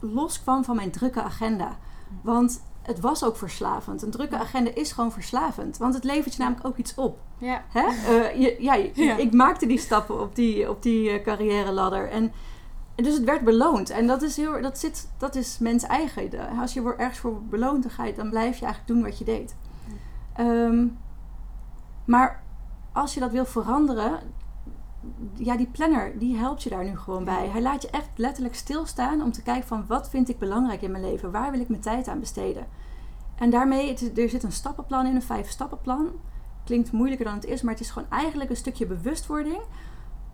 loskwam 0.00 0.64
van 0.64 0.76
mijn 0.76 0.90
drukke 0.90 1.22
agenda. 1.22 1.78
Want 2.22 2.62
het 2.84 3.00
was 3.00 3.24
ook 3.24 3.36
verslavend. 3.36 4.02
Een 4.02 4.10
drukke 4.10 4.38
agenda 4.38 4.70
is 4.74 4.92
gewoon 4.92 5.12
verslavend. 5.12 5.76
Want 5.76 5.94
het 5.94 6.04
levert 6.04 6.34
je 6.34 6.42
namelijk 6.42 6.66
ook 6.66 6.76
iets 6.76 6.94
op. 6.94 7.18
Ja. 7.38 7.64
Hè? 7.68 7.86
Uh, 7.86 8.40
je, 8.40 8.56
ja, 8.58 8.74
ja, 8.74 9.16
Ik 9.16 9.32
maakte 9.32 9.66
die 9.66 9.78
stappen 9.78 10.20
op 10.20 10.34
die, 10.34 10.70
op 10.70 10.82
die 10.82 11.10
uh, 11.10 11.22
carrière 11.22 11.72
ladder. 11.72 12.10
En, 12.10 12.32
en, 12.94 13.04
dus 13.04 13.14
het 13.14 13.24
werd 13.24 13.44
beloond. 13.44 13.90
En 13.90 14.06
dat 14.06 14.22
is, 14.22 14.36
heel, 14.36 14.60
dat 14.60 14.78
zit, 14.78 15.08
dat 15.18 15.34
is 15.34 15.58
mens 15.58 15.82
eigen. 15.82 16.30
Als 16.60 16.72
je 16.72 16.94
ergens 16.96 17.18
voor 17.18 17.42
beloond, 17.42 17.82
dan, 17.82 17.92
ga 17.92 18.04
je, 18.04 18.14
dan 18.14 18.30
blijf 18.30 18.58
je 18.58 18.64
eigenlijk 18.64 18.94
doen 18.94 19.02
wat 19.02 19.18
je 19.18 19.24
deed. 19.24 19.56
Um, 20.40 20.98
maar 22.04 22.42
als 22.92 23.14
je 23.14 23.20
dat 23.20 23.30
wil 23.30 23.44
veranderen, 23.44 24.20
ja, 25.34 25.56
die 25.56 25.66
planner, 25.66 26.18
die 26.18 26.36
helpt 26.36 26.62
je 26.62 26.70
daar 26.70 26.84
nu 26.84 26.96
gewoon 26.96 27.24
bij. 27.24 27.48
Hij 27.48 27.62
laat 27.62 27.82
je 27.82 27.90
echt 27.90 28.08
letterlijk 28.16 28.54
stilstaan 28.54 29.22
om 29.22 29.32
te 29.32 29.42
kijken 29.42 29.68
van 29.68 29.84
wat 29.86 30.10
vind 30.10 30.28
ik 30.28 30.38
belangrijk 30.38 30.82
in 30.82 30.90
mijn 30.90 31.04
leven? 31.04 31.30
Waar 31.30 31.50
wil 31.50 31.60
ik 31.60 31.68
mijn 31.68 31.80
tijd 31.80 32.08
aan 32.08 32.20
besteden? 32.20 32.66
En 33.34 33.50
daarmee, 33.50 34.12
er 34.16 34.28
zit 34.28 34.42
een 34.42 34.52
stappenplan 34.52 35.06
in, 35.06 35.14
een 35.14 35.22
vijf 35.22 35.50
stappenplan. 35.50 36.10
Klinkt 36.64 36.92
moeilijker 36.92 37.24
dan 37.24 37.34
het 37.34 37.44
is, 37.44 37.62
maar 37.62 37.72
het 37.72 37.82
is 37.82 37.90
gewoon 37.90 38.10
eigenlijk 38.10 38.50
een 38.50 38.56
stukje 38.56 38.86
bewustwording 38.86 39.60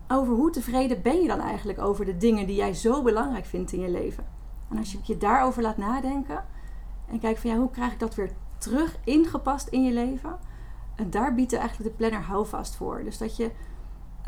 over 0.08 0.34
hoe 0.34 0.50
tevreden 0.50 1.02
ben 1.02 1.20
je 1.20 1.28
dan 1.28 1.40
eigenlijk 1.40 1.78
over 1.78 2.04
de 2.04 2.16
dingen 2.16 2.46
die 2.46 2.56
jij 2.56 2.74
zo 2.74 3.02
belangrijk 3.02 3.44
vindt 3.46 3.72
in 3.72 3.80
je 3.80 3.90
leven. 3.90 4.24
En 4.70 4.78
als 4.78 4.92
je 4.92 4.98
je 5.02 5.16
daarover 5.16 5.62
laat 5.62 5.76
nadenken 5.76 6.44
en 7.08 7.18
kijkt 7.18 7.40
van 7.40 7.50
ja, 7.50 7.56
hoe 7.56 7.70
krijg 7.70 7.92
ik 7.92 7.98
dat 7.98 8.14
weer 8.14 8.30
terug 8.58 8.96
ingepast 9.04 9.68
in 9.68 9.84
je 9.84 9.92
leven? 9.92 10.38
En 10.94 11.10
daar 11.10 11.34
biedt 11.34 11.52
eigenlijk 11.52 11.90
de 11.90 11.96
planner 11.96 12.22
houvast 12.22 12.74
voor. 12.76 13.04
Dus 13.04 13.18
dat 13.18 13.36
je 13.36 13.50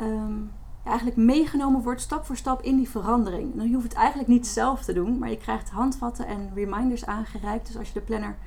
um, 0.01 0.51
eigenlijk 0.83 1.17
meegenomen 1.17 1.81
wordt 1.81 2.01
stap 2.01 2.25
voor 2.25 2.37
stap 2.37 2.61
in 2.61 2.75
die 2.75 2.89
verandering. 2.89 3.55
Dan 3.55 3.67
je 3.67 3.73
hoeft 3.73 3.87
het 3.87 3.97
eigenlijk 3.97 4.29
niet 4.29 4.47
zelf 4.47 4.83
te 4.83 4.93
doen, 4.93 5.17
maar 5.17 5.29
je 5.29 5.37
krijgt 5.37 5.69
handvatten 5.69 6.27
en 6.27 6.51
reminders 6.53 7.05
aangereikt. 7.05 7.67
Dus 7.67 7.77
als 7.77 7.87
je 7.87 7.93
de 7.93 8.01
planner 8.01 8.37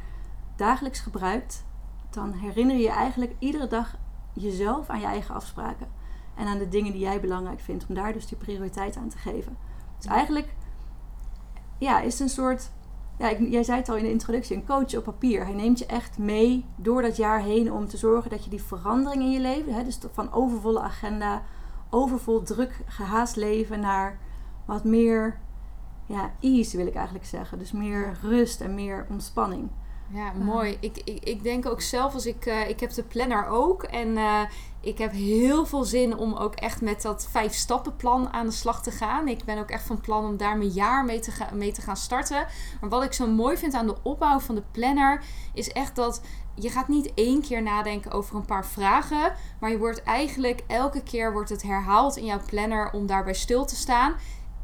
dagelijks 0.57 1.01
gebruikt, 1.01 1.65
dan 2.11 2.33
herinner 2.33 2.77
je 2.77 2.83
je 2.83 2.91
eigenlijk 2.91 3.35
iedere 3.39 3.67
dag 3.67 3.97
jezelf 4.33 4.89
aan 4.89 5.01
je 5.01 5.07
eigen 5.07 5.35
afspraken. 5.35 5.87
En 6.35 6.47
aan 6.47 6.59
de 6.59 6.69
dingen 6.69 6.93
die 6.93 7.01
jij 7.01 7.21
belangrijk 7.21 7.61
vindt, 7.61 7.87
om 7.89 7.95
daar 7.95 8.13
dus 8.13 8.27
die 8.27 8.39
prioriteit 8.39 8.97
aan 8.97 9.09
te 9.09 9.19
geven. 9.19 9.57
Dus 9.97 10.07
eigenlijk 10.07 10.55
ja, 11.79 12.01
is 12.01 12.13
het 12.13 12.23
een 12.23 12.29
soort. 12.29 12.71
Ja, 13.19 13.29
ik, 13.29 13.51
jij 13.51 13.63
zei 13.63 13.79
het 13.79 13.89
al 13.89 13.97
in 13.97 14.05
de 14.05 14.11
introductie, 14.11 14.57
een 14.57 14.67
coach 14.67 14.97
op 14.97 15.05
papier. 15.05 15.45
Hij 15.45 15.55
neemt 15.55 15.79
je 15.79 15.87
echt 15.87 16.19
mee 16.19 16.65
door 16.77 17.03
dat 17.03 17.17
jaar 17.17 17.41
heen 17.41 17.73
om 17.73 17.89
te 17.89 17.97
zorgen 17.97 18.31
dat 18.31 18.45
je 18.45 18.51
die 18.51 18.63
verandering 18.63 19.23
in 19.23 19.31
je 19.31 19.41
leven, 19.41 19.75
hè, 19.75 19.85
dus 19.85 19.99
van 20.13 20.33
overvolle 20.33 20.81
agenda, 20.81 21.43
overvol 21.91 22.43
druk, 22.43 22.81
gehaast 22.87 23.37
leven 23.37 23.81
naar 23.81 24.19
wat 24.65 24.85
meer 24.85 25.39
ja, 26.07 26.33
ease 26.41 26.77
wil 26.77 26.87
ik 26.87 26.95
eigenlijk 26.95 27.27
zeggen. 27.27 27.59
Dus 27.59 27.73
meer 27.73 28.17
rust 28.23 28.61
en 28.61 28.75
meer 28.75 29.07
ontspanning. 29.11 29.71
Ja, 30.09 30.33
mooi. 30.33 30.77
Ik, 30.81 30.97
ik, 31.05 31.25
ik 31.25 31.43
denk 31.43 31.67
ook 31.67 31.81
zelf 31.81 32.15
als 32.15 32.27
ik... 32.27 32.47
Uh, 32.47 32.69
ik 32.69 32.81
heb 32.81 32.91
de 32.91 33.03
planner 33.03 33.47
ook. 33.47 33.83
En 33.83 34.09
uh, 34.09 34.41
ik 34.81 34.99
heb 34.99 35.13
heel 35.13 35.67
veel 35.67 35.85
zin 35.85 36.17
om 36.17 36.35
ook 36.35 36.55
echt 36.55 36.81
met 36.81 37.03
dat 37.03 37.29
vijf 37.31 37.55
stappenplan 37.55 38.33
aan 38.33 38.47
de 38.47 38.53
slag 38.53 38.83
te 38.83 38.91
gaan. 38.91 39.29
Ik 39.29 39.45
ben 39.45 39.59
ook 39.59 39.71
echt 39.71 39.87
van 39.87 40.01
plan 40.01 40.25
om 40.25 40.37
daar 40.37 40.57
mijn 40.57 40.71
jaar 40.71 41.05
mee 41.05 41.19
te, 41.21 41.31
ga, 41.31 41.49
mee 41.53 41.73
te 41.73 41.81
gaan 41.81 41.97
starten. 41.97 42.47
Maar 42.81 42.91
wat 42.91 43.03
ik 43.03 43.13
zo 43.13 43.27
mooi 43.27 43.57
vind 43.57 43.75
aan 43.75 43.87
de 43.87 43.97
opbouw 44.03 44.39
van 44.39 44.55
de 44.55 44.63
planner... 44.73 45.23
is 45.55 45.69
echt 45.73 45.97
dat 45.97 46.21
je 46.55 46.71
gaat 46.71 46.89
niet 46.89 47.15
één 47.15 47.43
keer 47.43 47.63
nadenken 47.63 48.11
over 48.11 48.37
een 48.37 48.45
paar 48.45 48.67
vragen. 48.67 49.33
Maar 49.61 49.71
je 49.71 49.79
wordt 49.79 50.03
eigenlijk 50.03 50.63
elke 50.67 51.03
keer 51.03 51.33
wordt 51.33 51.51
het 51.51 51.63
herhaald 51.63 52.17
in 52.17 52.25
jouw 52.25 52.41
planner 52.47 52.91
om 52.93 53.07
daarbij 53.07 53.35
stil 53.35 53.65
te 53.65 53.77
staan. 53.77 54.15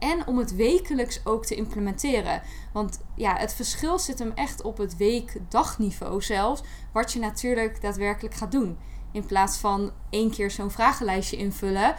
En 0.02 0.26
om 0.26 0.38
het 0.38 0.54
wekelijks 0.54 1.20
ook 1.24 1.46
te 1.46 1.54
implementeren. 1.54 2.42
Want 2.72 3.00
ja, 3.16 3.36
het 3.36 3.54
verschil 3.54 3.98
zit 3.98 4.18
hem 4.18 4.32
echt 4.34 4.62
op 4.62 4.78
het 4.78 4.96
week-dagniveau 4.96 6.22
zelfs. 6.22 6.62
Wat 6.92 7.12
je 7.12 7.18
natuurlijk 7.18 7.82
daadwerkelijk 7.82 8.34
gaat 8.34 8.52
doen. 8.52 8.78
In 9.12 9.26
plaats 9.26 9.58
van 9.58 9.92
één 10.10 10.30
keer 10.30 10.50
zo'n 10.50 10.70
vragenlijstje 10.70 11.36
invullen. 11.36 11.94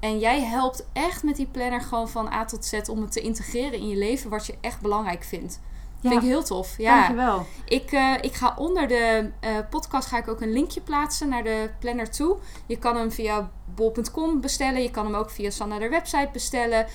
En 0.00 0.18
jij 0.18 0.40
helpt 0.40 0.86
echt 0.92 1.22
met 1.22 1.36
die 1.36 1.46
planner 1.46 1.80
gewoon 1.80 2.08
van 2.08 2.32
A 2.32 2.44
tot 2.44 2.64
Z 2.64 2.80
om 2.88 3.00
het 3.00 3.12
te 3.12 3.20
integreren 3.20 3.78
in 3.78 3.88
je 3.88 3.96
leven 3.96 4.30
wat 4.30 4.46
je 4.46 4.54
echt 4.60 4.80
belangrijk 4.80 5.24
vindt. 5.24 5.60
Ja. 6.00 6.10
Vind 6.10 6.22
ik 6.22 6.28
heel 6.28 6.44
tof. 6.44 6.78
Ja. 6.78 6.94
Dankjewel. 6.94 7.46
Ik, 7.64 7.92
uh, 7.92 8.14
ik 8.20 8.34
ga 8.34 8.54
onder 8.56 8.88
de 8.88 9.30
uh, 9.40 9.50
podcast 9.70 10.08
ga 10.08 10.18
ik 10.18 10.28
ook 10.28 10.40
een 10.40 10.52
linkje 10.52 10.80
plaatsen 10.80 11.28
naar 11.28 11.44
de 11.44 11.70
planner 11.78 12.10
toe. 12.10 12.36
Je 12.66 12.76
kan 12.78 12.96
hem 12.96 13.10
via 13.12 13.50
bol.com 13.74 14.40
bestellen. 14.40 14.82
Je 14.82 14.90
kan 14.90 15.04
hem 15.04 15.14
ook 15.14 15.30
via 15.30 15.50
Sanna 15.50 15.78
de 15.78 15.88
website 15.88 16.28
bestellen. 16.32 16.86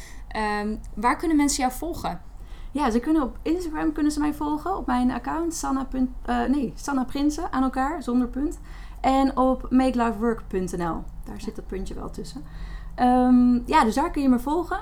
Um, 0.62 0.80
waar 0.96 1.18
kunnen 1.18 1.38
mensen 1.38 1.62
jou 1.64 1.78
volgen? 1.78 2.22
Ja, 2.72 2.90
ze 2.90 3.00
kunnen 3.00 3.22
op 3.22 3.38
Instagram 3.42 3.92
kunnen 3.92 4.12
ze 4.12 4.20
mij 4.20 4.34
volgen. 4.34 4.78
Op 4.78 4.86
mijn 4.86 5.12
account 5.12 5.54
Sanna, 5.54 5.88
uh, 5.94 6.46
nee, 6.46 6.74
Sanna 6.76 7.04
Prinsen 7.04 7.52
aan 7.52 7.64
elkaar, 7.64 8.04
zonder 8.04 8.28
punt. 8.28 8.60
En 9.02 9.38
op 9.38 9.68
makelifework.nl. 9.70 11.04
Daar 11.24 11.42
zit 11.42 11.56
dat 11.56 11.68
puntje 11.68 11.94
wel 11.94 12.10
tussen. 12.10 12.44
Um, 13.00 13.64
ja, 13.66 13.84
dus 13.84 13.96
daar 13.96 14.12
kun 14.12 14.22
je 14.22 14.30
me 14.30 14.40
volgen. 14.40 14.80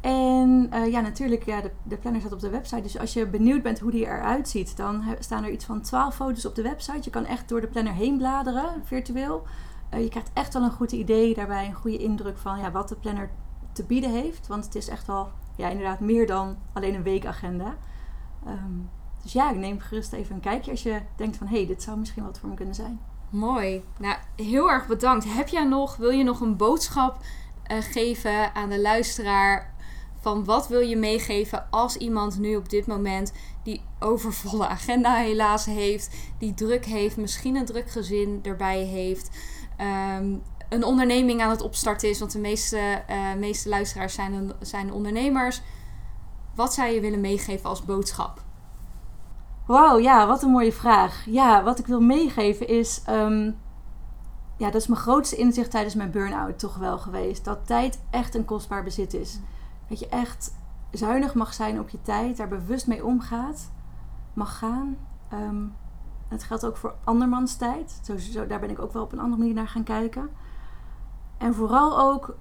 En 0.00 0.70
uh, 0.74 0.90
ja, 0.90 1.00
natuurlijk, 1.00 1.44
ja, 1.44 1.60
de, 1.60 1.70
de 1.82 1.96
planner 1.96 2.20
staat 2.20 2.32
op 2.32 2.40
de 2.40 2.50
website. 2.50 2.82
Dus 2.82 2.98
als 2.98 3.12
je 3.12 3.26
benieuwd 3.26 3.62
bent 3.62 3.78
hoe 3.78 3.90
die 3.90 4.06
eruit 4.06 4.48
ziet, 4.48 4.76
dan 4.76 5.02
staan 5.18 5.44
er 5.44 5.50
iets 5.50 5.64
van 5.64 5.80
12 5.80 6.14
foto's 6.14 6.46
op 6.46 6.54
de 6.54 6.62
website. 6.62 7.00
Je 7.02 7.10
kan 7.10 7.26
echt 7.26 7.48
door 7.48 7.60
de 7.60 7.66
planner 7.66 7.92
heen 7.92 8.16
bladeren, 8.16 8.82
virtueel. 8.84 9.42
Uh, 9.94 10.02
je 10.02 10.08
krijgt 10.08 10.30
echt 10.32 10.54
wel 10.54 10.62
een 10.62 10.70
goed 10.70 10.92
idee 10.92 11.34
daarbij, 11.34 11.66
een 11.66 11.74
goede 11.74 11.98
indruk 11.98 12.38
van 12.38 12.58
ja, 12.58 12.70
wat 12.70 12.88
de 12.88 12.96
planner 12.96 13.30
te 13.72 13.84
bieden 13.84 14.10
heeft. 14.10 14.46
Want 14.46 14.64
het 14.64 14.74
is 14.74 14.88
echt 14.88 15.06
wel, 15.06 15.30
ja, 15.56 15.68
inderdaad 15.68 16.00
meer 16.00 16.26
dan 16.26 16.58
alleen 16.72 16.94
een 16.94 17.02
weekagenda. 17.02 17.76
Um, 18.46 18.90
dus 19.22 19.32
ja, 19.32 19.50
ik 19.50 19.56
neem 19.56 19.80
gerust 19.80 20.12
even 20.12 20.34
een 20.34 20.40
kijkje 20.40 20.70
als 20.70 20.82
je 20.82 21.00
denkt 21.16 21.36
van 21.36 21.46
hé, 21.46 21.56
hey, 21.56 21.66
dit 21.66 21.82
zou 21.82 21.98
misschien 21.98 22.24
wat 22.24 22.38
voor 22.38 22.48
me 22.48 22.54
kunnen 22.54 22.74
zijn. 22.74 23.00
Mooi. 23.30 23.84
Nou, 23.98 24.16
heel 24.36 24.70
erg 24.70 24.86
bedankt. 24.86 25.34
Heb 25.34 25.48
jij 25.48 25.64
nog, 25.64 25.96
wil 25.96 26.10
je 26.10 26.24
nog 26.24 26.40
een 26.40 26.56
boodschap 26.56 27.18
uh, 27.72 27.78
geven 27.80 28.54
aan 28.54 28.68
de 28.68 28.80
luisteraar 28.80 29.74
van 30.20 30.44
wat 30.44 30.68
wil 30.68 30.80
je 30.80 30.96
meegeven 30.96 31.70
als 31.70 31.96
iemand 31.96 32.38
nu 32.38 32.56
op 32.56 32.68
dit 32.68 32.86
moment 32.86 33.32
die 33.62 33.82
overvolle 33.98 34.66
agenda 34.66 35.14
helaas 35.14 35.64
heeft, 35.64 36.16
die 36.38 36.54
druk 36.54 36.84
heeft, 36.84 37.16
misschien 37.16 37.56
een 37.56 37.64
druk 37.64 37.90
gezin 37.90 38.38
erbij 38.42 38.84
heeft, 38.84 39.30
um, 40.18 40.42
een 40.70 40.84
onderneming 40.84 41.42
aan 41.42 41.50
het 41.50 41.62
opstarten 41.62 42.08
is, 42.08 42.18
want 42.18 42.32
de 42.32 42.38
meeste, 42.38 43.02
uh, 43.10 43.34
meeste 43.38 43.68
luisteraars 43.68 44.14
zijn, 44.14 44.52
zijn 44.60 44.92
ondernemers. 44.92 45.62
Wat 46.54 46.74
zou 46.74 46.88
je 46.88 47.00
willen 47.00 47.20
meegeven 47.20 47.68
als 47.68 47.84
boodschap? 47.84 48.42
Wauw, 49.66 49.98
ja, 49.98 50.26
wat 50.26 50.42
een 50.42 50.50
mooie 50.50 50.72
vraag. 50.72 51.24
Ja, 51.26 51.62
wat 51.62 51.78
ik 51.78 51.86
wil 51.86 52.00
meegeven 52.00 52.68
is. 52.68 53.02
Um, 53.08 53.58
ja, 54.56 54.70
dat 54.70 54.80
is 54.80 54.86
mijn 54.86 55.00
grootste 55.00 55.36
inzicht 55.36 55.70
tijdens 55.70 55.94
mijn 55.94 56.10
burn-out 56.10 56.58
toch 56.58 56.76
wel 56.76 56.98
geweest. 56.98 57.44
Dat 57.44 57.66
tijd 57.66 58.00
echt 58.10 58.34
een 58.34 58.44
kostbaar 58.44 58.84
bezit 58.84 59.14
is. 59.14 59.38
Dat 59.88 59.98
je 59.98 60.08
echt 60.08 60.54
zuinig 60.90 61.34
mag 61.34 61.54
zijn 61.54 61.80
op 61.80 61.88
je 61.88 62.02
tijd, 62.02 62.36
daar 62.36 62.48
bewust 62.48 62.86
mee 62.86 63.04
omgaat, 63.04 63.70
mag 64.32 64.58
gaan. 64.58 64.96
Um, 65.32 65.74
het 66.28 66.42
geldt 66.42 66.66
ook 66.66 66.76
voor 66.76 66.94
andermans 67.04 67.56
tijd. 67.56 68.00
Zo, 68.02 68.16
zo, 68.16 68.46
daar 68.46 68.60
ben 68.60 68.70
ik 68.70 68.80
ook 68.80 68.92
wel 68.92 69.02
op 69.02 69.12
een 69.12 69.18
andere 69.18 69.38
manier 69.38 69.54
naar 69.54 69.68
gaan 69.68 69.84
kijken. 69.84 70.30
En 71.40 71.54
vooral 71.54 72.00
ook 72.00 72.36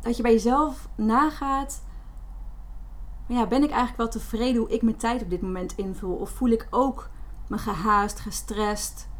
dat 0.00 0.16
je 0.16 0.22
bij 0.22 0.32
jezelf 0.32 0.88
nagaat. 0.94 1.82
Ja, 3.26 3.46
ben 3.46 3.62
ik 3.62 3.70
eigenlijk 3.70 3.96
wel 3.96 4.08
tevreden 4.08 4.60
hoe 4.60 4.70
ik 4.70 4.82
mijn 4.82 4.96
tijd 4.96 5.22
op 5.22 5.30
dit 5.30 5.42
moment 5.42 5.76
invul? 5.76 6.14
Of 6.14 6.30
voel 6.30 6.48
ik 6.48 6.66
ook 6.70 7.10
me 7.46 7.58
gehaast, 7.58 8.20
gestrest? 8.20 9.10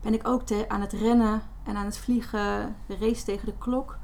ben 0.00 0.14
ik 0.14 0.28
ook 0.28 0.42
aan 0.68 0.80
het 0.80 0.92
rennen 0.92 1.42
en 1.62 1.76
aan 1.76 1.84
het 1.84 1.98
vliegen, 1.98 2.76
de 2.86 2.96
race 2.96 3.24
tegen 3.24 3.46
de 3.46 3.58
klok. 3.58 3.98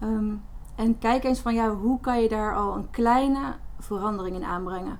Ehm, 0.00 0.34
en 0.74 0.98
kijk 0.98 1.24
eens 1.24 1.40
van 1.40 1.54
ja, 1.54 1.74
hoe 1.74 2.00
kan 2.00 2.22
je 2.22 2.28
daar 2.28 2.56
al 2.56 2.74
een 2.74 2.90
kleine 2.90 3.56
verandering 3.78 4.36
in 4.36 4.44
aanbrengen? 4.44 4.98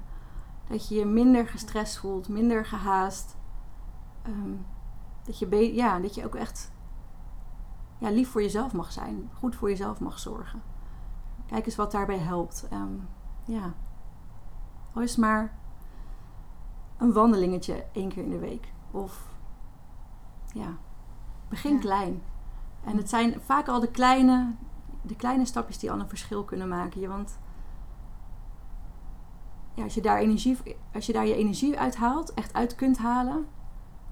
Dat 0.69 0.89
je 0.89 0.95
je 0.95 1.05
minder 1.05 1.47
gestrest 1.47 1.99
voelt, 1.99 2.29
minder 2.29 2.67
gehaast. 2.67 3.37
Ehm, 4.23 4.55
dat, 5.25 5.39
je 5.39 5.75
ja, 5.75 5.99
dat 5.99 6.15
je 6.15 6.25
ook 6.25 6.35
echt 6.35 6.73
ja, 8.03 8.11
lief 8.11 8.31
voor 8.31 8.43
jezelf 8.43 8.73
mag 8.73 8.93
zijn, 8.93 9.31
goed 9.39 9.57
voor 9.57 9.69
jezelf 9.69 10.01
mag 10.01 10.19
zorgen. 10.19 10.63
Kijk 11.47 11.67
eens 11.67 11.77
wat 11.77 11.93
daarbij 11.93 12.19
helpt. 12.19 12.67
Ehm, 12.71 12.93
ja, 13.45 13.75
al 14.93 15.03
is 15.03 15.11
het 15.11 15.21
maar 15.21 15.59
een 16.97 17.13
wandelingetje 17.13 17.85
één 17.93 18.09
keer 18.09 18.23
in 18.23 18.31
de 18.31 18.39
week. 18.39 18.73
Of 18.91 19.29
ja, 20.53 20.77
begin 21.49 21.73
Ja. 21.73 21.81
klein. 21.81 22.23
En 22.85 22.97
het 22.97 23.09
zijn 23.09 23.41
vaak 23.41 23.69
al 23.69 23.81
de 23.81 23.91
kleine, 23.91 24.55
de 25.03 25.17
kleine 25.17 25.45
stapjes 25.45 25.79
die 25.79 25.91
al 25.91 26.01
een 26.01 26.09
verschil 26.09 26.45
kunnen 26.45 26.69
maken. 26.69 27.09
Want 27.09 27.39
ja, 29.75 29.83
als, 29.85 29.95
je 29.95 30.01
daar 30.03 30.19
energie, 30.19 30.59
als 30.95 31.07
je 31.07 31.13
daar 31.13 31.27
je 31.27 31.35
energie 31.35 31.79
uithaalt, 31.79 32.35
echt 32.35 32.55
uit 32.55 32.75
kunt 32.75 32.99
halen, 32.99 33.47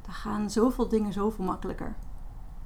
dan 0.02 0.12
gaan 0.12 0.50
zoveel 0.50 0.88
dingen 0.88 1.12
zoveel 1.12 1.44
makkelijker. 1.44 1.96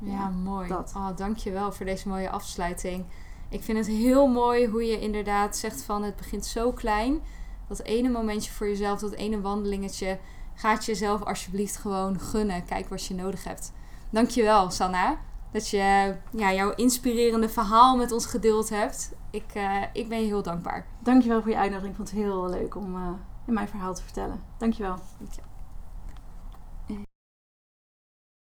Ja, 0.05 0.29
mooi. 0.29 0.69
dat. 0.69 0.93
Oh, 0.97 1.17
dankjewel 1.17 1.73
voor 1.73 1.87
deze 1.87 2.09
mooie 2.09 2.31
afsluiting. 2.31 3.05
Ik 3.49 3.63
vind 3.63 3.79
het 3.79 3.87
heel 3.87 4.27
mooi 4.27 4.67
hoe 4.67 4.85
je 4.85 5.01
inderdaad 5.01 5.57
zegt 5.57 5.83
van 5.83 6.03
het 6.03 6.17
begint 6.17 6.47
zo 6.47 6.73
klein. 6.73 7.21
Dat 7.69 7.83
ene 7.83 8.09
momentje 8.09 8.53
voor 8.53 8.69
jezelf, 8.69 9.01
dat 9.01 9.13
ene 9.13 9.41
wandelingetje, 9.41 10.19
gaat 10.55 10.85
jezelf 10.85 11.23
alsjeblieft 11.23 11.77
gewoon 11.77 12.21
gunnen. 12.21 12.65
Kijk 12.65 12.89
wat 12.89 13.07
je 13.07 13.15
nodig 13.15 13.45
hebt. 13.45 13.73
Dankjewel, 14.11 14.71
Sanna. 14.71 15.19
Dat 15.51 15.69
je 15.69 16.15
ja, 16.31 16.53
jouw 16.53 16.71
inspirerende 16.75 17.49
verhaal 17.49 17.97
met 17.97 18.13
ons 18.13 18.27
gedeeld 18.27 18.69
hebt. 18.69 19.13
Ik, 19.31 19.55
eh, 19.55 19.83
ik 19.93 20.09
ben 20.09 20.21
je 20.21 20.27
heel 20.27 20.43
dankbaar. 20.43 20.87
Dankjewel 20.99 21.43
voor 21.43 21.51
je 21.51 21.57
uitnodiging. 21.57 21.91
Ik 21.91 21.97
vond 21.97 22.11
het 22.11 22.19
heel 22.19 22.49
leuk 22.49 22.77
om 22.77 22.97
eh, 22.97 23.09
in 23.47 23.55
mijn 23.55 23.69
verhaal 23.69 23.95
te 23.95 24.03
vertellen. 24.03 24.41
Dankjewel. 24.59 24.97
Dank 25.19 25.33
je. 25.33 25.54